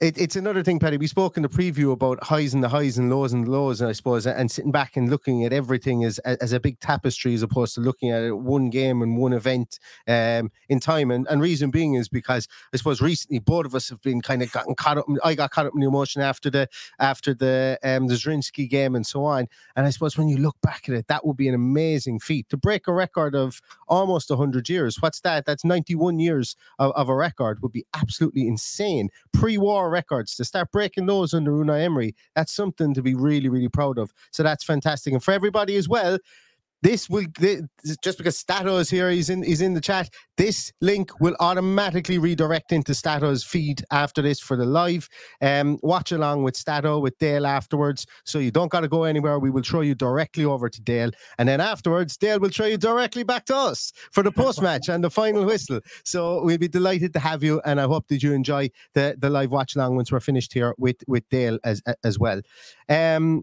it, 0.00 0.16
it's 0.16 0.34
another 0.34 0.62
thing, 0.62 0.78
Paddy. 0.78 0.96
We 0.96 1.06
spoke 1.06 1.36
in 1.36 1.42
the 1.42 1.48
preview 1.48 1.92
about 1.92 2.24
highs 2.24 2.54
and 2.54 2.64
the 2.64 2.70
highs 2.70 2.96
and 2.96 3.10
lows 3.10 3.34
and 3.34 3.46
the 3.46 3.50
lows, 3.50 3.82
And 3.82 3.90
I 3.90 3.92
suppose, 3.92 4.26
and 4.26 4.50
sitting 4.50 4.72
back 4.72 4.96
and 4.96 5.10
looking 5.10 5.44
at 5.44 5.52
everything 5.52 6.04
as 6.04 6.18
as 6.20 6.52
a 6.54 6.60
big 6.60 6.80
tapestry 6.80 7.34
as 7.34 7.42
opposed 7.42 7.74
to 7.74 7.82
looking 7.82 8.10
at 8.10 8.38
one 8.38 8.70
game 8.70 9.02
and 9.02 9.18
one 9.18 9.34
event 9.34 9.78
um, 10.08 10.50
in 10.70 10.80
time. 10.80 11.10
And, 11.10 11.26
and 11.28 11.42
reason 11.42 11.70
being 11.70 11.94
is 11.94 12.08
because 12.08 12.48
I 12.72 12.78
suppose 12.78 13.02
recently 13.02 13.40
both 13.40 13.66
of 13.66 13.74
us 13.74 13.90
have 13.90 14.00
been 14.00 14.22
kind 14.22 14.42
of 14.42 14.50
gotten 14.52 14.74
caught 14.74 14.96
up. 14.96 15.06
I 15.22 15.34
got 15.34 15.50
caught 15.50 15.66
up 15.66 15.74
in 15.74 15.80
the 15.80 15.88
emotion 15.88 16.22
after 16.22 16.48
the 16.48 16.68
after 16.98 17.34
the 17.34 17.78
um, 17.84 18.06
the 18.06 18.14
Zrinjski 18.14 18.70
game 18.70 18.94
and 18.94 19.06
so 19.06 19.24
on. 19.24 19.48
And 19.76 19.86
I 19.86 19.90
suppose 19.90 20.16
when 20.16 20.28
you 20.28 20.38
look 20.38 20.56
back 20.62 20.88
at 20.88 20.94
it, 20.94 21.08
that 21.08 21.26
would 21.26 21.36
be 21.36 21.48
an 21.48 21.54
amazing 21.54 22.20
feat 22.20 22.48
to 22.48 22.56
break 22.56 22.88
a 22.88 22.92
record 22.94 23.34
of 23.34 23.60
almost 23.86 24.30
hundred 24.30 24.70
years. 24.70 25.02
What's 25.02 25.20
that? 25.20 25.44
That's 25.44 25.64
ninety 25.64 25.94
one 25.94 26.18
years 26.18 26.56
of, 26.78 26.92
of 26.92 27.10
a 27.10 27.14
record 27.14 27.60
would 27.60 27.72
be 27.72 27.84
absolutely 27.92 28.48
insane. 28.48 29.10
Pre-war 29.34 29.89
records 29.90 30.34
to 30.36 30.44
start 30.44 30.70
breaking 30.72 31.06
those 31.06 31.34
under 31.34 31.52
Unai 31.52 31.84
Emery. 31.84 32.14
That's 32.34 32.52
something 32.52 32.94
to 32.94 33.02
be 33.02 33.14
really, 33.14 33.48
really 33.48 33.68
proud 33.68 33.98
of. 33.98 34.12
So 34.30 34.42
that's 34.42 34.64
fantastic. 34.64 35.12
And 35.12 35.22
for 35.22 35.32
everybody 35.32 35.76
as 35.76 35.88
well, 35.88 36.18
this 36.82 37.10
will 37.10 37.24
just 38.02 38.18
because 38.18 38.38
Stato 38.38 38.76
is 38.76 38.88
here, 38.88 39.10
he's 39.10 39.28
in 39.28 39.42
he's 39.42 39.60
in 39.60 39.74
the 39.74 39.80
chat. 39.80 40.08
This 40.36 40.72
link 40.80 41.20
will 41.20 41.36
automatically 41.40 42.18
redirect 42.18 42.72
into 42.72 42.94
Stato's 42.94 43.44
feed 43.44 43.84
after 43.90 44.22
this 44.22 44.40
for 44.40 44.56
the 44.56 44.64
live. 44.64 45.08
Um, 45.42 45.78
watch 45.82 46.12
along 46.12 46.42
with 46.42 46.56
Stato 46.56 46.98
with 46.98 47.18
Dale 47.18 47.46
afterwards, 47.46 48.06
so 48.24 48.38
you 48.38 48.50
don't 48.50 48.70
got 48.70 48.80
to 48.80 48.88
go 48.88 49.04
anywhere. 49.04 49.38
We 49.38 49.50
will 49.50 49.62
throw 49.62 49.82
you 49.82 49.94
directly 49.94 50.44
over 50.44 50.68
to 50.70 50.80
Dale, 50.80 51.10
and 51.38 51.48
then 51.48 51.60
afterwards, 51.60 52.16
Dale 52.16 52.40
will 52.40 52.48
throw 52.50 52.66
you 52.66 52.78
directly 52.78 53.24
back 53.24 53.44
to 53.46 53.56
us 53.56 53.92
for 54.12 54.22
the 54.22 54.32
post 54.32 54.62
match 54.62 54.88
and 54.88 55.04
the 55.04 55.10
final 55.10 55.44
whistle. 55.44 55.80
So 56.04 56.42
we'll 56.42 56.58
be 56.58 56.68
delighted 56.68 57.12
to 57.12 57.18
have 57.18 57.42
you, 57.42 57.60
and 57.64 57.80
I 57.80 57.84
hope 57.84 58.08
that 58.08 58.22
you 58.22 58.32
enjoy 58.32 58.70
the 58.94 59.16
the 59.18 59.28
live 59.28 59.50
watch 59.50 59.76
along 59.76 59.96
once 59.96 60.10
we're 60.10 60.20
finished 60.20 60.54
here 60.54 60.74
with 60.78 60.96
with 61.06 61.28
Dale 61.28 61.58
as 61.64 61.82
as 62.04 62.18
well. 62.18 62.40
Um, 62.88 63.42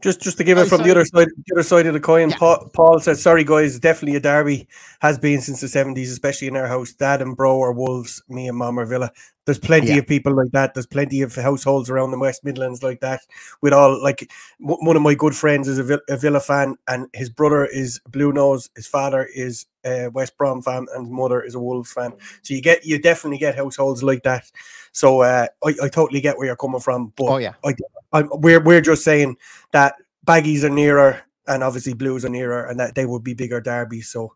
just 0.00 0.20
just 0.20 0.38
to 0.38 0.44
give 0.44 0.58
it 0.58 0.66
from 0.66 0.82
the 0.82 0.90
other 0.90 1.04
side, 1.04 1.28
the 1.28 1.54
other 1.54 1.62
side 1.62 1.86
of 1.86 1.94
the 1.94 2.00
coin. 2.00 2.30
Yeah. 2.30 2.36
Paul, 2.36 2.70
Paul 2.74 3.00
said, 3.00 3.16
"Sorry, 3.16 3.44
guys, 3.44 3.78
definitely 3.78 4.16
a 4.16 4.20
derby 4.20 4.68
has 5.00 5.18
been 5.18 5.40
since 5.40 5.60
the 5.60 5.68
seventies, 5.68 6.10
especially 6.10 6.48
in 6.48 6.56
our 6.56 6.66
house. 6.66 6.92
Dad 6.92 7.22
and 7.22 7.36
bro 7.36 7.60
are 7.62 7.72
Wolves. 7.72 8.22
Me 8.28 8.48
and 8.48 8.58
Mom 8.58 8.78
are 8.78 8.86
Villa. 8.86 9.10
There's 9.44 9.58
plenty 9.58 9.88
yeah. 9.88 9.96
of 9.96 10.06
people 10.06 10.34
like 10.34 10.50
that. 10.52 10.74
There's 10.74 10.86
plenty 10.86 11.22
of 11.22 11.34
households 11.34 11.88
around 11.88 12.10
the 12.10 12.18
West 12.18 12.44
Midlands 12.44 12.82
like 12.82 13.00
that. 13.00 13.20
With 13.62 13.72
all 13.72 14.02
like 14.02 14.30
w- 14.60 14.84
one 14.84 14.96
of 14.96 15.02
my 15.02 15.14
good 15.14 15.34
friends 15.34 15.68
is 15.68 15.78
a, 15.78 15.82
Villa, 15.82 16.00
a 16.08 16.16
Villa 16.16 16.40
fan, 16.40 16.76
and 16.86 17.08
his 17.14 17.30
brother 17.30 17.64
is 17.64 18.00
Blue 18.08 18.32
Nose. 18.32 18.68
His 18.76 18.86
father 18.86 19.28
is 19.34 19.66
a 19.84 20.08
West 20.08 20.36
Brom 20.36 20.60
fan, 20.60 20.86
and 20.94 21.06
his 21.06 21.12
mother 21.12 21.40
is 21.40 21.54
a 21.54 21.60
Wolves 21.60 21.92
fan. 21.92 22.12
So 22.42 22.54
you 22.54 22.60
get 22.60 22.84
you 22.84 23.00
definitely 23.00 23.38
get 23.38 23.56
households 23.56 24.02
like 24.02 24.22
that. 24.24 24.50
So 24.92 25.22
uh, 25.22 25.46
I, 25.64 25.74
I 25.82 25.88
totally 25.88 26.20
get 26.20 26.36
where 26.36 26.46
you're 26.46 26.56
coming 26.56 26.80
from. 26.80 27.12
But 27.16 27.24
oh 27.24 27.38
yeah, 27.38 27.54
I, 27.64 27.74
I'm, 28.12 28.28
we're 28.32 28.62
we're 28.62 28.80
just 28.80 29.04
saying 29.04 29.36
that 29.72 29.94
baggies 30.26 30.64
are 30.64 30.70
nearer, 30.70 31.22
and 31.46 31.62
obviously 31.62 31.94
blues 31.94 32.24
are 32.24 32.30
nearer, 32.30 32.66
and 32.66 32.78
that 32.80 32.94
they 32.94 33.06
would 33.06 33.24
be 33.24 33.34
bigger 33.34 33.60
derbies. 33.60 34.08
So, 34.08 34.34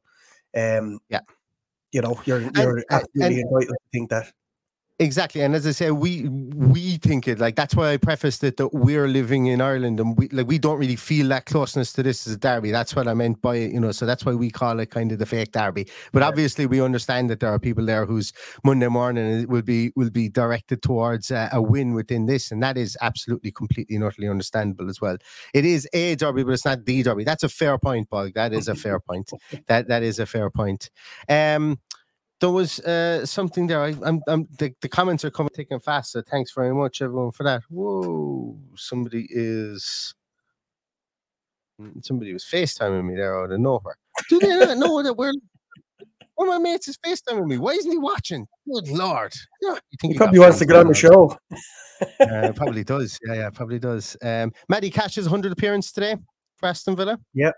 um, 0.56 1.00
yeah, 1.08 1.20
you 1.92 2.02
know, 2.02 2.20
you're 2.24 2.40
you're 2.40 2.78
and, 2.78 2.84
absolutely 2.90 3.40
and, 3.40 3.50
entitled 3.50 3.68
to 3.68 3.76
think 3.92 4.10
that. 4.10 4.32
Exactly, 5.02 5.40
and 5.40 5.52
as 5.56 5.66
I 5.66 5.72
say, 5.72 5.90
we 5.90 6.28
we 6.28 6.96
think 6.98 7.26
it 7.26 7.40
like 7.40 7.56
that's 7.56 7.74
why 7.74 7.92
I 7.92 7.96
prefaced 7.96 8.44
it 8.44 8.56
that 8.58 8.68
we're 8.72 9.08
living 9.08 9.46
in 9.46 9.60
Ireland 9.60 9.98
and 9.98 10.16
we 10.16 10.28
like 10.28 10.46
we 10.46 10.58
don't 10.58 10.78
really 10.78 10.94
feel 10.94 11.26
that 11.30 11.44
closeness 11.46 11.92
to 11.94 12.04
this 12.04 12.24
as 12.26 12.34
a 12.34 12.36
derby. 12.36 12.70
That's 12.70 12.94
what 12.94 13.08
I 13.08 13.14
meant 13.14 13.42
by 13.42 13.56
it, 13.56 13.72
you 13.72 13.80
know. 13.80 13.90
So 13.90 14.06
that's 14.06 14.24
why 14.24 14.34
we 14.34 14.48
call 14.48 14.78
it 14.78 14.90
kind 14.90 15.10
of 15.10 15.18
the 15.18 15.26
fake 15.26 15.50
derby. 15.50 15.88
But 16.12 16.22
obviously, 16.22 16.66
we 16.66 16.80
understand 16.80 17.30
that 17.30 17.40
there 17.40 17.50
are 17.50 17.58
people 17.58 17.84
there 17.84 18.06
whose 18.06 18.32
Monday 18.64 18.86
morning 18.86 19.48
will 19.48 19.62
be 19.62 19.90
will 19.96 20.10
be 20.10 20.28
directed 20.28 20.82
towards 20.82 21.32
uh, 21.32 21.48
a 21.52 21.60
win 21.60 21.94
within 21.94 22.26
this, 22.26 22.52
and 22.52 22.62
that 22.62 22.76
is 22.78 22.96
absolutely 23.00 23.50
completely 23.50 23.96
and 23.96 24.04
utterly 24.04 24.28
understandable 24.28 24.88
as 24.88 25.00
well. 25.00 25.16
It 25.52 25.64
is 25.64 25.88
a 25.94 26.14
derby, 26.14 26.44
but 26.44 26.52
it's 26.52 26.64
not 26.64 26.84
the 26.84 27.02
derby. 27.02 27.24
That's 27.24 27.42
a 27.42 27.48
fair 27.48 27.76
point, 27.76 28.08
Bog. 28.08 28.34
That 28.34 28.52
is 28.52 28.68
a 28.68 28.76
fair 28.76 29.00
point. 29.00 29.32
That 29.66 29.88
that 29.88 30.04
is 30.04 30.20
a 30.20 30.26
fair 30.26 30.50
point. 30.50 30.90
Um 31.28 31.80
there 32.42 32.50
was 32.50 32.80
uh, 32.80 33.24
something 33.24 33.68
there. 33.68 33.80
I, 33.80 33.90
am 34.04 34.20
I'm, 34.26 34.48
the, 34.58 34.74
the 34.80 34.88
comments 34.88 35.24
are 35.24 35.30
coming 35.30 35.50
taking 35.54 35.78
fast. 35.78 36.10
So 36.10 36.22
thanks 36.22 36.52
very 36.52 36.74
much, 36.74 37.00
everyone, 37.00 37.30
for 37.30 37.44
that. 37.44 37.62
Whoa, 37.70 38.58
somebody 38.74 39.28
is 39.30 40.12
mm, 41.80 42.04
somebody 42.04 42.32
was 42.32 42.44
FaceTiming 42.44 43.04
me 43.04 43.14
there 43.14 43.40
out 43.40 43.52
of 43.52 43.60
nowhere. 43.60 43.96
Do 44.28 44.40
they 44.40 44.48
not 44.48 44.76
know 44.76 45.04
that 45.04 45.14
we're 45.14 45.32
one 46.34 46.48
of 46.48 46.54
my 46.54 46.58
mates 46.58 46.88
is 46.88 46.98
FaceTiming 47.06 47.46
me? 47.46 47.58
Why 47.58 47.72
isn't 47.72 47.92
he 47.92 47.98
watching? 47.98 48.48
Good 48.66 48.88
lord! 48.88 49.32
Yeah, 49.60 49.74
you 49.74 49.98
think 50.00 50.14
he, 50.14 50.18
probably 50.18 50.40
wants 50.40 50.58
to 50.58 50.66
get 50.66 50.76
on 50.76 50.88
the 50.88 50.94
show. 50.94 51.38
uh, 52.20 52.52
probably 52.56 52.82
does. 52.82 53.20
Yeah, 53.24 53.34
yeah, 53.34 53.50
probably 53.50 53.78
does. 53.78 54.16
Um, 54.20 54.52
Matty 54.68 54.90
Cash's 54.90 55.26
100 55.26 55.52
appearance 55.52 55.92
today 55.92 56.16
for 56.56 56.68
Aston 56.68 56.96
Villa. 56.96 57.20
Yeah, 57.34 57.52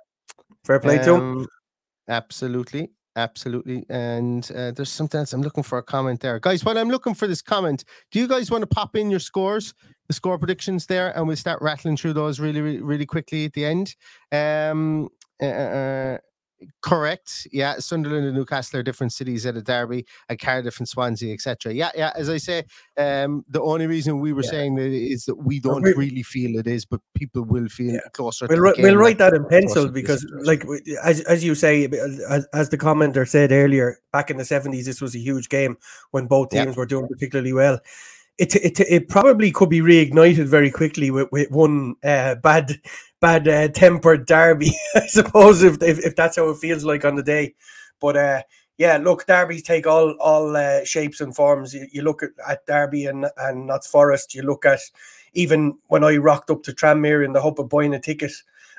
fair 0.63 0.79
play 0.79 0.99
um, 0.99 1.05
to 1.07 1.15
him. 1.15 1.21
Um, 1.21 1.47
absolutely. 2.07 2.91
Absolutely. 3.17 3.85
And 3.89 4.51
uh, 4.55 4.73
there's 4.73 4.91
something 4.91 5.21
else. 5.21 5.33
I'm 5.33 5.43
looking 5.43 5.63
for 5.63 5.79
a 5.79 5.83
comment 5.83 6.21
there. 6.21 6.39
Guys, 6.41 6.65
while 6.65 6.77
I'm 6.77 6.91
looking 6.91 7.15
for 7.15 7.29
this 7.29 7.43
comment, 7.43 7.85
do 8.11 8.19
you 8.19 8.27
guys 8.27 8.51
want 8.51 8.63
to 8.63 8.67
pop 8.67 8.97
in 8.97 9.11
your 9.11 9.21
scores, 9.21 9.73
the 10.09 10.13
score 10.13 10.37
predictions 10.37 10.87
there, 10.87 11.17
and 11.17 11.27
we'll 11.27 11.37
start 11.37 11.63
rattling 11.63 11.97
through 11.97 12.15
those 12.15 12.41
really, 12.41 12.61
really, 12.61 12.83
really 12.83 13.07
quickly 13.07 13.45
at 13.45 13.53
the 13.53 13.65
end? 13.65 13.95
Um, 14.33 15.11
uh, 15.41 15.47
uh, 15.47 15.49
uh 15.49 16.19
Correct. 16.83 17.47
Yeah, 17.53 17.79
Sunderland 17.79 18.27
and 18.27 18.37
Newcastle 18.37 18.81
are 18.81 18.83
different 18.83 19.13
cities 19.13 19.47
at 19.47 19.57
a 19.57 19.63
derby, 19.63 20.07
and 20.29 20.39
Cardiff 20.39 20.79
and 20.79 20.89
Swansea, 20.89 21.33
etc. 21.33 21.73
Yeah, 21.73 21.91
yeah. 21.95 22.13
As 22.15 22.29
I 22.29 22.39
say, 22.39 22.65
um, 22.97 23.45
the 23.49 23.63
only 23.63 23.87
reason 23.87 24.21
we 24.21 24.33
were 24.33 24.43
yeah. 24.43 24.51
saying 24.51 24.75
that 24.77 24.91
is 24.93 25.25
that 25.25 25.37
we 25.37 25.61
don't 25.61 25.83
really 25.83 26.23
feel 26.23 26.59
it 26.59 26.67
is, 26.67 26.85
but 26.85 27.01
people 27.15 27.43
will 27.43 27.69
feel 27.69 27.95
yeah. 27.95 28.01
closer. 28.13 28.47
We'll, 28.49 28.75
we'll 28.79 28.97
write 28.97 29.19
that 29.19 29.35
in 29.35 29.47
pencil 29.47 29.89
because, 29.89 30.27
like, 30.43 30.65
as 31.03 31.21
as 31.23 31.45
you 31.45 31.55
say, 31.55 31.85
as, 32.29 32.47
as 32.53 32.69
the 32.69 32.79
commenter 32.79 33.29
said 33.29 33.53
earlier, 33.53 33.99
back 34.13 34.31
in 34.31 34.37
the 34.37 34.45
seventies, 34.45 34.87
this 34.87 35.01
was 35.01 35.15
a 35.15 35.21
huge 35.21 35.49
game 35.49 35.77
when 36.11 36.27
both 36.27 36.51
teams 36.51 36.67
yeah. 36.67 36.75
were 36.75 36.87
doing 36.87 37.09
particularly 37.09 37.53
well 37.53 37.81
it, 38.39 38.57
it 38.57 38.81
it 38.81 39.09
probably 39.09 39.53
could 39.53 39.69
be 39.69 39.81
reignited 39.81 40.47
very 40.47 40.71
quickly 40.71 41.11
with, 41.11 41.29
with 41.31 41.51
one 41.51 41.95
uh, 42.03 42.35
bad 42.37 42.81
bad 43.25 43.49
uh, 43.49 43.69
tempered 43.69 44.27
derby, 44.27 44.71
I 44.95 45.07
suppose 45.07 45.63
if, 45.63 45.83
if, 45.83 46.05
if 46.05 46.15
that's 46.15 46.37
how 46.37 46.51
it 46.51 46.59
feels 46.59 46.85
like 46.85 47.07
on 47.07 47.15
the 47.15 47.23
day. 47.23 47.55
But 47.99 48.19
uh, 48.19 48.43
yeah, 48.77 48.99
look, 48.99 49.27
derbies 49.27 49.63
take 49.63 49.87
all 49.87 50.11
all 50.21 50.55
uh, 50.55 50.85
shapes 50.85 51.23
and 51.23 51.35
forms. 51.35 51.73
You, 51.73 51.87
you 51.91 52.03
look 52.03 52.23
at, 52.23 52.31
at 52.47 52.67
Derby 52.67 53.07
and 53.07 53.27
and 53.39 53.67
Notts 53.67 53.87
Forest. 53.87 54.35
You 54.35 54.43
look 54.43 54.67
at 54.67 54.81
even 55.33 55.79
when 55.87 56.05
I 56.05 56.19
rocked 56.19 56.51
up 56.51 56.63
to 56.65 56.73
Tranmere 56.73 57.25
in 57.25 57.33
the 57.33 57.41
hope 57.41 57.59
of 57.59 57.71
buying 57.71 57.95
a 57.95 58.01
ticket. 58.01 58.33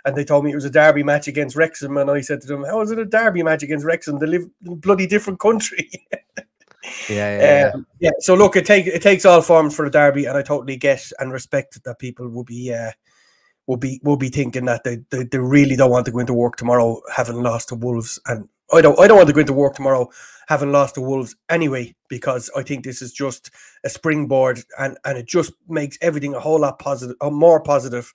And 0.04 0.16
they 0.16 0.24
told 0.24 0.46
me 0.46 0.52
it 0.52 0.56
was 0.56 0.66
a 0.66 0.70
derby 0.70 1.02
match 1.02 1.28
against 1.28 1.56
Wrexham, 1.56 1.98
and 1.98 2.12
I 2.12 2.22
said 2.22 2.40
to 2.42 2.48
them, 2.48 2.64
"How 2.64 2.80
is 2.82 2.92
it 2.92 3.00
a 3.00 3.06
derby 3.06 3.42
match 3.42 3.64
against 3.64 3.84
Wrexham? 3.84 4.20
They 4.20 4.28
live 4.28 4.48
in 4.64 4.74
a 4.74 4.76
bloody 4.76 5.08
different 5.08 5.40
country." 5.40 5.90
Yeah, 7.10 7.40
yeah, 7.40 7.72
um, 7.74 7.88
yeah. 8.00 8.12
So 8.20 8.36
look, 8.36 8.56
it 8.56 8.64
take 8.64 8.86
it 8.86 9.02
takes 9.02 9.26
all 9.26 9.42
forms 9.42 9.76
for 9.76 9.86
a 9.86 9.90
derby, 9.90 10.26
and 10.26 10.38
I 10.38 10.44
totally 10.44 10.78
get 10.78 11.12
and 11.18 11.32
respect 11.32 11.84
that 11.84 11.98
people 11.98 12.30
will 12.30 12.44
be 12.44 12.72
uh, 12.72 12.92
will 13.68 13.78
be 13.78 14.00
will 14.04 14.18
be 14.18 14.30
thinking 14.30 14.66
that 14.66 14.84
they, 14.84 14.98
they, 15.10 15.24
they 15.24 15.40
really 15.40 15.76
don't 15.76 15.92
want 15.92 16.06
to 16.06 16.12
go 16.12 16.20
into 16.20 16.34
work 16.34 16.56
tomorrow 16.56 17.02
having 17.16 17.42
lost 17.42 17.70
to 17.70 17.76
Wolves, 17.76 18.20
and 18.28 18.48
I 18.74 18.82
don't 18.82 19.00
I 19.00 19.08
don't 19.08 19.18
want 19.18 19.28
to 19.28 19.34
go 19.34 19.42
into 19.42 19.54
work 19.54 19.76
tomorrow 19.76 20.10
having 20.48 20.72
lost 20.72 20.96
to 20.96 21.02
Wolves 21.02 21.36
anyway 21.50 21.96
because 22.08 22.50
I 22.56 22.62
think 22.62 22.84
this 22.84 23.02
is 23.02 23.12
just 23.12 23.52
a 23.84 23.90
springboard, 23.90 24.62
and 24.80 24.98
and 25.06 25.18
it 25.18 25.28
just 25.28 25.54
makes 25.68 25.98
everything 26.02 26.36
a 26.36 26.40
whole 26.40 26.60
lot 26.60 26.80
positive, 26.80 27.16
or 27.22 27.32
more 27.32 27.62
positive 27.62 28.14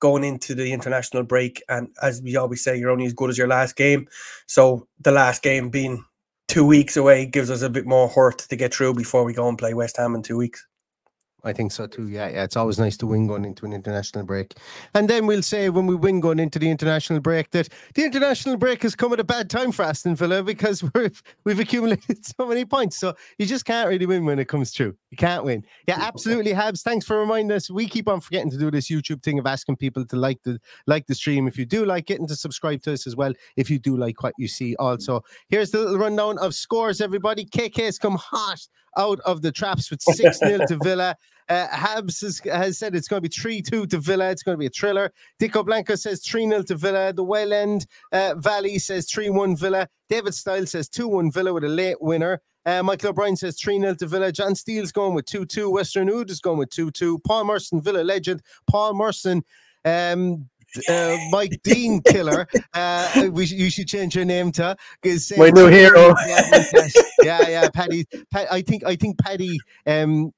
going 0.00 0.24
into 0.24 0.54
the 0.54 0.72
international 0.72 1.24
break. 1.24 1.62
And 1.68 1.88
as 2.02 2.22
we 2.22 2.36
always 2.36 2.62
say, 2.62 2.76
you're 2.78 2.90
only 2.90 3.06
as 3.06 3.14
good 3.14 3.30
as 3.30 3.38
your 3.38 3.48
last 3.48 3.74
game. 3.74 4.06
So 4.46 4.86
the 5.00 5.10
last 5.10 5.42
game 5.42 5.70
being 5.70 6.04
two 6.46 6.64
weeks 6.64 6.96
away 6.96 7.26
gives 7.26 7.50
us 7.50 7.62
a 7.62 7.70
bit 7.70 7.84
more 7.84 8.08
hurt 8.08 8.38
to 8.38 8.56
get 8.56 8.72
through 8.72 8.94
before 8.94 9.24
we 9.24 9.32
go 9.32 9.48
and 9.48 9.58
play 9.58 9.74
West 9.74 9.96
Ham 9.96 10.14
in 10.14 10.22
two 10.22 10.36
weeks. 10.36 10.67
I 11.44 11.52
think 11.52 11.70
so 11.70 11.86
too. 11.86 12.08
Yeah, 12.08 12.28
yeah. 12.28 12.42
It's 12.42 12.56
always 12.56 12.80
nice 12.80 12.96
to 12.96 13.06
win 13.06 13.28
going 13.28 13.44
into 13.44 13.64
an 13.64 13.72
international 13.72 14.24
break. 14.24 14.54
And 14.94 15.08
then 15.08 15.24
we'll 15.24 15.42
say 15.42 15.70
when 15.70 15.86
we 15.86 15.94
win 15.94 16.18
going 16.18 16.40
into 16.40 16.58
the 16.58 16.68
international 16.68 17.20
break 17.20 17.50
that 17.52 17.68
the 17.94 18.04
international 18.04 18.56
break 18.56 18.82
has 18.82 18.96
come 18.96 19.12
at 19.12 19.20
a 19.20 19.24
bad 19.24 19.48
time 19.48 19.70
for 19.70 19.84
Aston 19.84 20.16
Villa 20.16 20.42
because 20.42 20.82
we've 20.94 21.22
we've 21.44 21.60
accumulated 21.60 22.26
so 22.26 22.46
many 22.46 22.64
points. 22.64 22.98
So 22.98 23.14
you 23.38 23.46
just 23.46 23.64
can't 23.64 23.88
really 23.88 24.04
win 24.04 24.24
when 24.24 24.40
it 24.40 24.48
comes 24.48 24.72
true. 24.72 24.96
You 25.10 25.16
can't 25.16 25.44
win. 25.44 25.64
Yeah, 25.86 25.98
absolutely, 26.00 26.52
Habs. 26.52 26.82
Thanks 26.82 27.06
for 27.06 27.20
reminding 27.20 27.54
us. 27.54 27.70
We 27.70 27.86
keep 27.88 28.08
on 28.08 28.20
forgetting 28.20 28.50
to 28.50 28.58
do 28.58 28.70
this 28.72 28.90
YouTube 28.90 29.22
thing 29.22 29.38
of 29.38 29.46
asking 29.46 29.76
people 29.76 30.04
to 30.06 30.16
like 30.16 30.42
the 30.42 30.58
like 30.88 31.06
the 31.06 31.14
stream 31.14 31.46
if 31.46 31.56
you 31.56 31.66
do 31.66 31.84
like 31.84 32.10
it 32.10 32.18
and 32.18 32.28
to 32.28 32.36
subscribe 32.36 32.82
to 32.82 32.92
us 32.92 33.06
as 33.06 33.14
well 33.14 33.32
if 33.56 33.70
you 33.70 33.78
do 33.78 33.96
like 33.96 34.24
what 34.24 34.34
you 34.38 34.48
see. 34.48 34.74
Also, 34.76 35.22
here's 35.48 35.70
the 35.70 35.78
little 35.78 35.98
rundown 35.98 36.36
of 36.38 36.52
scores, 36.52 37.00
everybody. 37.00 37.44
KK 37.44 37.84
has 37.84 37.98
come 37.98 38.16
hot 38.16 38.66
out 38.98 39.20
of 39.20 39.42
the 39.42 39.52
traps 39.52 39.90
with 39.90 40.02
6 40.02 40.38
0 40.38 40.66
to 40.66 40.78
Villa. 40.82 41.16
Uh, 41.48 41.66
Habs 41.68 42.20
has, 42.20 42.40
has, 42.40 42.78
said 42.78 42.94
it's 42.94 43.08
going 43.08 43.22
to 43.22 43.28
be 43.28 43.34
3 43.34 43.62
2 43.62 43.86
to 43.86 43.98
Villa. 43.98 44.30
It's 44.30 44.42
going 44.42 44.54
to 44.54 44.58
be 44.58 44.66
a 44.66 44.70
thriller. 44.70 45.12
Dico 45.38 45.62
Blanco 45.62 45.94
says 45.94 46.22
3 46.26 46.48
0 46.48 46.62
to 46.64 46.74
Villa. 46.74 47.12
The 47.12 47.24
Well 47.24 47.52
End 47.52 47.86
uh, 48.12 48.34
Valley 48.36 48.78
says 48.78 49.10
3 49.10 49.30
1 49.30 49.56
Villa. 49.56 49.88
David 50.10 50.34
Style 50.34 50.66
says 50.66 50.88
2 50.88 51.08
1 51.08 51.32
Villa 51.32 51.54
with 51.54 51.64
a 51.64 51.68
late 51.68 52.00
winner. 52.02 52.42
Uh, 52.66 52.82
Michael 52.82 53.10
O'Brien 53.10 53.36
says 53.36 53.58
3 53.58 53.80
0 53.80 53.94
to 53.94 54.06
Villa. 54.06 54.30
John 54.30 54.54
Steele's 54.54 54.92
going 54.92 55.14
with 55.14 55.24
2 55.24 55.46
2. 55.46 55.70
Western 55.70 56.10
Ood 56.10 56.30
is 56.30 56.40
going 56.40 56.58
with 56.58 56.70
2 56.70 56.90
2. 56.90 57.20
Paul 57.20 57.44
Merson, 57.44 57.80
Villa 57.80 58.02
legend. 58.02 58.42
Paul 58.68 58.94
Merson. 58.94 59.42
Um, 59.84 60.50
uh, 60.88 61.16
Mike 61.30 61.60
Dean 61.62 62.00
killer. 62.02 62.46
Uh, 62.74 63.28
we 63.32 63.46
you 63.46 63.70
should 63.70 63.88
change 63.88 64.14
your 64.14 64.24
name 64.24 64.52
to 64.52 64.76
is 65.02 65.32
my 65.36 65.50
new 65.50 65.66
hero. 65.66 66.14
yeah, 67.22 67.48
yeah, 67.48 67.68
Paddy. 67.70 68.04
Pat, 68.30 68.50
I 68.50 68.62
think 68.62 68.84
I 68.84 68.96
think 68.96 69.18
Paddy 69.18 69.58
um, 69.86 70.32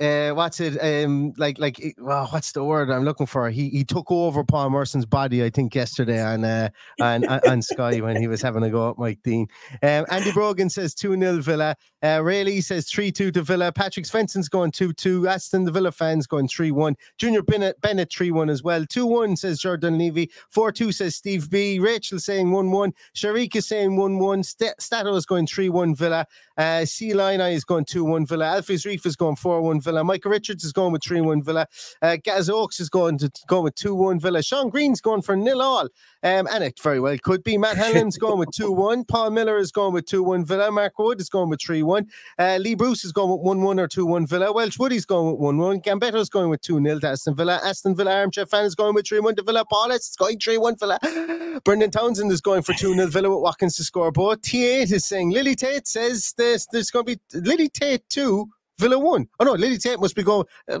uh, 0.00 0.30
what's 0.30 0.60
it 0.60 0.78
um 0.78 1.34
like 1.36 1.58
like 1.58 1.94
well, 1.98 2.26
what's 2.28 2.52
the 2.52 2.64
word 2.64 2.90
I'm 2.90 3.04
looking 3.04 3.26
for? 3.26 3.50
He 3.50 3.68
he 3.68 3.84
took 3.84 4.10
over 4.10 4.42
Paul 4.42 4.70
Merson's 4.70 5.04
body, 5.04 5.44
I 5.44 5.50
think, 5.50 5.74
yesterday 5.74 6.22
on 6.22 6.42
uh 6.42 6.70
on, 7.00 7.24
on 7.24 7.60
Sky 7.60 8.00
when 8.00 8.16
he 8.16 8.26
was 8.26 8.40
having 8.40 8.62
a 8.62 8.70
go 8.70 8.90
at 8.90 8.98
Mike 8.98 9.18
Dean. 9.22 9.46
Um, 9.82 10.06
Andy 10.10 10.32
Brogan 10.32 10.70
says 10.70 10.94
2 10.94 11.18
0 11.18 11.40
Villa. 11.42 11.76
Uh, 12.02 12.20
Rayleigh 12.22 12.62
says 12.62 12.88
3 12.88 13.12
2 13.12 13.30
to 13.32 13.42
Villa. 13.42 13.70
Patrick 13.72 14.06
Svensson's 14.06 14.48
going 14.48 14.70
2 14.70 14.94
2. 14.94 15.28
Aston, 15.28 15.64
the 15.64 15.72
Villa 15.72 15.92
fans, 15.92 16.26
going 16.26 16.48
3 16.48 16.70
1. 16.70 16.96
Junior 17.18 17.42
Bennett, 17.42 17.78
Bennett 17.82 18.10
3 18.10 18.30
1 18.30 18.48
as 18.48 18.62
well. 18.62 18.86
2 18.86 19.04
1 19.06 19.36
says 19.36 19.60
Jordan 19.60 19.98
Levy. 19.98 20.30
4 20.48 20.72
2 20.72 20.92
says 20.92 21.14
Steve 21.16 21.50
B. 21.50 21.78
Rachel 21.78 22.18
saying 22.18 22.50
1 22.50 22.70
1. 22.70 22.92
Sharik 23.14 23.54
is 23.54 23.68
saying 23.68 23.96
1 23.96 24.18
1. 24.18 24.42
St- 24.44 24.80
Stato 24.80 25.14
is 25.14 25.26
going 25.26 25.46
3 25.46 25.68
1 25.68 25.94
Villa. 25.94 26.26
Uh, 26.56 26.86
C 26.86 27.12
Line 27.12 27.40
is 27.40 27.64
going 27.64 27.84
2 27.84 28.04
1 28.04 28.24
Villa. 28.24 28.46
Alfie's 28.46 28.86
Reef 28.86 29.04
is 29.04 29.16
going 29.16 29.36
4 29.36 29.60
1 29.60 29.80
Villa. 29.80 29.89
Michael 30.04 30.30
Richards 30.30 30.64
is 30.64 30.72
going 30.72 30.92
with 30.92 31.02
3 31.02 31.20
1 31.20 31.42
Villa. 31.42 31.66
Uh, 32.00 32.16
Gaz 32.22 32.48
Oaks 32.48 32.80
is 32.80 32.88
going 32.88 33.18
to 33.18 33.30
go 33.46 33.60
with 33.60 33.74
2 33.74 33.94
1 33.94 34.20
Villa. 34.20 34.42
Sean 34.42 34.70
Green's 34.70 35.00
going 35.00 35.22
for 35.22 35.36
nil 35.36 35.60
all. 35.60 35.88
Um, 36.22 36.46
and 36.52 36.62
it 36.62 36.78
very 36.82 37.00
well 37.00 37.16
could 37.22 37.42
be. 37.42 37.56
Matt 37.56 37.76
Hanlon's 37.76 38.18
going 38.26 38.38
with 38.38 38.50
2 38.52 38.70
1. 38.70 39.04
Paul 39.04 39.30
Miller 39.30 39.58
is 39.58 39.72
going 39.72 39.94
with 39.94 40.06
2 40.06 40.22
1 40.22 40.44
Villa. 40.44 40.70
Mark 40.70 40.98
Wood 40.98 41.20
is 41.20 41.28
going 41.28 41.48
with 41.48 41.60
3 41.62 41.82
1. 41.82 42.06
Uh, 42.38 42.58
Lee 42.60 42.74
Bruce 42.74 43.04
is 43.04 43.12
going 43.12 43.30
with 43.30 43.40
1 43.40 43.62
1 43.62 43.80
or 43.80 43.88
2 43.88 44.06
1 44.06 44.26
Villa. 44.26 44.52
Welsh 44.52 44.78
Woody's 44.78 45.06
going 45.06 45.32
with 45.32 45.40
1 45.40 45.58
1. 45.58 45.80
Gambetto's 45.80 46.28
going 46.28 46.50
with 46.50 46.60
2 46.60 46.82
0 46.82 46.98
to 47.00 47.08
Aston 47.08 47.34
Villa. 47.34 47.60
Aston 47.64 47.94
Villa 47.94 48.14
Armchair 48.14 48.46
fan 48.46 48.64
is 48.64 48.74
going 48.74 48.94
with 48.94 49.06
3 49.06 49.20
1 49.20 49.36
to 49.36 49.42
Villa. 49.42 49.64
Paul 49.64 49.90
is 49.92 50.14
going 50.18 50.38
3 50.38 50.58
1 50.58 50.76
Villa. 50.78 50.98
Brendan 51.64 51.90
Townsend 51.90 52.30
is 52.32 52.40
going 52.40 52.62
for 52.62 52.72
2 52.74 52.94
0 52.94 53.06
Villa 53.08 53.30
with 53.30 53.42
Watkins 53.42 53.76
to 53.76 53.84
score 53.84 54.12
both. 54.12 54.42
T8 54.42 54.92
is 54.92 55.06
saying 55.06 55.30
Lily 55.30 55.54
Tate 55.54 55.86
says 55.86 56.34
there's, 56.36 56.66
there's 56.72 56.90
going 56.90 57.06
to 57.06 57.16
be 57.16 57.38
Lily 57.38 57.68
Tate 57.68 58.08
2 58.08 58.48
Villa 58.80 58.98
won. 58.98 59.28
Oh 59.38 59.44
no, 59.44 59.52
Lily 59.52 59.78
Tate 59.78 60.00
must 60.00 60.16
be 60.16 60.22
going. 60.22 60.46
Uh, 60.68 60.80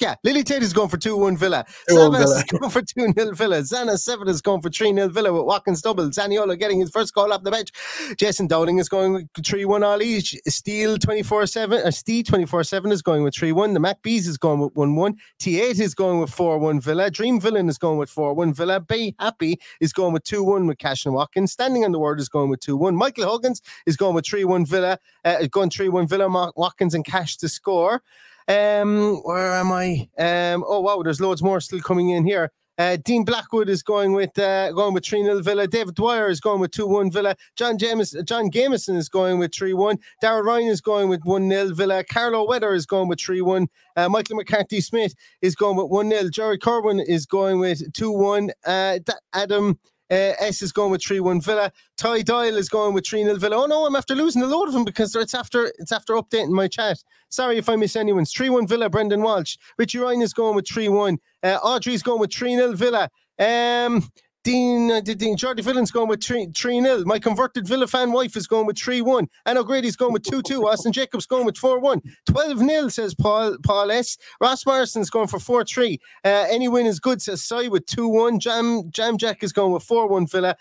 yeah, 0.00 0.14
Lily 0.22 0.44
Tate 0.44 0.62
is 0.62 0.72
going 0.72 0.88
for 0.88 0.96
2 0.96 1.16
1 1.16 1.36
Villa. 1.36 1.64
Savas 1.90 2.36
is 2.36 2.44
going 2.44 2.70
for 2.70 2.82
2 2.82 3.12
0 3.18 3.34
Villa. 3.34 3.58
Zana 3.60 3.96
7 3.98 4.28
is 4.28 4.40
going 4.42 4.60
for 4.60 4.70
3 4.70 4.94
0 4.94 5.08
Villa 5.08 5.32
with 5.32 5.44
Watkins 5.44 5.82
double. 5.82 6.08
Zaniolo 6.10 6.58
getting 6.58 6.80
his 6.80 6.90
first 6.90 7.14
goal 7.14 7.32
off 7.32 7.42
the 7.42 7.50
bench. 7.50 7.70
Jason 8.16 8.46
Dowling 8.46 8.78
is 8.78 8.88
going 8.88 9.28
3 9.44 9.64
1 9.64 9.82
all 9.82 10.02
each. 10.02 10.36
Steel 10.46 10.98
24 10.98 11.46
7, 11.46 11.86
or 11.86 11.90
Steve 11.90 12.26
24 12.26 12.64
7 12.64 12.92
is 12.92 13.02
going 13.02 13.22
with 13.22 13.34
3 13.34 13.52
1. 13.52 13.74
The 13.74 13.80
Mac 13.80 14.02
Bees 14.02 14.28
is 14.28 14.36
going 14.36 14.60
with 14.60 14.74
1 14.74 14.94
1. 14.94 15.16
T8 15.40 15.80
is 15.80 15.94
going 15.94 16.20
with 16.20 16.30
4 16.30 16.58
1 16.58 16.80
Villa. 16.80 17.10
Dream 17.10 17.40
Villain 17.40 17.68
is 17.68 17.78
going 17.78 17.98
with 17.98 18.10
4 18.10 18.34
1 18.34 18.54
Villa. 18.54 18.80
Bay 18.80 19.14
Happy 19.18 19.58
is 19.80 19.92
going 19.92 20.12
with 20.12 20.24
2 20.24 20.44
1 20.44 20.66
with 20.66 20.78
Cash 20.78 21.06
and 21.06 21.14
Watkins. 21.14 21.52
Standing 21.52 21.84
on 21.84 21.92
the 21.92 21.98
word 21.98 22.20
is 22.20 22.28
going 22.28 22.50
with 22.50 22.60
2 22.60 22.76
1. 22.76 22.94
Michael 22.94 23.30
Huggins 23.30 23.62
is 23.86 23.96
going 23.96 24.14
with 24.14 24.26
3 24.26 24.44
1 24.44 24.66
Villa. 24.66 24.98
Uh, 25.24 25.46
going 25.50 25.70
3 25.70 25.88
1 25.88 26.06
Villa. 26.06 26.52
Watkins 26.56 26.94
and 26.94 27.04
Cash 27.14 27.36
to 27.36 27.48
score. 27.48 28.02
Um, 28.48 29.20
where 29.22 29.54
am 29.54 29.70
I? 29.70 30.08
Um, 30.18 30.64
oh 30.66 30.80
wow, 30.80 31.00
there's 31.00 31.20
loads 31.20 31.44
more 31.44 31.60
still 31.60 31.78
coming 31.78 32.08
in 32.08 32.26
here. 32.26 32.50
Uh, 32.76 32.96
Dean 33.04 33.24
Blackwood 33.24 33.68
is 33.68 33.84
going 33.84 34.14
with 34.14 34.36
uh, 34.36 34.72
going 34.72 34.94
with 34.94 35.04
3 35.04 35.22
0 35.22 35.40
Villa. 35.42 35.68
David 35.68 35.94
Dwyer 35.94 36.28
is 36.28 36.40
going 36.40 36.58
with 36.60 36.72
2 36.72 36.88
1 36.88 37.12
Villa. 37.12 37.36
John 37.54 37.78
James 37.78 38.16
John 38.24 38.50
Jameson 38.50 38.96
is 38.96 39.08
going 39.08 39.38
with 39.38 39.54
3 39.54 39.74
1. 39.74 39.96
Darrell 40.20 40.42
Ryan 40.42 40.66
is 40.66 40.80
going 40.80 41.08
with 41.08 41.20
1 41.22 41.48
0 41.48 41.72
Villa. 41.74 42.02
Carlo 42.02 42.48
Weather 42.48 42.74
is 42.74 42.84
going 42.84 43.06
with 43.06 43.20
3 43.20 43.42
1. 43.42 43.68
Uh, 43.94 44.08
Michael 44.08 44.34
McCarthy 44.34 44.80
Smith 44.80 45.14
is 45.40 45.54
going 45.54 45.76
with 45.76 45.88
1 45.88 46.10
0. 46.10 46.30
Jerry 46.30 46.58
Corwin 46.58 46.98
is 46.98 47.26
going 47.26 47.60
with 47.60 47.92
2 47.92 48.10
1. 48.10 48.50
Uh, 48.66 48.98
Adam 49.34 49.78
uh, 50.10 50.34
S 50.38 50.62
is 50.62 50.72
going 50.72 50.90
with 50.90 51.02
3 51.02 51.20
1 51.20 51.40
Villa. 51.40 51.72
Ty 51.96 52.22
Dial 52.22 52.56
is 52.56 52.68
going 52.68 52.94
with 52.94 53.06
3 53.06 53.24
0 53.24 53.36
Villa. 53.36 53.56
Oh 53.56 53.66
no, 53.66 53.86
I'm 53.86 53.96
after 53.96 54.14
losing 54.14 54.42
a 54.42 54.46
load 54.46 54.68
of 54.68 54.74
them 54.74 54.84
because 54.84 55.14
it's 55.14 55.34
after 55.34 55.72
it's 55.78 55.92
after 55.92 56.14
updating 56.14 56.50
my 56.50 56.68
chat. 56.68 56.98
Sorry 57.28 57.58
if 57.58 57.68
I 57.68 57.76
miss 57.76 57.96
anyone's. 57.96 58.32
3 58.32 58.50
1 58.50 58.66
Villa, 58.66 58.88
Brendan 58.90 59.22
Walsh. 59.22 59.56
Richie 59.78 59.98
Ryan 59.98 60.22
is 60.22 60.32
going 60.32 60.56
with 60.56 60.68
3 60.68 60.88
1. 60.88 61.18
Uh, 61.42 61.58
Audrey's 61.62 62.02
going 62.02 62.20
with 62.20 62.32
3 62.32 62.56
0 62.56 62.72
Villa. 62.74 63.10
Um, 63.38 64.08
Dean, 64.44 64.90
uh, 64.90 65.00
Dean 65.00 65.36
Jordy 65.38 65.62
Villan's 65.62 65.90
going 65.90 66.08
with 66.08 66.22
3 66.22 66.52
0. 66.54 67.04
My 67.06 67.18
converted 67.18 67.66
Villa 67.66 67.86
fan 67.86 68.12
wife 68.12 68.36
is 68.36 68.46
going 68.46 68.66
with 68.66 68.78
3 68.78 69.00
1. 69.00 69.26
Anna 69.46 69.60
O'Grady's 69.60 69.96
going 69.96 70.12
with 70.12 70.22
2 70.22 70.42
2. 70.42 70.68
Austin 70.68 70.92
Jacobs 70.92 71.26
going 71.26 71.46
with 71.46 71.56
4 71.56 71.80
1. 71.80 72.02
12 72.26 72.58
0, 72.58 72.88
says 72.88 73.14
Paul 73.14 73.56
Paul 73.64 73.90
S. 73.90 74.18
Ross 74.40 74.66
Morrison's 74.66 75.08
going 75.08 75.28
for 75.28 75.38
4 75.38 75.64
3. 75.64 75.98
Uh, 76.24 76.46
any 76.50 76.68
win 76.68 76.84
is 76.84 77.00
good, 77.00 77.22
says 77.22 77.42
Sai 77.42 77.68
with 77.68 77.86
2 77.86 78.06
1. 78.06 78.38
Jam, 78.38 78.90
Jam 78.90 79.16
Jack 79.16 79.42
is 79.42 79.52
going 79.52 79.72
with 79.72 79.82
4 79.82 80.08
1 80.08 80.26
Villa. 80.26 80.56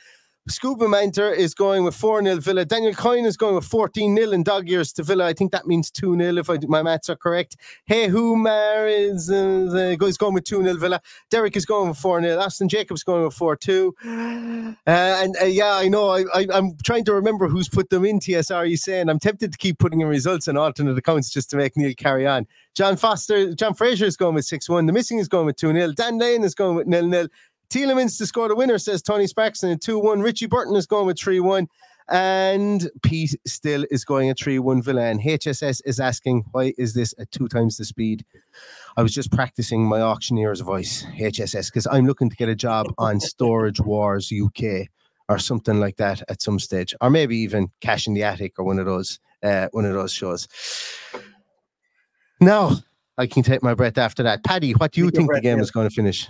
Scuba 0.50 0.90
Manter 0.90 1.32
is 1.32 1.54
going 1.54 1.86
with 1.86 1.96
4 1.96 2.22
0 2.22 2.36
Villa. 2.42 2.66
Daniel 2.66 2.94
Coyne 2.94 3.24
is 3.26 3.38
going 3.38 3.56
with 3.56 3.64
14 3.64 4.14
0 4.14 4.32
in 4.32 4.44
dog 4.44 4.68
years 4.68 4.92
to 4.94 5.04
Villa. 5.04 5.26
I 5.26 5.32
think 5.32 5.54
that 5.54 5.66
means 5.66 5.90
2 5.90 6.18
0 6.18 6.38
if 6.38 6.50
I, 6.50 6.58
my 6.68 6.84
maths 6.84 7.10
are 7.10 7.16
correct. 7.16 7.56
Hey, 7.86 8.10
Humar 8.10 8.92
is, 8.92 9.32
uh, 9.32 10.06
is 10.06 10.18
going 10.18 10.34
with 10.34 10.44
2 10.44 10.64
0 10.64 10.76
Villa. 10.76 11.00
Derek 11.30 11.56
is 11.56 11.66
going 11.66 11.88
with 11.88 11.98
4 11.98 12.22
0. 12.22 12.40
Austin 12.40 12.68
Jacobs 12.68 13.04
going 13.04 13.24
with 13.24 13.34
4 13.34 13.56
2. 13.56 13.96
Uh, 14.06 14.74
and 14.86 15.36
uh, 15.42 15.46
yeah, 15.46 15.76
I 15.76 15.88
know. 15.88 16.10
I, 16.10 16.26
I, 16.36 16.58
am 16.58 16.76
trying 16.84 17.06
to 17.06 17.14
remember 17.14 17.48
who's 17.48 17.70
put 17.70 17.90
them 17.90 18.04
in 18.04 18.20
TSR. 18.20 18.70
You 18.70 18.76
saying 18.76 19.08
I'm 19.08 19.20
tempted 19.20 19.54
to 19.54 19.58
keep 19.58 19.80
putting 19.80 20.02
in 20.02 20.08
results 20.08 20.50
in 20.50 20.58
alternate 20.58 20.98
accounts 20.98 21.30
just 21.30 21.52
to 21.52 21.58
make 21.58 21.78
Neil 21.78 21.94
carry 21.96 22.28
on. 22.28 22.48
John 22.76 22.98
Foster, 22.98 23.54
John 23.54 23.76
Fraser 23.76 24.06
is 24.06 24.18
going 24.18 24.36
with 24.36 24.46
6 24.46 24.68
1. 24.68 24.88
The 24.88 24.94
missing 24.94 25.20
is 25.20 25.30
going 25.30 25.46
with 25.46 25.56
2 25.56 25.72
0. 25.72 25.94
Dan 25.94 26.18
Lane 26.18 26.44
is 26.44 26.54
going 26.54 26.76
with 26.76 26.92
0 26.92 27.10
0. 27.10 27.28
Tielemans 27.70 28.18
to 28.18 28.26
score 28.26 28.48
the 28.48 28.56
winner, 28.56 28.78
says 28.78 29.02
Tony 29.02 29.28
Sparks, 29.28 29.64
and 29.64 29.82
2 29.82 30.00
1. 30.00 30.22
Richie 30.22 30.48
Burton 30.48 30.76
is 30.76 30.86
going 30.86 31.06
with 31.06 31.20
3 31.20 31.40
1. 31.40 31.68
And 32.10 32.92
Pete 33.02 33.36
still 33.48 33.86
is 33.90 34.04
going 34.04 34.30
at 34.30 34.38
3 34.38 34.60
1 34.60 34.82
Villa. 34.82 35.04
And 35.04 35.22
HSS 35.22 35.82
is 35.86 36.00
asking, 36.00 36.46
why 36.52 36.74
is 36.78 36.94
this 36.94 37.14
at 37.18 37.32
two 37.32 37.48
times 37.48 37.78
the 37.78 37.86
speed? 37.86 38.26
I 38.98 39.02
was 39.02 39.14
just 39.14 39.32
practicing 39.32 39.86
my 39.86 40.02
auctioneer's 40.02 40.60
voice, 40.60 41.06
HSS, 41.18 41.68
because 41.72 41.88
I'm 41.88 42.06
looking 42.06 42.30
to 42.30 42.36
get 42.36 42.50
a 42.50 42.56
job 42.56 42.88
on 42.98 43.20
Storage 43.22 43.80
Wars 43.80 44.32
UK 44.32 44.88
or 45.30 45.40
something 45.40 45.80
like 45.80 45.96
that 45.98 46.22
at 46.30 46.42
some 46.42 46.60
stage, 46.60 46.94
or 47.02 47.10
maybe 47.10 47.38
even 47.38 47.72
Cash 47.80 48.08
in 48.08 48.14
the 48.14 48.24
Attic 48.24 48.60
or 48.60 48.66
one 48.66 48.78
of 48.78 48.86
those, 48.86 49.20
uh, 49.42 49.70
one 49.72 49.86
of 49.86 49.94
those 49.94 50.12
shows. 50.12 50.48
Now, 52.42 52.74
I 53.18 53.28
can 53.28 53.44
take 53.44 53.64
my 53.64 53.74
breath 53.74 53.98
after 53.98 54.24
that. 54.24 54.44
Paddy, 54.44 54.74
what 54.74 54.92
do 54.92 55.02
you 55.02 55.10
take 55.10 55.18
think 55.18 55.34
the 55.34 55.42
game 55.42 55.60
is 55.60 55.72
going 55.72 55.88
to 55.88 55.96
finish? 55.96 56.28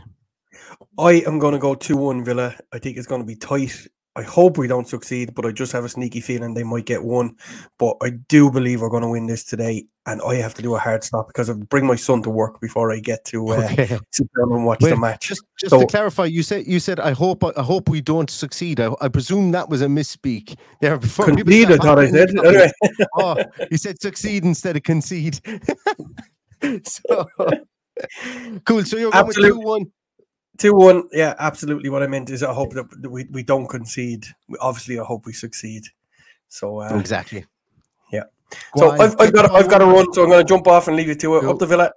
I 0.98 1.24
am 1.26 1.40
going 1.40 1.54
to 1.54 1.60
go 1.60 1.76
2 1.76 1.96
1 1.96 2.24
Villa. 2.24 2.56
I 2.72 2.80
think 2.80 2.98
it's 2.98 3.08
going 3.08 3.22
to 3.22 3.28
be 3.28 3.36
tight. 3.36 3.88
I 4.16 4.22
hope 4.22 4.60
we 4.60 4.68
don't 4.68 4.88
succeed, 4.88 5.34
but 5.34 5.44
I 5.44 5.52
just 5.52 5.72
have 5.72 5.86
a 5.86 5.90
sneaky 5.90 6.22
feeling 6.22 6.54
they 6.54 6.64
might 6.64 6.86
get 6.86 7.04
one. 7.04 7.36
But 7.80 7.96
I 8.04 8.12
do 8.12 8.52
believe 8.52 8.82
we're 8.82 8.90
going 8.90 9.02
to 9.02 9.10
win 9.10 9.26
this 9.26 9.44
today, 9.44 9.88
and 10.06 10.22
I 10.22 10.36
have 10.36 10.54
to 10.56 10.62
do 10.62 10.76
a 10.76 10.80
hard 10.80 11.04
stop 11.04 11.28
because 11.28 11.50
I 11.50 11.54
bring 11.54 11.88
my 11.88 11.96
son 11.96 12.22
to 12.24 12.30
work 12.30 12.62
before 12.62 12.92
I 12.92 13.00
get 13.00 13.26
to 13.26 13.48
uh, 13.48 13.68
okay. 13.72 13.98
sit 14.12 14.28
down 14.38 14.52
and 14.52 14.66
watch 14.66 14.82
Wait, 14.82 14.92
the 14.92 14.98
match. 14.98 15.30
Just, 15.30 15.42
just 15.60 15.72
so, 15.72 15.80
to 15.80 15.88
clarify, 15.88 16.26
you 16.26 16.44
said 16.44 16.68
you 16.68 16.80
said 16.80 17.00
I 17.00 17.14
hope 17.14 17.44
I 17.44 17.64
hope 17.64 17.90
we 17.90 18.02
don't 18.02 18.30
succeed. 18.30 18.80
I, 18.80 18.94
I 19.02 19.08
presume 19.08 19.50
that 19.54 19.68
was 19.68 19.82
a 19.82 19.88
misspeak 19.88 20.58
there 20.80 20.96
before. 21.00 21.26
Concede, 21.26 21.72
I 21.72 21.78
thought 21.78 21.98
I 21.98 22.12
said. 22.12 22.30
Anyway. 22.38 22.72
oh, 23.18 23.38
you 23.72 23.78
said 23.78 24.00
succeed 24.00 24.44
instead 24.44 24.76
of 24.76 24.84
concede. 24.84 25.40
so 26.84 27.28
cool. 28.66 28.84
So 28.86 28.98
you're 28.98 29.12
going 29.12 29.26
Absolutely. 29.26 29.52
with 29.52 29.62
two 29.62 29.68
one. 29.68 29.92
Two 30.60 30.76
one, 30.76 31.04
yeah, 31.12 31.34
absolutely. 31.40 31.90
What 31.90 32.04
I 32.04 32.08
meant 32.08 32.30
is, 32.30 32.44
I 32.44 32.54
hope 32.54 32.74
that 32.74 33.10
we, 33.10 33.26
we 33.32 33.44
don't 33.44 33.68
concede. 33.68 34.26
Obviously, 34.60 35.00
I 35.00 35.04
hope 35.04 35.26
we 35.26 35.34
succeed. 35.34 35.86
So 36.48 36.80
uh, 36.82 36.98
exactly, 37.00 37.46
yeah. 38.12 38.24
Go 38.78 38.82
So 38.82 38.92
on, 38.92 39.02
I've, 39.02 39.16
I've 39.20 39.34
got 39.34 39.44
the 39.44 39.48
to, 39.48 39.54
boy 39.54 39.56
I've 39.56 39.70
got 39.70 39.78
to 39.80 39.86
run, 39.86 40.14
so 40.14 40.24
I'm 40.24 40.30
going 40.30 40.46
to 40.46 40.48
jump 40.48 40.68
off 40.68 40.88
and 40.88 40.96
leave 40.96 41.08
you 41.08 41.16
to 41.16 41.38
it. 41.38 41.46
Up 41.46 41.58
the 41.58 41.66
Villa. 41.66 41.92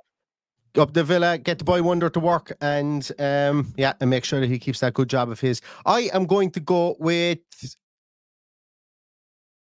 up 0.79 0.93
the 0.95 1.05
villa, 1.05 1.39
get 1.39 1.59
the 1.59 1.65
boy 1.65 1.83
Wonder 1.83 2.09
to 2.11 2.21
work, 2.21 2.53
and 2.61 3.11
um, 3.19 3.75
yeah, 3.77 3.93
and 4.01 4.09
make 4.11 4.25
sure 4.25 4.41
that 4.41 4.49
he 4.49 4.59
keeps 4.59 4.81
that 4.81 4.95
good 4.95 5.11
job 5.11 5.31
of 5.31 5.41
his. 5.41 5.61
I 5.85 6.09
am 6.13 6.27
going 6.27 6.51
to 6.53 6.61
go 6.61 6.97
with. 6.99 7.39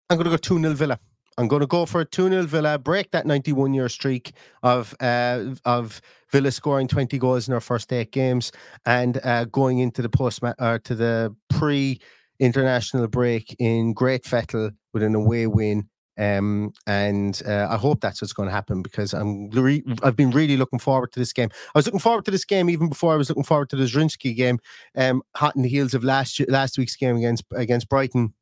I'm 0.10 0.18
going 0.18 0.26
to 0.26 0.32
go 0.32 0.38
two 0.38 0.60
0 0.60 0.74
Villa. 0.74 1.00
I'm 1.40 1.48
going 1.48 1.62
to 1.62 1.68
go 1.68 1.86
for 1.86 2.02
a 2.02 2.06
2 2.06 2.30
0 2.30 2.44
Villa, 2.44 2.78
break 2.78 3.12
that 3.12 3.26
91 3.26 3.74
year 3.74 3.88
streak 3.88 4.34
of 4.62 4.94
uh, 5.00 5.56
of 5.64 6.02
Villa 6.34 6.52
scoring 6.52 6.90
20 6.90 7.18
goals 7.18 7.48
in 7.48 7.54
our 7.54 7.62
first 7.62 7.94
eight 7.94 8.12
games 8.12 8.52
and 8.86 9.22
uh, 9.24 9.46
going 9.46 9.80
into 9.80 10.02
the 10.02 10.10
post 10.10 10.42
or 10.60 10.80
to 10.80 10.96
the 10.96 11.34
pre 11.50 12.02
international 12.40 13.08
break 13.08 13.56
in 13.58 13.94
Great 13.94 14.26
Fettle 14.26 14.72
with 14.94 15.02
an 15.02 15.16
away 15.16 15.48
win. 15.48 15.88
Um, 16.18 16.74
and 16.86 17.42
uh, 17.48 17.68
I 17.70 17.78
hope 17.78 18.02
that's 18.02 18.22
what's 18.22 18.34
going 18.34 18.50
to 18.50 18.54
happen 18.54 18.82
because 18.82 19.14
I'm 19.14 19.50
re- 19.52 19.86
I've 20.04 20.18
been 20.18 20.32
really 20.32 20.58
looking 20.58 20.80
forward 20.80 21.14
to 21.14 21.20
this 21.20 21.32
game. 21.32 21.48
I 21.74 21.78
was 21.78 21.86
looking 21.86 22.02
forward 22.02 22.26
to 22.26 22.32
this 22.32 22.44
game 22.44 22.70
even 22.70 22.90
before 22.90 23.14
I 23.14 23.16
was 23.16 23.30
looking 23.30 23.46
forward 23.46 23.70
to 23.70 23.78
the 23.78 23.86
Zrinjski 23.86 24.36
game. 24.36 24.60
Um, 24.98 25.24
hot 25.38 25.56
in 25.56 25.62
the 25.62 25.70
heels 25.70 25.94
of 25.94 26.04
last 26.04 26.38
year, 26.38 26.48
last 26.50 26.78
week's 26.78 26.98
game 26.98 27.16
against 27.16 27.46
against 27.56 27.88
Brighton. 27.88 28.34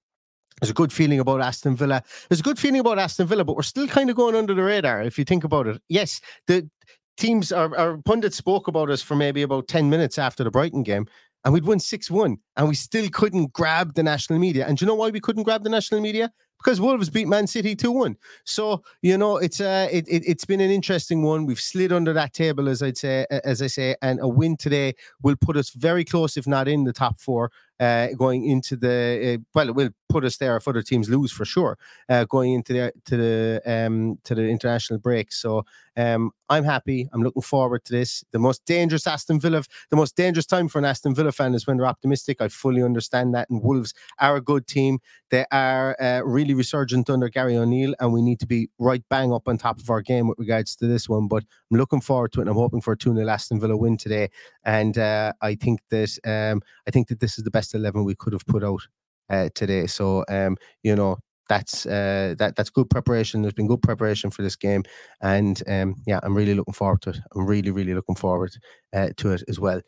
There's 0.60 0.72
a 0.72 0.74
good 0.74 0.92
feeling 0.92 1.20
about 1.20 1.42
Aston 1.42 1.76
Villa. 1.76 2.02
There's 2.30 2.40
a 2.40 2.44
good 2.44 2.58
feeling 2.58 2.80
about 2.80 2.98
Aston 2.98 3.28
Villa, 3.28 3.44
but 3.44 3.56
we're 3.56 3.62
still 3.62 3.88
kind 3.88 4.10
of 4.10 4.16
going 4.16 4.36
under 4.36 4.54
the 4.54 4.64
radar 4.64 5.02
if 5.02 5.18
you 5.18 5.24
think 5.24 5.44
about 5.44 5.68
it. 5.68 5.82
Yes, 5.88 6.20
the 6.48 6.70
teams, 7.18 7.52
our, 7.52 7.76
our 7.78 7.98
pundits 7.98 8.38
spoke 8.38 8.68
about 8.68 8.90
us 8.90 9.02
for 9.02 9.16
maybe 9.16 9.42
about 9.42 9.68
10 9.68 9.90
minutes 9.90 10.18
after 10.18 10.44
the 10.44 10.52
Brighton 10.52 10.84
game, 10.84 11.06
and 11.46 11.54
we'd 11.54 11.66
won 11.66 11.80
6 11.80 12.12
1, 12.12 12.38
and 12.56 12.68
we 12.68 12.76
still 12.76 13.08
couldn't 13.10 13.54
grab 13.54 13.94
the 13.94 14.04
national 14.04 14.40
media. 14.40 14.66
And 14.66 14.78
do 14.78 14.86
you 14.86 14.88
know 14.88 14.96
why 14.96 15.10
we 15.10 15.20
couldn't 15.20 15.44
grab 15.44 15.64
the 15.64 15.70
national 15.70 16.02
media? 16.02 16.32
Because 16.58 16.82
Wolves 16.82 17.10
beat 17.10 17.28
Man 17.28 17.48
City 17.48 17.76
2 17.76 17.92
1. 17.92 18.18
So, 18.44 18.84
you 19.02 19.18
know, 19.18 19.38
it's 19.38 19.62
uh, 19.62 19.88
it, 19.92 20.08
it, 20.08 20.24
it's 20.26 20.46
been 20.46 20.62
an 20.62 20.72
interesting 20.72 21.24
one. 21.24 21.46
We've 21.46 21.60
slid 21.60 21.92
under 21.92 22.14
that 22.14 22.34
table, 22.34 22.68
as 22.68 22.82
I'd 22.82 22.98
say, 22.98 23.26
as 23.30 23.62
I 23.62 23.68
say, 23.68 23.96
and 24.02 24.20
a 24.22 24.28
win 24.28 24.58
today 24.58 24.96
will 25.22 25.36
put 25.36 25.56
us 25.56 25.70
very 25.70 26.04
close, 26.04 26.38
if 26.38 26.48
not 26.48 26.68
in 26.68 26.84
the 26.84 26.94
top 26.94 27.20
four 27.20 27.52
uh, 27.80 28.08
going 28.18 28.46
into 28.46 28.76
the 28.76 29.36
uh, 29.36 29.44
well, 29.54 29.70
it 29.70 29.76
will 29.76 29.90
put 30.10 30.24
us 30.24 30.38
there 30.38 30.56
if 30.58 30.68
other 30.68 30.82
teams 30.82 31.10
lose 31.10 31.32
for 31.32 31.46
sure. 31.46 31.78
Uh, 32.10 32.26
going 32.26 32.54
into 32.54 32.74
the 32.74 32.92
to 33.06 33.18
the 33.18 33.62
um, 33.66 34.18
to 34.24 34.34
the 34.34 34.48
international 34.48 35.00
break, 35.00 35.32
so 35.32 35.64
um, 35.96 36.32
I'm 36.50 36.64
happy. 36.64 37.10
I'm 37.14 37.22
looking 37.22 37.42
forward 37.42 37.86
to 37.86 37.92
this. 37.92 38.24
The 38.32 38.40
most 38.40 38.66
dangerous 38.66 39.06
Aston 39.06 39.40
Villa, 39.40 39.64
the 39.90 39.96
most 39.96 40.16
dangerous 40.16 40.46
time 40.46 40.68
for 40.70 40.80
an 40.80 40.86
Aston 40.86 41.14
Villa 41.14 41.32
fan 41.32 41.54
is 41.54 41.68
when 41.68 41.78
they're 41.78 41.86
optimistic. 41.86 42.42
I 42.42 42.48
fully 42.48 42.82
understand 42.82 43.34
that. 43.36 43.50
And 43.50 43.62
Wolves 43.62 43.94
are 44.20 44.38
a 44.38 44.42
good 44.42 44.68
team. 44.68 45.00
They 45.30 45.46
are 45.52 45.96
uh, 46.00 46.22
really 46.48 46.58
resurgent 46.58 47.10
under 47.10 47.28
Gary 47.28 47.58
O'Neil, 47.58 47.94
and 48.00 48.14
we 48.14 48.22
need 48.22 48.40
to 48.40 48.48
be 48.48 48.70
right 48.80 49.04
bang 49.10 49.34
up 49.34 49.48
on 49.48 49.58
top 49.58 49.80
of 49.80 49.90
our 49.90 50.02
game 50.02 50.28
with 50.28 50.40
regards 50.40 50.76
to 50.78 50.88
this 50.88 51.10
one. 51.10 51.28
But 51.28 51.44
I'm 51.70 51.78
looking 51.78 52.00
forward 52.00 52.32
to 52.34 52.40
it, 52.40 52.44
and 52.44 52.50
I'm 52.50 52.56
hoping 52.56 52.80
for 52.82 52.94
a 52.94 52.98
2 52.98 53.14
0 53.14 53.28
Aston 53.28 53.60
Villa 53.60 53.76
win 53.76 53.98
today. 53.98 54.30
And 54.64 54.98
uh, 54.98 55.34
I 55.42 55.56
think 55.56 55.82
that 55.90 56.18
um, 56.26 56.62
I 56.88 56.92
think 56.92 57.10
that 57.10 57.20
this 57.20 57.38
is 57.38 57.44
the 57.44 57.52
best 57.52 57.76
eleven 57.76 58.06
we 58.06 58.16
could 58.16 58.34
have 58.34 58.46
put 58.46 58.64
out 58.64 58.88
uh, 59.30 59.50
today. 59.56 59.88
So 59.88 60.24
um, 60.30 60.56
you 60.84 60.96
know 60.96 61.18
that's 61.50 61.86
uh, 61.86 62.36
that 62.38 62.56
that's 62.56 62.70
good 62.70 62.90
preparation. 62.90 63.42
There's 63.42 63.54
been 63.54 63.68
good 63.68 63.82
preparation 63.82 64.32
for 64.32 64.42
this 64.42 64.56
game, 64.56 64.84
and 65.22 65.62
um, 65.68 65.96
yeah, 66.06 66.22
I'm 66.24 66.36
really 66.36 66.56
looking 66.56 66.74
forward 66.74 67.02
to 67.02 67.10
it. 67.10 67.18
I'm 67.36 67.46
really 67.46 67.72
really 67.72 67.94
looking 67.94 68.16
forward 68.16 68.56
uh, 68.96 69.10
to 69.18 69.34
it 69.34 69.44
as 69.50 69.60
well. 69.60 69.82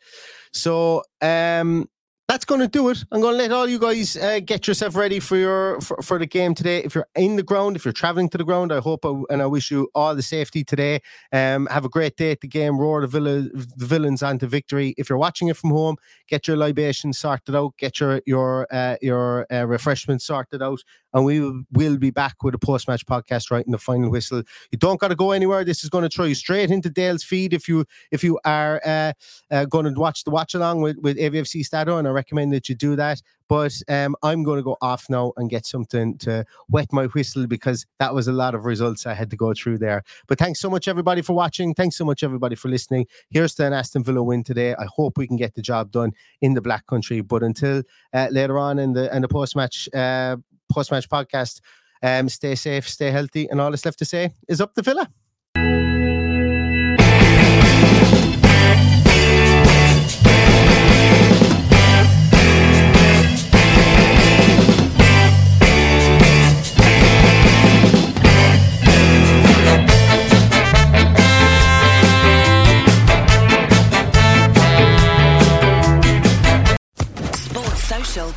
So 0.52 1.04
um, 1.22 1.88
that's 2.30 2.44
going 2.44 2.60
to 2.60 2.68
do 2.68 2.88
it. 2.90 3.04
I'm 3.10 3.20
going 3.20 3.34
to 3.34 3.38
let 3.38 3.50
all 3.50 3.66
you 3.66 3.80
guys 3.80 4.16
uh, 4.16 4.38
get 4.38 4.68
yourself 4.68 4.94
ready 4.94 5.18
for 5.18 5.36
your 5.36 5.80
for, 5.80 6.00
for 6.00 6.16
the 6.16 6.26
game 6.26 6.54
today. 6.54 6.78
If 6.78 6.94
you're 6.94 7.08
in 7.16 7.34
the 7.34 7.42
ground, 7.42 7.74
if 7.74 7.84
you're 7.84 7.90
traveling 7.92 8.28
to 8.28 8.38
the 8.38 8.44
ground, 8.44 8.72
I 8.72 8.78
hope 8.78 9.04
I, 9.04 9.20
and 9.30 9.42
I 9.42 9.46
wish 9.46 9.72
you 9.72 9.88
all 9.96 10.14
the 10.14 10.22
safety 10.22 10.62
today. 10.62 11.00
Um, 11.32 11.66
have 11.66 11.84
a 11.84 11.88
great 11.88 12.16
day 12.16 12.30
at 12.30 12.40
the 12.40 12.46
game. 12.46 12.78
Roar 12.78 13.00
the, 13.00 13.08
villa, 13.08 13.48
the 13.52 13.84
villains 13.84 14.22
onto 14.22 14.46
victory. 14.46 14.94
If 14.96 15.08
you're 15.08 15.18
watching 15.18 15.48
it 15.48 15.56
from 15.56 15.70
home, 15.70 15.96
get 16.28 16.46
your 16.46 16.56
libation 16.56 17.12
sorted 17.12 17.56
out. 17.56 17.76
Get 17.78 17.98
your 17.98 18.22
your 18.26 18.68
uh, 18.70 18.94
your 19.02 19.44
uh, 19.52 19.66
refreshments 19.66 20.24
sorted 20.24 20.62
out, 20.62 20.84
and 21.12 21.24
we 21.24 21.40
will 21.72 21.98
be 21.98 22.12
back 22.12 22.44
with 22.44 22.54
a 22.54 22.58
post 22.58 22.86
match 22.86 23.04
podcast 23.06 23.50
right 23.50 23.66
in 23.66 23.72
the 23.72 23.78
final 23.78 24.08
whistle. 24.08 24.44
You 24.70 24.78
don't 24.78 25.00
got 25.00 25.08
to 25.08 25.16
go 25.16 25.32
anywhere. 25.32 25.64
This 25.64 25.82
is 25.82 25.90
going 25.90 26.08
to 26.08 26.08
throw 26.08 26.26
you 26.26 26.36
straight 26.36 26.70
into 26.70 26.90
Dale's 26.90 27.24
feed 27.24 27.52
if 27.52 27.66
you 27.68 27.86
if 28.12 28.22
you 28.22 28.38
are 28.44 28.80
uh, 28.86 29.14
uh, 29.50 29.64
going 29.64 29.92
to 29.92 30.00
watch 30.00 30.22
the 30.22 30.30
watch 30.30 30.54
along 30.54 30.80
with 30.80 30.96
with 30.98 31.16
AVFC 31.18 31.64
Stato, 31.64 31.98
and 31.98 32.06
I 32.06 32.19
recommend 32.20 32.52
that 32.52 32.68
you 32.68 32.74
do 32.74 32.96
that. 32.96 33.22
But 33.48 33.74
um, 33.88 34.14
I'm 34.22 34.44
going 34.44 34.58
to 34.58 34.62
go 34.62 34.76
off 34.80 35.02
now 35.08 35.32
and 35.36 35.50
get 35.50 35.66
something 35.66 36.18
to 36.18 36.44
wet 36.68 36.92
my 36.92 37.06
whistle 37.06 37.46
because 37.46 37.86
that 37.98 38.14
was 38.14 38.28
a 38.28 38.32
lot 38.32 38.54
of 38.54 38.64
results 38.64 39.06
I 39.06 39.14
had 39.14 39.30
to 39.30 39.36
go 39.36 39.52
through 39.54 39.78
there. 39.78 40.02
But 40.28 40.38
thanks 40.38 40.60
so 40.60 40.70
much, 40.70 40.86
everybody, 40.86 41.22
for 41.22 41.34
watching. 41.34 41.74
Thanks 41.74 41.96
so 41.96 42.04
much, 42.04 42.22
everybody, 42.22 42.56
for 42.56 42.68
listening. 42.68 43.06
Here's 43.30 43.54
to 43.56 43.66
an 43.66 43.72
Aston 43.72 44.04
Villa 44.04 44.22
win 44.22 44.44
today. 44.44 44.74
I 44.74 44.86
hope 44.98 45.18
we 45.18 45.26
can 45.26 45.36
get 45.36 45.54
the 45.54 45.62
job 45.62 45.90
done 45.90 46.12
in 46.40 46.54
the 46.54 46.60
Black 46.60 46.86
Country. 46.86 47.20
But 47.22 47.42
until 47.42 47.82
uh, 48.12 48.28
later 48.30 48.56
on 48.58 48.78
in 48.78 48.92
the 48.92 49.14
in 49.14 49.22
the 49.22 49.28
post 49.28 49.56
match 49.56 49.88
uh, 49.94 50.36
post 50.70 50.90
match 50.92 51.08
podcast, 51.08 51.60
um, 52.02 52.28
stay 52.28 52.54
safe, 52.54 52.88
stay 52.88 53.10
healthy, 53.10 53.48
and 53.50 53.60
all 53.60 53.70
that's 53.70 53.84
left 53.84 53.98
to 53.98 54.04
say 54.04 54.30
is 54.48 54.60
up 54.60 54.74
the 54.74 54.82
Villa. 54.82 55.08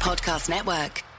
Podcast 0.04 0.50
Network. 0.50 1.13